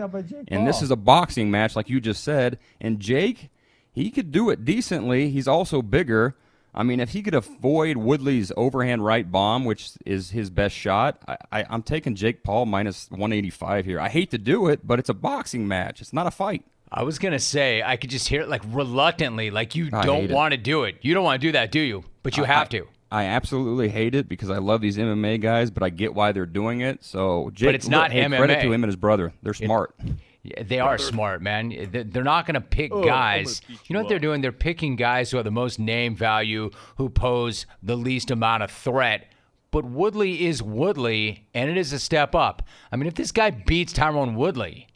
And 0.47 0.67
this 0.67 0.81
is 0.83 0.91
a 0.91 0.95
boxing 0.95 1.49
match, 1.49 1.75
like 1.75 1.89
you 1.89 1.99
just 1.99 2.23
said. 2.23 2.59
And 2.79 2.99
Jake, 2.99 3.49
he 3.91 4.11
could 4.11 4.31
do 4.31 4.49
it 4.49 4.63
decently. 4.65 5.29
He's 5.29 5.47
also 5.47 5.81
bigger. 5.81 6.35
I 6.75 6.83
mean, 6.83 6.99
if 6.99 7.09
he 7.09 7.23
could 7.23 7.33
avoid 7.33 7.97
Woodley's 7.97 8.51
overhand 8.55 9.03
right 9.03 9.29
bomb, 9.29 9.65
which 9.65 9.93
is 10.05 10.29
his 10.29 10.51
best 10.51 10.75
shot, 10.75 11.19
I, 11.27 11.37
I, 11.51 11.65
I'm 11.71 11.81
taking 11.81 12.13
Jake 12.13 12.43
Paul 12.43 12.67
minus 12.67 13.09
185 13.09 13.85
here. 13.85 13.99
I 13.99 14.09
hate 14.09 14.29
to 14.31 14.37
do 14.37 14.67
it, 14.67 14.85
but 14.85 14.99
it's 14.99 15.09
a 15.09 15.15
boxing 15.15 15.67
match. 15.67 15.99
It's 16.01 16.13
not 16.13 16.27
a 16.27 16.31
fight. 16.31 16.63
I 16.91 17.03
was 17.03 17.19
gonna 17.19 17.39
say 17.39 17.81
I 17.83 17.97
could 17.97 18.09
just 18.09 18.27
hear 18.27 18.41
it 18.41 18.49
like 18.49 18.61
reluctantly, 18.69 19.51
like 19.51 19.75
you 19.75 19.89
I 19.93 20.05
don't 20.05 20.31
want 20.31 20.51
to 20.53 20.57
do 20.57 20.83
it. 20.83 20.97
You 21.01 21.13
don't 21.13 21.23
want 21.23 21.41
to 21.41 21.47
do 21.47 21.51
that, 21.53 21.71
do 21.71 21.79
you? 21.79 22.03
But 22.23 22.37
you 22.37 22.43
I- 22.43 22.47
have 22.47 22.69
to. 22.69 22.87
I 23.11 23.23
absolutely 23.25 23.89
hate 23.89 24.13
it 24.13 24.29
because 24.29 24.51
I 24.51 24.59
love 24.59 24.81
these 24.81 24.97
MMA 24.97 25.41
guys, 25.41 25.71
but 25.71 25.81
I 25.81 25.89
get 25.89 26.13
why 26.13 26.31
they're 26.31 26.45
doing 26.45 26.81
it. 26.81 27.03
So, 27.03 27.49
Jake, 27.55 27.73
it's 27.73 27.87
not 27.87 28.11
look, 28.13 28.21
hey, 28.21 28.27
Credit 28.27 28.61
to 28.61 28.71
him 28.71 28.83
and 28.83 28.87
his 28.89 28.95
brother. 28.95 29.33
They're 29.41 29.55
smart. 29.55 29.95
Yeah, 30.43 30.61
They 30.61 30.79
are 30.79 30.99
smart, 30.99 31.41
man. 31.41 31.69
They- 31.91 32.03
They're 32.03 32.23
not 32.23 32.45
going 32.45 32.53
to 32.53 32.61
pick 32.61 32.91
Oh, 32.93 33.03
guys. 33.03 33.61
gonna 33.61 33.79
You 33.87 33.93
know 33.95 33.99
you 33.99 34.03
what 34.03 34.09
they're 34.09 34.19
doing? 34.19 34.41
They're 34.41 34.51
picking 34.51 34.95
guys 34.95 35.31
who 35.31 35.37
have 35.37 35.43
the 35.43 35.49
most 35.51 35.79
name 35.79 36.15
value, 36.15 36.69
who 36.97 37.09
pose 37.09 37.65
the 37.81 37.97
least 37.97 38.29
amount 38.29 38.61
of 38.61 38.69
threat. 38.69 39.31
But 39.71 39.85
Woodley 39.85 40.45
is 40.45 40.61
Woodley, 40.63 41.47
and 41.55 41.69
it 41.69 41.77
is 41.77 41.91
a 41.93 41.99
step 41.99 42.35
up. 42.35 42.61
I 42.91 42.95
mean, 42.95 43.07
if 43.07 43.15
this 43.15 43.31
guy 43.31 43.49
beats 43.49 43.91
Tyron 43.91 44.35
Woodley, 44.35 44.87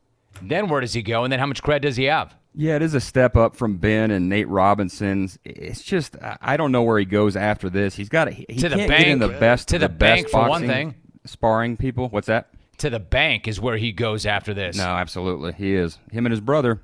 then 0.41 0.67
where 0.67 0.81
does 0.81 0.93
he 0.93 1.01
go? 1.01 1.23
And 1.23 1.31
then 1.31 1.39
how 1.39 1.45
much 1.45 1.61
cred 1.61 1.81
does 1.81 1.95
he 1.95 2.05
have? 2.05 2.33
Yeah, 2.55 2.75
it 2.75 2.81
is 2.81 2.93
a 2.93 3.01
step 3.01 3.35
up 3.35 3.55
from 3.55 3.77
Ben 3.77 4.11
and 4.11 4.29
Nate 4.29 4.47
Robinson's. 4.47 5.39
It's 5.43 5.81
just 5.81 6.15
I 6.41 6.55
don't 6.55 6.71
know 6.71 6.83
where 6.83 6.99
he 6.99 7.05
goes 7.05 7.35
after 7.35 7.69
this. 7.69 7.95
He's 7.95 8.09
got 8.09 8.31
he, 8.31 8.45
he 8.47 8.59
To 8.59 8.69
the 8.69 8.75
can't 8.75 8.89
get 8.89 9.07
in 9.07 9.19
the 9.19 9.29
best 9.29 9.69
To 9.69 9.79
the 9.79 9.89
best 9.89 10.23
bank 10.23 10.29
for 10.29 10.47
one 10.47 10.67
thing. 10.67 10.95
Sparring 11.25 11.77
people. 11.77 12.09
What's 12.09 12.27
that? 12.27 12.49
To 12.79 12.89
the 12.89 12.99
bank 12.99 13.47
is 13.47 13.59
where 13.59 13.77
he 13.77 13.91
goes 13.91 14.25
after 14.25 14.53
this. 14.53 14.77
No, 14.77 14.85
absolutely, 14.85 15.53
he 15.53 15.73
is. 15.75 15.97
Him 16.11 16.25
and 16.25 16.31
his 16.31 16.41
brother. 16.41 16.81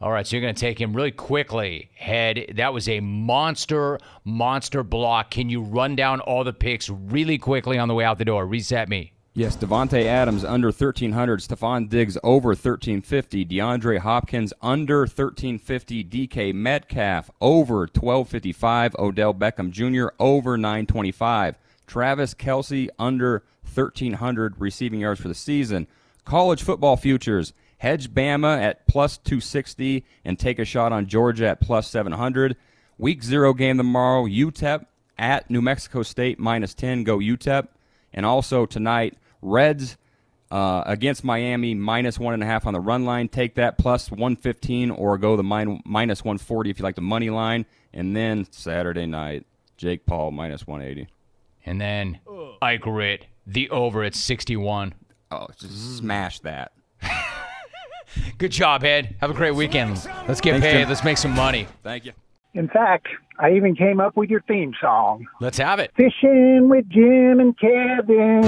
All 0.00 0.10
right, 0.10 0.26
so 0.26 0.36
you're 0.36 0.42
going 0.42 0.54
to 0.54 0.60
take 0.60 0.78
him 0.78 0.94
really 0.94 1.12
quickly. 1.12 1.90
Head, 1.94 2.52
that 2.56 2.74
was 2.74 2.88
a 2.90 3.00
monster, 3.00 3.98
monster 4.24 4.82
block. 4.82 5.30
Can 5.30 5.48
you 5.48 5.62
run 5.62 5.96
down 5.96 6.20
all 6.20 6.44
the 6.44 6.52
picks 6.52 6.90
really 6.90 7.38
quickly 7.38 7.78
on 7.78 7.88
the 7.88 7.94
way 7.94 8.04
out 8.04 8.18
the 8.18 8.24
door? 8.26 8.46
Reset 8.46 8.88
me. 8.88 9.13
Yes, 9.36 9.56
Davante 9.56 10.04
Adams 10.04 10.44
under 10.44 10.68
1300, 10.68 11.40
Stefon 11.40 11.88
Diggs 11.88 12.16
over 12.22 12.50
1350, 12.50 13.44
DeAndre 13.44 13.98
Hopkins 13.98 14.52
under 14.62 14.98
1350, 15.00 16.04
DK 16.04 16.54
Metcalf 16.54 17.32
over 17.40 17.78
1255, 17.78 18.94
Odell 18.96 19.34
Beckham 19.34 19.72
Jr. 19.72 20.14
over 20.20 20.56
925, 20.56 21.58
Travis 21.84 22.32
Kelce 22.32 22.88
under 22.96 23.42
1300 23.74 24.54
receiving 24.60 25.00
yards 25.00 25.20
for 25.20 25.26
the 25.26 25.34
season. 25.34 25.88
College 26.24 26.62
football 26.62 26.96
futures, 26.96 27.52
hedge 27.78 28.14
Bama 28.14 28.62
at 28.62 28.86
plus 28.86 29.18
260 29.18 30.04
and 30.24 30.38
take 30.38 30.60
a 30.60 30.64
shot 30.64 30.92
on 30.92 31.08
Georgia 31.08 31.48
at 31.48 31.60
plus 31.60 31.90
700. 31.90 32.56
Week 32.98 33.20
zero 33.24 33.52
game 33.52 33.78
tomorrow, 33.78 34.26
UTEP 34.26 34.86
at 35.18 35.50
New 35.50 35.60
Mexico 35.60 36.04
State 36.04 36.38
minus 36.38 36.72
10, 36.72 37.02
go 37.02 37.18
UTEP. 37.18 37.66
And 38.16 38.24
also 38.24 38.64
tonight, 38.64 39.18
Reds 39.44 39.96
uh, 40.50 40.82
against 40.86 41.24
Miami 41.24 41.74
minus 41.74 42.18
one 42.18 42.34
and 42.34 42.42
a 42.42 42.46
half 42.46 42.66
on 42.66 42.74
the 42.74 42.80
run 42.80 43.04
line. 43.04 43.28
Take 43.28 43.54
that 43.56 43.78
plus 43.78 44.10
115 44.10 44.90
or 44.90 45.18
go 45.18 45.36
the 45.36 45.42
min- 45.42 45.82
minus 45.84 46.24
140 46.24 46.70
if 46.70 46.78
you 46.78 46.82
like 46.82 46.94
the 46.96 47.00
money 47.00 47.30
line. 47.30 47.66
And 47.92 48.16
then 48.16 48.46
Saturday 48.50 49.06
night, 49.06 49.46
Jake 49.76 50.06
Paul 50.06 50.30
minus 50.30 50.66
180. 50.66 51.08
And 51.66 51.80
then 51.80 52.20
Ike 52.60 52.86
Ritt, 52.86 53.26
the 53.46 53.70
over 53.70 54.02
at 54.02 54.14
61. 54.14 54.94
Oh, 55.30 55.46
just 55.58 55.98
smash 55.98 56.40
that. 56.40 56.72
Good 58.38 58.52
job, 58.52 58.82
Head. 58.82 59.16
Have 59.20 59.30
a 59.30 59.34
great 59.34 59.54
weekend. 59.54 59.92
Let's 60.28 60.40
get 60.40 60.52
Thanks, 60.52 60.66
paid. 60.66 60.80
Jim. 60.80 60.88
Let's 60.88 61.04
make 61.04 61.18
some 61.18 61.32
money. 61.32 61.66
Thank 61.82 62.04
you. 62.04 62.12
In 62.54 62.68
fact, 62.68 63.08
I 63.38 63.52
even 63.52 63.74
came 63.74 63.98
up 64.00 64.16
with 64.16 64.30
your 64.30 64.40
theme 64.42 64.74
song. 64.80 65.26
Let's 65.40 65.58
have 65.58 65.80
it. 65.80 65.90
Fishing 65.96 66.68
with 66.68 66.88
Jim 66.88 67.40
and 67.40 67.58
Kevin. 67.58 68.42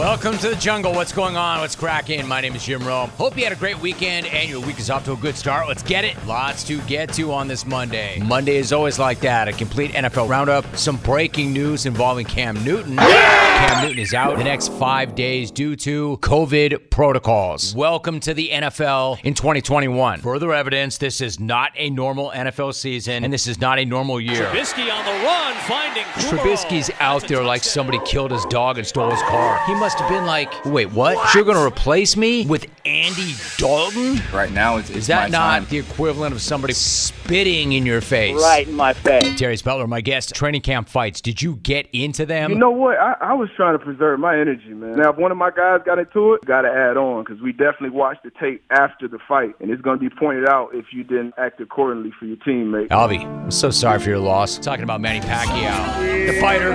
Welcome 0.00 0.38
to 0.38 0.48
the 0.48 0.56
jungle. 0.56 0.94
What's 0.94 1.12
going 1.12 1.36
on? 1.36 1.60
What's 1.60 1.76
cracking? 1.76 2.26
My 2.26 2.40
name 2.40 2.54
is 2.54 2.64
Jim 2.64 2.82
Rome. 2.88 3.10
Hope 3.18 3.36
you 3.36 3.44
had 3.44 3.52
a 3.52 3.56
great 3.56 3.78
weekend 3.80 4.26
and 4.28 4.48
your 4.48 4.58
week 4.60 4.78
is 4.78 4.88
off 4.88 5.04
to 5.04 5.12
a 5.12 5.16
good 5.16 5.36
start. 5.36 5.68
Let's 5.68 5.82
get 5.82 6.06
it. 6.06 6.16
Lots 6.26 6.64
to 6.68 6.80
get 6.84 7.12
to 7.12 7.34
on 7.34 7.48
this 7.48 7.66
Monday. 7.66 8.18
Monday 8.24 8.56
is 8.56 8.72
always 8.72 8.98
like 8.98 9.20
that. 9.20 9.46
A 9.46 9.52
complete 9.52 9.90
NFL 9.90 10.26
roundup. 10.26 10.64
Some 10.74 10.96
breaking 10.96 11.52
news 11.52 11.84
involving 11.84 12.24
Cam 12.24 12.64
Newton. 12.64 12.96
Cam 12.96 13.84
Newton 13.84 13.98
is 13.98 14.14
out 14.14 14.38
the 14.38 14.44
next 14.44 14.72
five 14.72 15.14
days 15.14 15.50
due 15.50 15.76
to 15.76 16.16
COVID 16.22 16.88
protocols. 16.88 17.74
Welcome 17.74 18.20
to 18.20 18.32
the 18.32 18.48
NFL 18.48 19.20
in 19.22 19.34
2021. 19.34 20.20
Further 20.22 20.54
evidence 20.54 20.96
this 20.96 21.20
is 21.20 21.38
not 21.38 21.72
a 21.76 21.90
normal 21.90 22.30
NFL 22.30 22.72
season 22.72 23.22
and 23.22 23.30
this 23.30 23.46
is 23.46 23.60
not 23.60 23.78
a 23.78 23.84
normal 23.84 24.18
year. 24.18 24.46
Trubisky 24.46 24.90
on 24.90 25.04
the 25.04 25.24
run, 25.26 25.54
finding 25.66 26.04
Trubisky's 26.14 26.90
out 27.00 27.28
there 27.28 27.44
like 27.44 27.62
somebody 27.62 27.98
killed 28.06 28.30
his 28.30 28.46
dog 28.46 28.78
and 28.78 28.86
stole 28.86 29.10
his 29.10 29.20
car. 29.24 29.60
He 29.66 29.74
must 29.74 29.89
have 29.98 30.08
been 30.08 30.26
like, 30.26 30.64
wait, 30.64 30.92
what? 30.92 31.34
You're 31.34 31.44
going 31.44 31.56
to 31.56 31.64
replace 31.64 32.16
me 32.16 32.46
with 32.46 32.66
Andy 32.84 33.34
Dalton? 33.56 34.20
Right 34.32 34.52
now, 34.52 34.76
it's, 34.76 34.90
Is 34.90 35.06
that 35.08 35.24
my 35.24 35.38
not 35.38 35.50
time. 35.50 35.66
the 35.70 35.78
equivalent 35.78 36.34
of 36.34 36.40
somebody 36.40 36.72
spitting 36.72 37.72
in 37.72 37.84
your 37.86 38.00
face? 38.00 38.40
Right 38.40 38.66
in 38.68 38.74
my 38.74 38.92
face. 38.92 39.38
Terry 39.38 39.56
Speller, 39.56 39.86
my 39.86 40.00
guest, 40.00 40.34
training 40.34 40.60
camp 40.60 40.88
fights. 40.88 41.20
Did 41.20 41.42
you 41.42 41.56
get 41.56 41.88
into 41.92 42.26
them? 42.26 42.52
You 42.52 42.58
know 42.58 42.70
what? 42.70 42.98
I, 42.98 43.14
I 43.20 43.32
was 43.34 43.48
trying 43.56 43.78
to 43.78 43.84
preserve 43.84 44.20
my 44.20 44.38
energy, 44.38 44.68
man. 44.74 44.96
Now, 44.96 45.10
if 45.10 45.16
one 45.16 45.30
of 45.32 45.38
my 45.38 45.50
guys 45.50 45.80
got 45.84 45.98
into 45.98 46.34
it, 46.34 46.44
got 46.44 46.62
to 46.62 46.68
add 46.68 46.96
on 46.96 47.24
because 47.24 47.40
we 47.42 47.52
definitely 47.52 47.90
watched 47.90 48.22
the 48.22 48.30
tape 48.40 48.62
after 48.70 49.08
the 49.08 49.18
fight, 49.28 49.54
and 49.60 49.70
it's 49.70 49.82
going 49.82 49.98
to 49.98 50.08
be 50.08 50.14
pointed 50.14 50.48
out 50.48 50.70
if 50.74 50.86
you 50.92 51.04
didn't 51.04 51.34
act 51.38 51.60
accordingly 51.60 52.12
for 52.18 52.26
your 52.26 52.36
teammate. 52.38 52.88
Alvy, 52.88 53.24
I'm 53.24 53.50
so 53.50 53.70
sorry 53.70 53.98
for 53.98 54.10
your 54.10 54.18
loss. 54.18 54.58
Talking 54.58 54.84
about 54.84 55.00
Manny 55.00 55.20
Pacquiao, 55.20 56.26
the 56.26 56.40
fighter, 56.40 56.70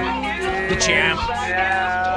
the 0.74 0.80
champ, 0.82 1.20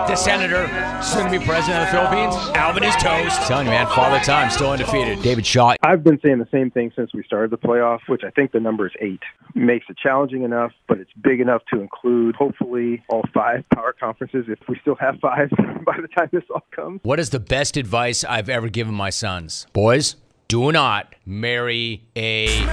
the 0.09 0.17
senator, 0.17 0.67
soon 1.03 1.31
to 1.31 1.39
be 1.39 1.45
president 1.45 1.83
of 1.83 1.87
the 1.87 1.99
Philippines. 1.99 2.35
Alvin 2.55 2.85
is 2.85 2.95
toast. 2.97 3.41
telling 3.47 3.67
you, 3.67 3.73
man, 3.73 3.87
father 3.87 4.19
time, 4.25 4.51
still 4.51 4.71
undefeated. 4.71 5.23
David 5.23 5.47
Shaw. 5.47 5.75
I've 5.83 6.05
been 6.05 6.19
saying 6.23 6.39
the 6.39 6.49
same 6.53 6.71
thing 6.71 6.93
since 6.95 7.13
we 7.15 7.23
started 7.25 7.51
the 7.51 7.59
playoff, 7.59 8.01
which 8.09 8.23
I 8.25 8.31
think 8.31 8.53
the 8.53 8.61
number 8.61 8.87
is 8.87 8.93
eight. 9.01 9.23
Makes 9.55 9.87
it 9.89 9.97
challenging 9.99 10.43
enough, 10.43 10.73
but 10.87 10.99
it's 10.99 11.13
big 11.23 11.41
enough 11.41 11.63
to 11.73 11.81
include 11.81 12.37
hopefully 12.37 13.03
all 13.09 13.23
five 13.33 13.65
power 13.75 13.95
conferences 13.99 14.47
if 14.49 14.59
we 14.69 14.79
still 14.81 14.97
have 14.97 15.19
five 15.21 15.51
by 15.85 15.97
the 16.01 16.09
time 16.09 16.29
this 16.33 16.45
all 16.51 16.65
comes. 16.71 17.01
What 17.03 17.19
is 17.21 17.31
the 17.31 17.41
best 17.41 17.77
advice 17.77 18.25
I've 18.25 18.49
ever 18.49 18.69
given 18.69 18.95
my 18.95 19.11
sons? 19.11 19.67
Boys, 19.73 20.17
do 20.49 20.73
not 20.73 21.15
marry 21.27 22.03
a 22.17 22.65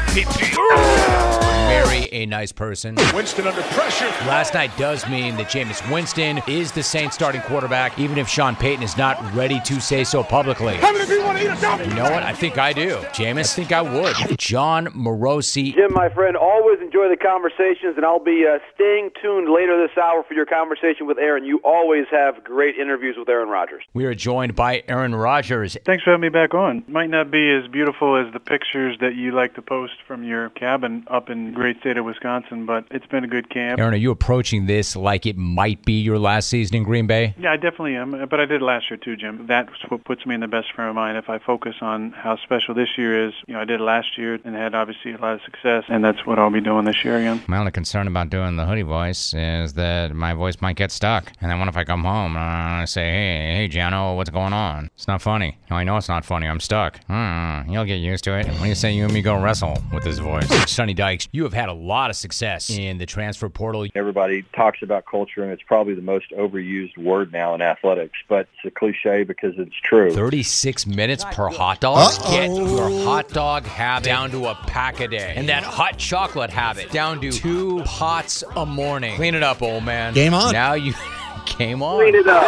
marry 1.68 2.08
a 2.14 2.26
nice 2.26 2.54
person. 2.54 2.96
Winston 3.14 3.46
under 3.46 3.62
pressure. 3.64 4.06
Last 4.28 4.54
night 4.54 4.72
does 4.78 5.06
mean 5.10 5.36
that 5.36 5.48
Jameis 5.48 5.92
Winston 5.92 6.42
is 6.48 6.72
the 6.72 6.82
Saints 6.82 7.16
starting 7.16 7.42
quarterback, 7.42 8.00
even 8.00 8.18
if 8.18 8.30
Sean 8.30 8.56
Payton 8.56 8.82
is 8.82 8.96
not 8.96 9.22
ready 9.34 9.60
to 9.60 9.82
say 9.82 10.06
so 10.06 10.24
publicly. 10.24 10.76
How 10.78 10.94
many 10.94 11.06
people 11.06 11.26
want 11.26 11.38
to 11.38 11.44
eat 11.44 11.58
a 11.58 11.60
dump? 11.60 11.86
You 11.86 11.94
know 11.94 12.04
what? 12.04 12.24
I 12.24 12.32
think 12.32 12.58
I 12.58 12.72
do. 12.72 12.96
Jameis, 13.12 13.40
I 13.40 13.44
think 13.44 13.72
I 13.74 13.82
would. 13.82 14.16
Jon 14.38 14.88
Morosi. 14.88 15.74
Jim, 15.74 15.92
my 15.92 16.08
friend, 16.08 16.38
always 16.38 16.80
enjoy 16.96 17.10
the 17.10 17.18
conversations, 17.18 17.98
and 17.98 18.06
I'll 18.06 18.24
be 18.24 18.46
uh, 18.48 18.60
staying 18.74 19.10
tuned 19.22 19.50
later 19.50 19.86
this 19.86 19.98
hour 19.98 20.24
for 20.24 20.34
your 20.34 20.46
conversation 20.46 21.06
with 21.06 21.18
Aaron. 21.18 21.44
You 21.44 21.60
always 21.64 22.06
have 22.10 22.42
great 22.44 22.78
interviews 22.78 23.16
with 23.18 23.28
Aaron 23.28 23.50
Rodgers. 23.50 23.84
We 23.94 24.06
are 24.06 24.14
joined 24.14 24.56
by 24.56 24.84
Aaron 24.88 25.14
Rodgers. 25.14 25.76
Thanks 25.84 26.06
for 26.06 26.12
having 26.12 26.22
me 26.22 26.30
back 26.30 26.54
on. 26.54 26.86
Might 26.88 27.10
not 27.10 27.32
be 27.32 27.52
as 27.52 27.70
beautiful 27.70 28.16
as 28.16 28.32
the 28.32 28.40
pictures 28.40 28.98
that 29.02 29.16
you 29.16 29.34
like 29.34 29.56
to 29.56 29.62
post 29.62 29.96
from 30.08 30.24
your 30.24 30.52
cabin 30.52 31.06
up 31.08 31.30
in 31.30 31.54
great 31.54 31.80
state 31.82 31.98
of 31.98 32.06
Wisconsin, 32.06 32.66
but 32.66 32.86
it's 32.92 33.08
been 33.08 33.26
a 33.26 33.28
good 33.28 33.50
camp. 33.50 33.78
Aaron, 33.78 33.94
are 33.94 33.98
you 33.98 34.12
approaching 34.12 34.66
this 34.66 34.96
like 34.96 35.26
it 35.26 35.36
might 35.36 35.84
be 35.84 36.00
your 36.00 36.18
last 36.18 36.48
season 36.48 36.78
in 36.78 36.84
Green 36.84 37.08
Bay? 37.08 37.36
Yeah, 37.38 37.52
I 37.52 37.58
definitely 37.58 37.98
am, 37.98 38.26
but 38.30 38.40
I 38.40 38.46
did 38.46 38.62
last 38.62 38.90
year 38.90 38.98
too, 38.98 39.18
Jim. 39.18 39.48
That's 39.48 39.72
what 39.90 40.06
puts 40.06 40.26
me 40.26 40.36
in 40.36 40.40
the 40.40 40.48
best 40.48 40.72
frame 40.74 40.90
of 40.90 40.96
mind. 40.96 41.18
If 41.18 41.30
I 41.30 41.40
focus 41.40 41.76
on 41.82 42.12
how 42.12 42.38
special 42.38 42.74
this 42.74 42.98
year 42.98 43.28
is, 43.28 43.34
you 43.48 43.54
know, 43.54 43.60
I 43.60 43.66
did 43.66 43.82
last 43.82 44.18
year 44.18 44.40
and 44.46 44.56
had 44.56 44.74
obviously 44.74 45.12
a 45.12 45.18
lot 45.18 45.34
of 45.34 45.42
success, 45.42 45.84
and 45.90 46.06
that's 46.06 46.26
what 46.26 46.40
I'll 46.40 46.50
be 46.50 46.62
doing 46.62 46.85
this 46.86 47.04
year 47.04 47.18
again. 47.18 47.44
My 47.48 47.58
only 47.58 47.72
concern 47.72 48.08
about 48.08 48.30
doing 48.30 48.56
the 48.56 48.66
hoodie 48.66 48.84
voice 48.84 49.34
is 49.34 49.74
that 49.74 50.14
my 50.14 50.34
voice 50.34 50.56
might 50.62 50.76
get 50.76 50.92
stuck. 50.92 51.32
And 51.42 51.52
then 51.52 51.60
what 51.60 51.68
if 51.68 51.78
I 51.78 51.84
come 51.84 52.04
home 52.04 52.36
and 52.36 52.82
I 52.82 52.86
say, 52.86 53.02
hey, 53.04 53.56
hey, 53.56 53.68
Giano, 53.68 54.16
what's 54.16 54.30
going 54.30 54.54
on? 54.54 54.90
It's 54.96 55.08
not 55.08 55.22
funny. 55.22 55.58
No, 55.70 55.76
I 55.76 55.84
know 55.84 55.98
it's 55.98 56.10
not 56.10 56.26
funny. 56.26 56.48
I'm 56.48 56.60
stuck. 56.60 57.04
Hmm, 57.06 57.70
you'll 57.70 57.86
get 57.86 57.96
used 57.96 58.24
to 58.26 58.38
it. 58.38 58.48
When 58.48 58.70
you 58.70 58.76
say 58.76 58.94
you 58.94 59.06
and 59.06 59.14
me 59.14 59.22
go 59.22 59.40
wrestle 59.42 59.78
with 59.92 60.04
this 60.04 60.20
voice. 60.20 60.48
Sonny 60.72 60.94
Dykes, 60.94 61.28
you 61.32 61.44
have 61.44 61.54
had 61.54 61.70
a 61.70 61.74
lot 61.74 62.10
of 62.10 62.16
success 62.16 62.70
in 62.70 62.98
the 62.98 63.06
transfer 63.06 63.50
portal. 63.50 63.88
Everybody 63.96 64.44
talks 64.56 64.82
about 64.82 65.06
culture, 65.06 65.44
and 65.44 65.52
it's 65.52 65.64
probably 65.64 65.96
the 65.96 66.02
most 66.02 66.32
overused 66.32 66.98
word 66.98 67.32
now 67.32 67.54
in 67.56 67.62
athletics, 67.62 68.18
but 68.30 68.48
it's 68.54 68.66
a 68.66 68.72
cliche 68.72 69.24
because 69.24 69.54
it's 69.58 69.76
true. 69.84 70.14
36 70.14 70.88
minutes 70.88 71.26
per 71.32 71.50
hot 71.50 71.80
dog? 71.82 72.14
Get 72.30 72.50
your 72.50 72.90
hot 73.04 73.30
dog 73.30 73.66
habit 73.66 74.06
down 74.06 74.32
to 74.32 74.46
a 74.48 74.56
pack 74.68 75.00
a 75.00 75.08
day. 75.08 75.34
And 75.36 75.50
that 75.50 75.64
hot 75.64 75.98
chocolate 75.98 76.50
habit 76.50 76.75
down 76.92 77.22
to 77.22 77.32
two 77.32 77.82
pots 77.86 78.44
a 78.56 78.66
morning. 78.66 79.16
Clean 79.16 79.36
it 79.36 79.44
up, 79.44 79.62
old 79.62 79.84
man. 79.84 80.14
Game 80.14 80.34
on. 80.34 80.54
Now 80.54 80.74
you 80.74 80.94
game 81.58 81.82
on. 81.82 82.00
Clean 82.02 82.16
it 82.16 82.28
up. 82.28 82.46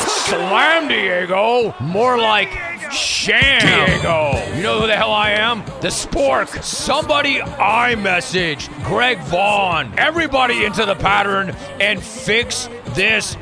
Slam 0.00 0.88
Diego. 0.88 1.74
More 1.80 2.18
like 2.18 2.48
Sham 2.92 3.60
Diego. 3.60 4.32
You 4.56 4.62
know 4.62 4.80
who 4.80 4.86
the 4.86 4.96
hell 4.96 5.12
I 5.12 5.30
am? 5.30 5.64
The 5.80 5.88
Spork. 5.88 6.62
Somebody 6.62 7.40
I 7.42 7.94
message. 7.96 8.68
Greg 8.84 9.18
Vaughn. 9.24 9.92
Everybody 9.98 10.64
into 10.64 10.84
the 10.84 10.94
pattern 10.94 11.50
and 11.80 12.02
fix 12.02 12.68
this. 12.94 13.36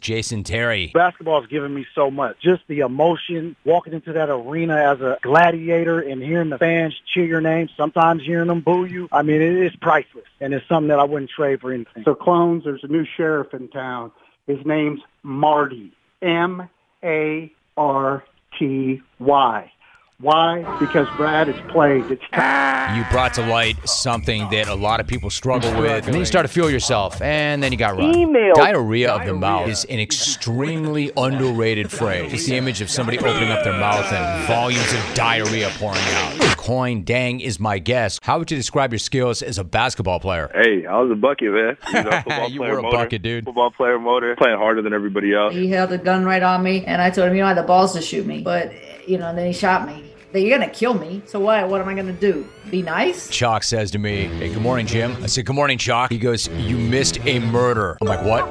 Jason 0.00 0.44
Terry. 0.44 0.90
Basketball 0.94 1.40
has 1.40 1.50
given 1.50 1.74
me 1.74 1.86
so 1.94 2.10
much. 2.10 2.36
Just 2.40 2.62
the 2.68 2.80
emotion, 2.80 3.56
walking 3.64 3.92
into 3.92 4.12
that 4.12 4.30
arena 4.30 4.76
as 4.76 5.00
a 5.00 5.18
gladiator 5.22 6.00
and 6.00 6.22
hearing 6.22 6.50
the 6.50 6.58
fans 6.58 6.94
cheer 7.12 7.24
your 7.24 7.40
name, 7.40 7.68
sometimes 7.76 8.22
hearing 8.24 8.48
them 8.48 8.60
boo 8.60 8.84
you. 8.84 9.08
I 9.12 9.22
mean, 9.22 9.40
it 9.40 9.66
is 9.66 9.76
priceless, 9.76 10.26
and 10.40 10.54
it's 10.54 10.66
something 10.68 10.88
that 10.88 10.98
I 10.98 11.04
wouldn't 11.04 11.30
trade 11.30 11.60
for 11.60 11.72
anything. 11.72 12.04
So, 12.04 12.14
clones, 12.14 12.64
there's 12.64 12.84
a 12.84 12.88
new 12.88 13.04
sheriff 13.16 13.52
in 13.54 13.68
town. 13.68 14.12
His 14.46 14.58
name's 14.64 15.00
Marty. 15.22 15.92
M 16.22 16.68
A 17.02 17.52
R 17.76 18.24
T 18.58 19.00
Y. 19.18 19.72
Why? 20.20 20.78
Because 20.78 21.08
Brad, 21.16 21.48
it's 21.48 21.58
played. 21.72 22.04
It's 22.10 22.22
time. 22.32 22.94
You 22.98 23.04
brought 23.10 23.32
to 23.34 23.46
light 23.46 23.76
something 23.88 24.50
that 24.50 24.68
a 24.68 24.74
lot 24.74 25.00
of 25.00 25.06
people 25.06 25.30
struggle 25.30 25.70
with, 25.80 26.04
and 26.04 26.12
then 26.12 26.18
you 26.18 26.26
start 26.26 26.44
to 26.44 26.52
feel 26.52 26.70
yourself, 26.70 27.22
and 27.22 27.62
then 27.62 27.72
you 27.72 27.78
got 27.78 27.96
run. 27.96 28.14
Email. 28.14 28.54
Diarrhea 28.54 29.12
of 29.12 29.24
the 29.24 29.32
mouth 29.32 29.68
is 29.68 29.86
an 29.86 29.98
extremely 29.98 31.10
underrated 31.16 31.90
phrase. 31.90 32.34
It's 32.34 32.46
the 32.46 32.56
image 32.56 32.82
of 32.82 32.90
somebody 32.90 33.18
opening 33.18 33.48
up 33.50 33.64
their 33.64 33.72
mouth 33.72 34.12
and 34.12 34.46
volumes 34.46 34.92
of 34.92 35.14
diarrhea 35.14 35.70
pouring 35.78 35.98
out. 35.98 36.56
Coin 36.58 37.02
Dang 37.02 37.40
is 37.40 37.58
my 37.58 37.78
guest. 37.78 38.20
How 38.22 38.38
would 38.38 38.50
you 38.50 38.58
describe 38.58 38.92
your 38.92 38.98
skills 38.98 39.40
as 39.40 39.56
a 39.56 39.64
basketball 39.64 40.20
player? 40.20 40.50
Hey, 40.54 40.84
I 40.84 41.00
was 41.00 41.10
a 41.10 41.14
bucket, 41.14 41.50
man. 41.50 41.78
You, 41.88 42.02
know, 42.04 42.10
football 42.24 42.50
You 42.50 42.58
player 42.58 42.72
were 42.72 42.78
a 42.80 42.82
motor, 42.82 42.96
bucket, 42.98 43.22
dude. 43.22 43.44
Football 43.46 43.70
player 43.70 43.98
motor, 43.98 44.36
playing 44.36 44.58
harder 44.58 44.82
than 44.82 44.92
everybody 44.92 45.34
else. 45.34 45.54
He 45.54 45.70
held 45.70 45.90
a 45.92 45.98
gun 45.98 46.26
right 46.26 46.42
on 46.42 46.62
me, 46.62 46.84
and 46.84 47.00
I 47.00 47.08
told 47.08 47.28
him, 47.28 47.34
you 47.36 47.40
don't 47.40 47.48
have 47.48 47.56
the 47.56 47.62
balls 47.62 47.94
to 47.94 48.02
shoot 48.02 48.26
me. 48.26 48.42
But, 48.42 48.72
you 49.08 49.16
know, 49.16 49.34
then 49.34 49.46
he 49.46 49.54
shot 49.54 49.86
me. 49.86 50.09
Going 50.32 50.60
to 50.60 50.68
kill 50.70 50.94
me. 50.94 51.22
So 51.26 51.40
what, 51.40 51.68
what 51.68 51.80
am 51.80 51.88
I 51.88 51.94
to 51.94 52.12
do? 52.12 52.46
Be 52.70 52.82
nice? 52.82 53.28
Chalk 53.30 53.64
says 53.64 53.90
to 53.90 53.98
me, 53.98 54.26
Hey, 54.26 54.52
good 54.52 54.62
morning, 54.62 54.86
Jim. 54.86 55.16
I 55.22 55.26
said, 55.26 55.44
Good 55.44 55.56
morning, 55.56 55.76
Chalk. 55.76 56.10
He 56.12 56.18
goes, 56.18 56.48
You 56.48 56.76
missed 56.78 57.18
a 57.26 57.40
murder. 57.40 57.98
I'm 58.00 58.06
like, 58.06 58.24
What? 58.24 58.46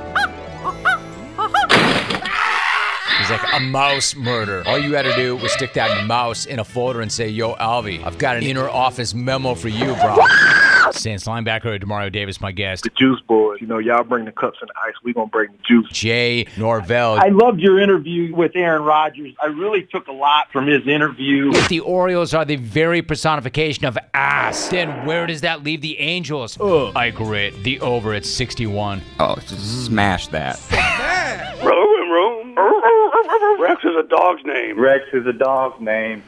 He's 3.20 3.30
like, 3.30 3.54
a 3.54 3.60
mouse 3.62 4.14
murder. 4.16 4.64
All 4.66 4.78
you 4.78 4.94
had 4.94 5.04
to 5.04 5.16
do 5.16 5.38
was 5.38 5.54
stick 5.54 5.74
that 5.74 6.06
mouse 6.06 6.46
in 6.46 6.60
a 6.60 6.66
folder 6.66 7.00
and 7.00 7.10
say, 7.10 7.30
Yo, 7.30 7.56
Alvy, 7.56 8.04
I've 8.04 8.18
got 8.18 8.36
an 8.36 8.44
inner 8.44 8.70
office 8.70 9.14
memo 9.14 9.56
for 9.56 9.70
you, 9.70 9.94
bro. 9.96 10.18
Saints 10.92 11.26
linebacker 11.26 11.80
Demario 11.82 12.12
Davis, 12.12 12.42
my 12.42 12.52
guest. 12.52 12.84
The 12.84 12.90
Juice 12.92 13.22
Boys, 13.22 13.60
you 13.62 13.68
know, 13.68 13.78
y'all 13.78 14.04
bring 14.04 14.26
the 14.26 14.32
cups 14.32 14.58
and 14.62 14.70
the 14.70 14.74
ice. 14.88 14.94
We 15.04 15.14
gonna 15.14 15.28
bring 15.28 15.52
the 15.52 15.58
juice. 15.68 15.88
Jay 15.92 16.48
Norvell. 16.58 17.18
I 17.20 17.30
loved 17.30 17.60
your 17.60 17.80
interview 17.80 18.36
with 18.36 18.56
Aaron 18.56 18.84
Rodgers. 18.84 19.34
I 19.42 19.48
really 19.48 19.84
took 19.84 20.08
a 20.08 20.12
lot 20.12 20.52
from 20.52 20.68
his 20.68 20.88
interview. 20.88 21.52
If 21.54 21.70
the 21.70 21.80
Orioles 21.82 22.34
are 22.34 22.46
the 22.46 22.56
very 22.56 23.02
personification 23.02 23.86
of 23.86 23.98
ass, 24.14 24.70
then 24.70 25.06
where 25.06 25.28
does 25.28 25.42
that 25.42 25.64
leave 25.64 25.82
the 25.82 26.00
Angels? 26.00 26.58
Ugh. 26.60 26.94
I 26.96 27.10
grit 27.12 27.64
The 27.64 27.80
over 27.82 28.14
at 28.14 28.26
61. 28.26 29.02
Oh, 29.20 29.36
smash 29.40 30.28
that. 30.28 30.60
Room, 31.64 32.10
room. 32.10 32.56
Rex 33.60 33.84
is 33.84 33.96
a 33.98 34.08
dog's 34.08 34.44
name. 34.46 34.80
Rex 34.80 35.04
is 35.14 35.26
a 35.28 35.34
dog's 35.34 35.82
name. 35.82 36.24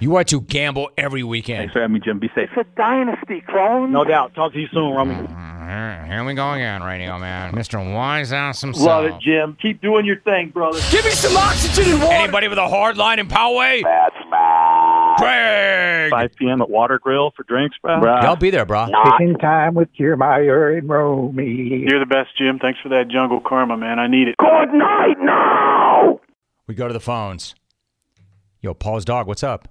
You 0.00 0.16
are 0.16 0.24
to 0.24 0.40
gamble 0.40 0.90
every 0.96 1.22
weekend. 1.22 1.58
Thanks 1.60 1.72
for 1.72 1.80
having 1.80 1.94
me, 1.94 2.00
Jim. 2.00 2.18
Be 2.18 2.28
safe. 2.34 2.50
It's 2.56 2.68
a 2.68 2.76
dynasty, 2.76 3.42
clone. 3.48 3.92
No 3.92 4.04
doubt. 4.04 4.34
Talk 4.34 4.52
to 4.52 4.58
you 4.58 4.68
soon, 4.72 4.94
Rummy. 4.94 5.14
Mm-hmm. 5.14 6.10
Here 6.10 6.24
we 6.24 6.34
go 6.34 6.52
again, 6.52 6.82
radio 6.82 7.18
man. 7.18 7.52
Mr. 7.52 7.94
Wise 7.94 8.32
Ass 8.32 8.60
himself. 8.60 8.86
Love 8.86 9.04
it, 9.06 9.14
Jim. 9.20 9.56
Keep 9.60 9.82
doing 9.82 10.06
your 10.06 10.20
thing, 10.20 10.50
brother. 10.50 10.78
Give 10.90 11.04
me 11.04 11.10
some 11.10 11.36
oxygen 11.36 11.92
and 11.94 12.02
water. 12.02 12.14
Anybody 12.14 12.48
with 12.48 12.58
a 12.58 12.68
hard 12.68 12.96
line 12.96 13.18
in 13.18 13.26
Poway? 13.26 13.82
That's 13.82 14.14
Mac. 14.30 15.16
Craig. 15.18 16.10
5 16.10 16.30
p.m. 16.36 16.62
at 16.62 16.70
Water 16.70 16.98
Grill 16.98 17.32
for 17.34 17.42
drinks, 17.44 17.76
bro. 17.82 18.00
Yeah, 18.02 18.28
I'll 18.28 18.36
be 18.36 18.50
there, 18.50 18.66
bro. 18.66 18.86
Taking 19.18 19.36
time 19.38 19.74
with 19.74 19.88
Kiermaier 19.98 20.78
and 20.78 20.88
Romy. 20.88 21.84
You're 21.88 21.98
the 21.98 22.06
best, 22.06 22.36
Jim. 22.38 22.58
Thanks 22.60 22.78
for 22.80 22.90
that 22.90 23.08
jungle 23.08 23.40
karma, 23.40 23.76
man. 23.76 23.98
I 23.98 24.06
need 24.06 24.28
it. 24.28 24.36
Good 24.38 24.72
night 24.72 25.16
now. 25.18 26.20
We 26.66 26.74
go 26.74 26.86
to 26.86 26.94
the 26.94 27.00
phones. 27.00 27.54
Yo, 28.60 28.74
Paul's 28.74 29.04
dog, 29.04 29.26
what's 29.26 29.42
up? 29.42 29.68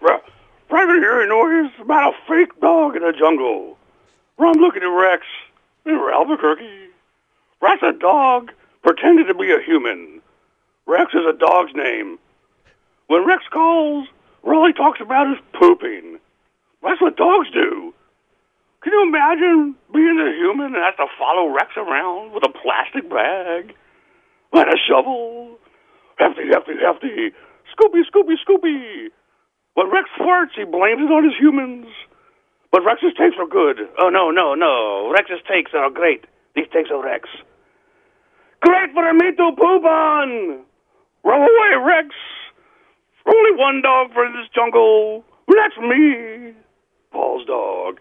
Right, 0.00 0.22
right 0.70 0.86
hearing 0.86 1.28
noise 1.28 1.72
about 1.80 2.14
a 2.14 2.16
fake 2.28 2.60
dog 2.60 2.96
in 2.96 3.02
the 3.02 3.12
jungle. 3.12 3.76
I'm 4.38 4.60
looking 4.60 4.82
at 4.82 4.86
Rex 4.86 5.22
in 5.86 5.94
Albuquerque. 5.94 6.88
Rex 7.60 7.82
a 7.82 7.92
dog 7.92 8.52
pretended 8.82 9.26
to 9.28 9.34
be 9.34 9.52
a 9.52 9.60
human. 9.60 10.20
Rex 10.86 11.14
is 11.14 11.26
a 11.28 11.32
dog's 11.36 11.72
name. 11.74 12.18
When 13.06 13.26
Rex 13.26 13.44
calls, 13.52 14.08
all 14.42 14.66
he 14.66 14.72
talks 14.72 15.00
about 15.00 15.30
is 15.32 15.38
pooping. 15.52 16.18
That's 16.82 17.00
what 17.00 17.16
dogs 17.16 17.48
do. 17.52 17.94
Can 18.82 18.92
you 18.92 19.02
imagine 19.02 19.76
being 19.92 20.18
a 20.18 20.32
human 20.36 20.74
and 20.74 20.84
have 20.84 20.96
to 20.96 21.06
follow 21.18 21.48
Rex 21.48 21.70
around 21.76 22.32
with 22.32 22.44
a 22.44 22.52
plastic 22.52 23.08
bag 23.08 23.74
and 24.52 24.68
a 24.68 24.76
shovel? 24.88 25.58
Hefty, 26.16 26.48
hefty, 26.52 26.72
hefty. 26.82 27.32
Scoopy, 27.72 28.02
Scoopy, 28.08 28.36
Scoopy. 28.46 29.08
When 29.74 29.90
Rex 29.90 30.08
farts, 30.20 30.54
he 30.56 30.64
blames 30.64 31.02
it 31.02 31.12
on 31.12 31.24
his 31.24 31.34
humans. 31.38 31.86
But 32.70 32.84
Rex's 32.84 33.12
takes 33.18 33.36
are 33.38 33.46
good. 33.46 33.80
Oh, 34.00 34.08
no, 34.08 34.30
no, 34.30 34.54
no. 34.54 35.10
Rex's 35.12 35.42
takes 35.48 35.72
are 35.74 35.90
great. 35.90 36.24
These 36.54 36.68
takes 36.72 36.90
are 36.90 37.02
Rex. 37.02 37.28
Great 38.60 38.92
for 38.92 39.08
a 39.08 39.14
me 39.14 39.32
to 39.36 39.50
poop 39.58 39.84
on! 39.84 40.62
Roll 41.24 41.42
away, 41.42 41.70
Rex! 41.84 42.08
Only 43.26 43.52
one 43.56 43.82
dog 43.82 44.12
for 44.12 44.26
this 44.28 44.48
jungle. 44.54 45.24
That's 45.48 45.76
me. 45.78 46.54
Paul's 47.12 47.46
dog. 47.46 47.98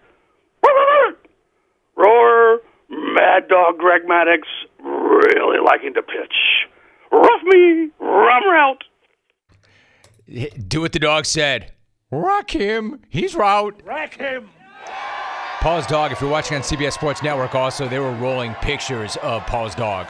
Roar, 1.95 2.61
Mad 2.89 3.47
Dog 3.47 3.77
Greg 3.77 4.03
Maddux, 4.09 4.41
really 4.83 5.59
liking 5.63 5.93
to 5.93 6.01
pitch. 6.01 6.67
Rough 7.11 7.43
me, 7.43 7.89
rum 7.99 8.43
route. 8.49 8.83
Do 10.31 10.81
what 10.81 10.93
the 10.93 10.99
dog 10.99 11.25
said. 11.25 11.73
Rock 12.09 12.51
him. 12.51 13.01
He's 13.09 13.35
route. 13.35 13.81
Rack 13.83 14.17
him. 14.17 14.49
Paul's 15.59 15.85
dog, 15.85 16.11
if 16.11 16.21
you're 16.21 16.29
watching 16.29 16.55
on 16.55 16.63
CBS 16.63 16.93
Sports 16.93 17.21
Network, 17.21 17.53
also, 17.53 17.87
they 17.87 17.99
were 17.99 18.13
rolling 18.13 18.53
pictures 18.55 19.17
of 19.17 19.45
Paul's 19.45 19.75
dog. 19.75 20.07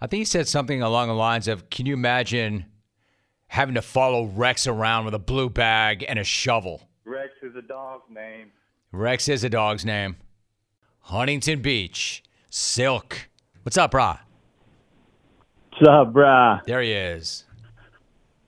I 0.00 0.06
think 0.06 0.18
he 0.18 0.24
said 0.24 0.46
something 0.46 0.82
along 0.82 1.08
the 1.08 1.14
lines 1.14 1.48
of 1.48 1.70
Can 1.70 1.86
you 1.86 1.94
imagine 1.94 2.66
having 3.46 3.74
to 3.74 3.82
follow 3.82 4.26
Rex 4.26 4.66
around 4.66 5.04
with 5.04 5.14
a 5.14 5.18
blue 5.18 5.48
bag 5.48 6.04
and 6.06 6.18
a 6.18 6.24
shovel? 6.24 6.88
Rex 7.04 7.32
is 7.42 7.56
a 7.56 7.62
dog's 7.62 8.04
name. 8.10 8.50
Rex 8.92 9.28
is 9.28 9.44
a 9.44 9.48
dog's 9.48 9.84
name. 9.84 10.16
Huntington 11.00 11.62
Beach. 11.62 12.22
Silk. 12.50 13.28
What's 13.62 13.78
up, 13.78 13.92
brah? 13.92 14.20
What's 15.70 15.88
up, 15.88 16.12
brah? 16.12 16.64
There 16.64 16.82
he 16.82 16.92
is. 16.92 17.44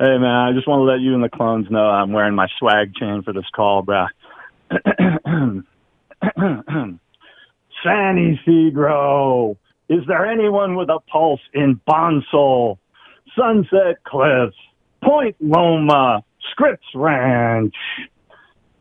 Hey, 0.00 0.16
man, 0.16 0.24
I 0.24 0.52
just 0.54 0.66
want 0.66 0.80
to 0.80 0.84
let 0.84 1.00
you 1.00 1.12
and 1.12 1.22
the 1.22 1.28
clones 1.28 1.66
know 1.70 1.84
I'm 1.84 2.10
wearing 2.10 2.34
my 2.34 2.48
swag 2.58 2.94
chain 2.94 3.20
for 3.22 3.34
this 3.34 3.44
call, 3.54 3.84
brah. 3.84 4.08
Fanny 7.84 8.40
Cedro. 8.46 9.58
Is 9.90 10.00
there 10.08 10.24
anyone 10.24 10.76
with 10.76 10.88
a 10.88 11.00
pulse 11.00 11.42
in 11.52 11.78
Bonsall, 11.86 12.78
Sunset 13.36 14.02
Cliffs, 14.04 14.56
Point 15.04 15.36
Loma, 15.38 16.24
Scripps 16.50 16.86
Ranch? 16.94 17.74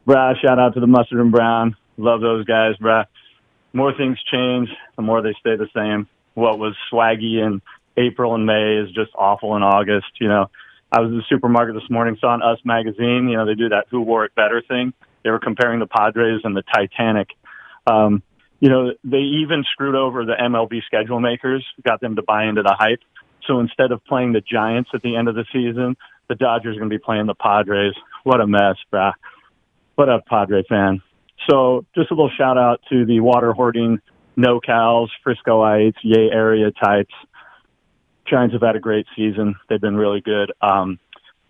Bruh, 0.08 0.36
shout 0.40 0.58
out 0.58 0.74
to 0.76 0.80
the 0.80 0.88
Mustard 0.88 1.20
and 1.20 1.34
Brown. 1.34 1.76
Love 1.98 2.22
those 2.22 2.46
guys, 2.46 2.76
bruh. 2.82 3.04
More 3.74 3.92
things 3.94 4.18
change, 4.32 4.70
the 4.96 5.02
more 5.02 5.22
they 5.22 5.36
stay 5.38 5.58
the 5.58 5.68
same. 5.76 6.08
What 6.36 6.60
was 6.60 6.78
swaggy 6.90 7.46
in 7.46 7.62
April 7.98 8.36
and 8.36 8.46
May 8.46 8.78
is 8.78 8.90
just 8.96 9.12
awful 9.16 9.58
in 9.58 9.64
August. 9.64 10.08
You 10.22 10.30
know, 10.30 10.50
I 10.92 11.02
was 11.02 11.12
in 11.12 11.18
the 11.18 11.24
supermarket 11.30 11.76
this 11.76 11.90
morning, 11.90 12.18
saw 12.20 12.30
on 12.30 12.42
Us 12.42 12.60
magazine, 12.66 13.28
you 13.30 13.38
know, 13.38 13.46
they 13.46 13.56
do 13.56 13.70
that 13.70 13.86
Who 13.92 14.02
Wore 14.02 14.26
It 14.26 14.34
Better 14.36 14.64
thing. 14.68 14.94
They 15.24 15.30
were 15.30 15.40
comparing 15.40 15.80
the 15.80 15.88
Padres 15.88 16.42
and 16.44 16.56
the 16.56 16.64
Titanic. 16.64 17.28
Um, 17.86 18.24
you 18.60 18.70
know, 18.70 18.92
they 19.04 19.18
even 19.18 19.64
screwed 19.72 19.96
over 19.96 20.26
the 20.26 20.34
MLB 20.34 20.84
schedule 20.86 21.20
makers, 21.20 21.66
got 21.86 22.02
them 22.02 22.16
to 22.16 22.24
buy 22.24 22.46
into 22.46 22.64
the 22.64 22.76
hype. 22.78 23.00
So 23.48 23.60
instead 23.60 23.92
of 23.92 24.04
playing 24.06 24.34
the 24.34 24.42
Giants 24.42 24.90
at 24.94 25.02
the 25.02 25.16
end 25.16 25.28
of 25.28 25.36
the 25.36 25.46
season, 25.54 25.96
the 26.28 26.36
Dodgers 26.36 26.76
are 26.76 26.80
going 26.80 26.90
to 26.90 26.98
be 26.98 27.04
playing 27.04 27.26
the 27.28 27.36
Padres. 27.36 27.94
What 28.24 28.42
a 28.42 28.48
mess, 28.48 28.76
brah. 28.92 29.14
What 29.96 30.10
up, 30.10 30.26
Padre 30.26 30.64
fan? 30.68 31.02
So 31.50 31.86
just 31.96 32.12
a 32.12 32.14
little 32.14 32.32
shout 32.38 32.58
out 32.58 32.82
to 32.90 33.06
the 33.06 33.20
water 33.22 33.54
hoarding 33.54 34.00
no 34.36 34.60
cows, 34.60 35.10
Friscoites, 35.26 35.98
Yay 36.04 36.30
area 36.32 36.72
types. 36.72 37.14
Giants 38.30 38.54
have 38.54 38.62
had 38.62 38.76
a 38.76 38.80
great 38.80 39.06
season. 39.16 39.56
They've 39.68 39.82
been 39.82 39.98
really 39.98 40.22
good. 40.22 40.52
Um, 40.62 41.00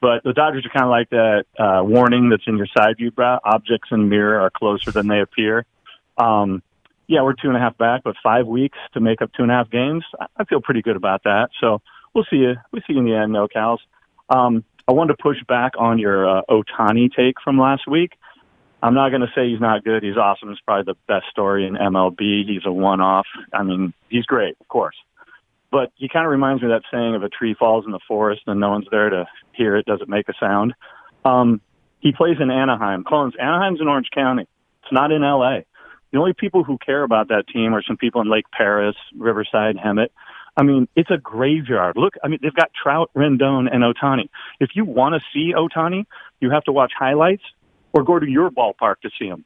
but 0.01 0.23
the 0.23 0.33
Dodgers 0.33 0.65
are 0.65 0.69
kind 0.69 0.85
of 0.85 0.89
like 0.89 1.09
that 1.09 1.45
uh, 1.59 1.83
warning 1.83 2.29
that's 2.29 2.43
in 2.47 2.57
your 2.57 2.67
side 2.75 2.97
view, 2.97 3.11
brah. 3.11 3.39
Objects 3.43 3.89
in 3.91 4.07
mirror 4.07 4.39
are 4.39 4.49
closer 4.49 4.91
than 4.91 5.07
they 5.07 5.19
appear. 5.19 5.65
Um, 6.17 6.63
yeah, 7.07 7.23
we're 7.23 7.33
two 7.33 7.47
and 7.47 7.57
a 7.57 7.59
half 7.59 7.77
back, 7.77 8.01
but 8.03 8.15
five 8.23 8.45
weeks 8.47 8.77
to 8.93 8.99
make 8.99 9.21
up 9.21 9.31
two 9.33 9.43
and 9.43 9.51
a 9.51 9.55
half 9.55 9.69
games. 9.69 10.05
I- 10.37 10.43
feel 10.45 10.61
pretty 10.61 10.81
good 10.81 10.95
about 10.95 11.23
that. 11.23 11.49
So 11.59 11.81
we'll 12.13 12.25
see 12.29 12.37
you. 12.37 12.55
We'll 12.71 12.81
see 12.87 12.93
you 12.93 12.99
in 12.99 13.05
the 13.05 13.15
end, 13.15 13.33
no 13.33 13.47
cows. 13.47 13.79
Um, 14.29 14.63
I 14.87 14.93
wanted 14.93 15.17
to 15.17 15.21
push 15.21 15.37
back 15.47 15.73
on 15.77 15.99
your 15.99 16.27
uh, 16.27 16.41
Ohtani 16.49 17.13
take 17.13 17.35
from 17.43 17.59
last 17.59 17.87
week. 17.87 18.13
I'm 18.81 18.93
not 18.93 19.09
going 19.09 19.21
to 19.21 19.31
say 19.35 19.49
he's 19.49 19.59
not 19.59 19.83
good. 19.83 20.03
He's 20.03 20.17
awesome. 20.17 20.49
He's 20.49 20.59
probably 20.61 20.93
the 20.93 20.97
best 21.07 21.27
story 21.29 21.67
in 21.67 21.75
MLB. 21.75 22.47
He's 22.47 22.65
a 22.65 22.71
one-off. 22.71 23.27
I 23.53 23.63
mean, 23.63 23.93
he's 24.09 24.25
great, 24.25 24.55
of 24.61 24.67
course. 24.69 24.95
But 25.71 25.91
he 25.95 26.09
kind 26.09 26.25
of 26.25 26.31
reminds 26.31 26.63
me 26.63 26.71
of 26.71 26.81
that 26.81 26.89
saying 26.91 27.15
of 27.15 27.23
a 27.23 27.29
tree 27.29 27.55
falls 27.57 27.85
in 27.85 27.91
the 27.91 27.99
forest 28.07 28.41
and 28.47 28.59
no 28.59 28.69
one's 28.69 28.87
there 28.89 29.09
to 29.09 29.25
hear 29.53 29.77
it. 29.77 29.85
Does 29.85 30.01
it 30.01 30.09
make 30.09 30.27
a 30.27 30.33
sound? 30.39 30.73
Um, 31.23 31.61
he 31.99 32.11
plays 32.11 32.37
in 32.39 32.49
Anaheim. 32.49 33.03
Clones, 33.03 33.33
Anaheim's 33.39 33.81
in 33.81 33.87
Orange 33.87 34.09
County. 34.13 34.47
It's 34.83 34.91
not 34.91 35.11
in 35.11 35.23
L.A. 35.23 35.65
The 36.11 36.17
only 36.17 36.33
people 36.33 36.63
who 36.63 36.77
care 36.83 37.03
about 37.03 37.27
that 37.27 37.47
team 37.53 37.75
are 37.75 37.83
some 37.85 37.97
people 37.97 38.21
in 38.21 38.31
Lake 38.31 38.45
Perris, 38.51 38.95
Riverside, 39.15 39.75
Hemet. 39.75 40.09
I 40.57 40.63
mean, 40.63 40.87
it's 40.95 41.11
a 41.11 41.17
graveyard. 41.17 41.95
Look, 41.95 42.15
I 42.23 42.27
mean, 42.27 42.39
they've 42.41 42.53
got 42.53 42.71
Trout, 42.73 43.11
Rendon, 43.15 43.67
and 43.71 43.83
Ohtani. 43.83 44.29
If 44.59 44.71
you 44.73 44.85
want 44.85 45.15
to 45.15 45.21
see 45.33 45.53
Ohtani, 45.53 46.05
you 46.39 46.49
have 46.49 46.63
to 46.63 46.71
watch 46.71 46.91
highlights 46.97 47.43
or 47.93 48.03
go 48.03 48.17
to 48.17 48.27
your 48.27 48.49
ballpark 48.49 48.95
to 49.03 49.09
see 49.19 49.27
him. 49.27 49.45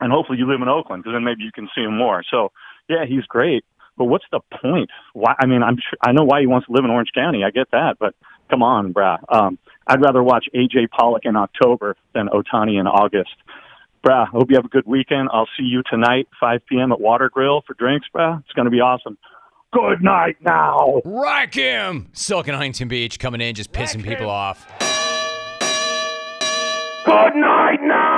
And 0.00 0.12
hopefully 0.12 0.38
you 0.38 0.48
live 0.48 0.62
in 0.62 0.68
Oakland 0.68 1.02
because 1.02 1.16
then 1.16 1.24
maybe 1.24 1.42
you 1.42 1.50
can 1.52 1.68
see 1.74 1.82
him 1.82 1.96
more. 1.96 2.22
So, 2.30 2.52
yeah, 2.88 3.04
he's 3.06 3.24
great. 3.24 3.64
But 3.98 4.04
what's 4.04 4.24
the 4.30 4.40
point? 4.62 4.90
Why? 5.12 5.34
I 5.38 5.46
mean, 5.46 5.62
I'm 5.62 5.76
sure, 5.76 5.98
I 6.02 6.12
know 6.12 6.24
why 6.24 6.40
he 6.40 6.46
wants 6.46 6.68
to 6.68 6.72
live 6.72 6.84
in 6.84 6.90
Orange 6.90 7.10
County. 7.14 7.42
I 7.44 7.50
get 7.50 7.70
that, 7.72 7.96
but 7.98 8.14
come 8.48 8.62
on, 8.62 8.94
brah. 8.94 9.18
Um, 9.28 9.58
I'd 9.86 10.00
rather 10.00 10.22
watch 10.22 10.46
AJ 10.54 10.90
Pollock 10.90 11.22
in 11.24 11.36
October 11.36 11.96
than 12.14 12.28
Ohtani 12.28 12.80
in 12.80 12.86
August. 12.86 13.34
Brah, 14.04 14.28
hope 14.28 14.50
you 14.50 14.56
have 14.56 14.64
a 14.64 14.68
good 14.68 14.86
weekend. 14.86 15.28
I'll 15.32 15.48
see 15.58 15.64
you 15.64 15.82
tonight, 15.90 16.28
5 16.40 16.60
p.m. 16.66 16.92
at 16.92 17.00
Water 17.00 17.28
Grill 17.28 17.62
for 17.66 17.74
drinks, 17.74 18.06
brah. 18.14 18.38
It's 18.40 18.52
going 18.52 18.66
to 18.66 18.70
be 18.70 18.80
awesome. 18.80 19.18
Good 19.72 20.02
night 20.02 20.36
now. 20.40 21.02
Rack 21.04 21.54
him! 21.54 22.08
Silk 22.12 22.48
and 22.48 22.56
Huntington 22.56 22.88
Beach 22.88 23.18
coming 23.18 23.40
in, 23.40 23.54
just 23.54 23.72
pissing 23.72 24.02
people 24.02 24.30
off. 24.30 24.66
Good 27.04 27.34
night 27.34 27.82
now! 27.82 28.17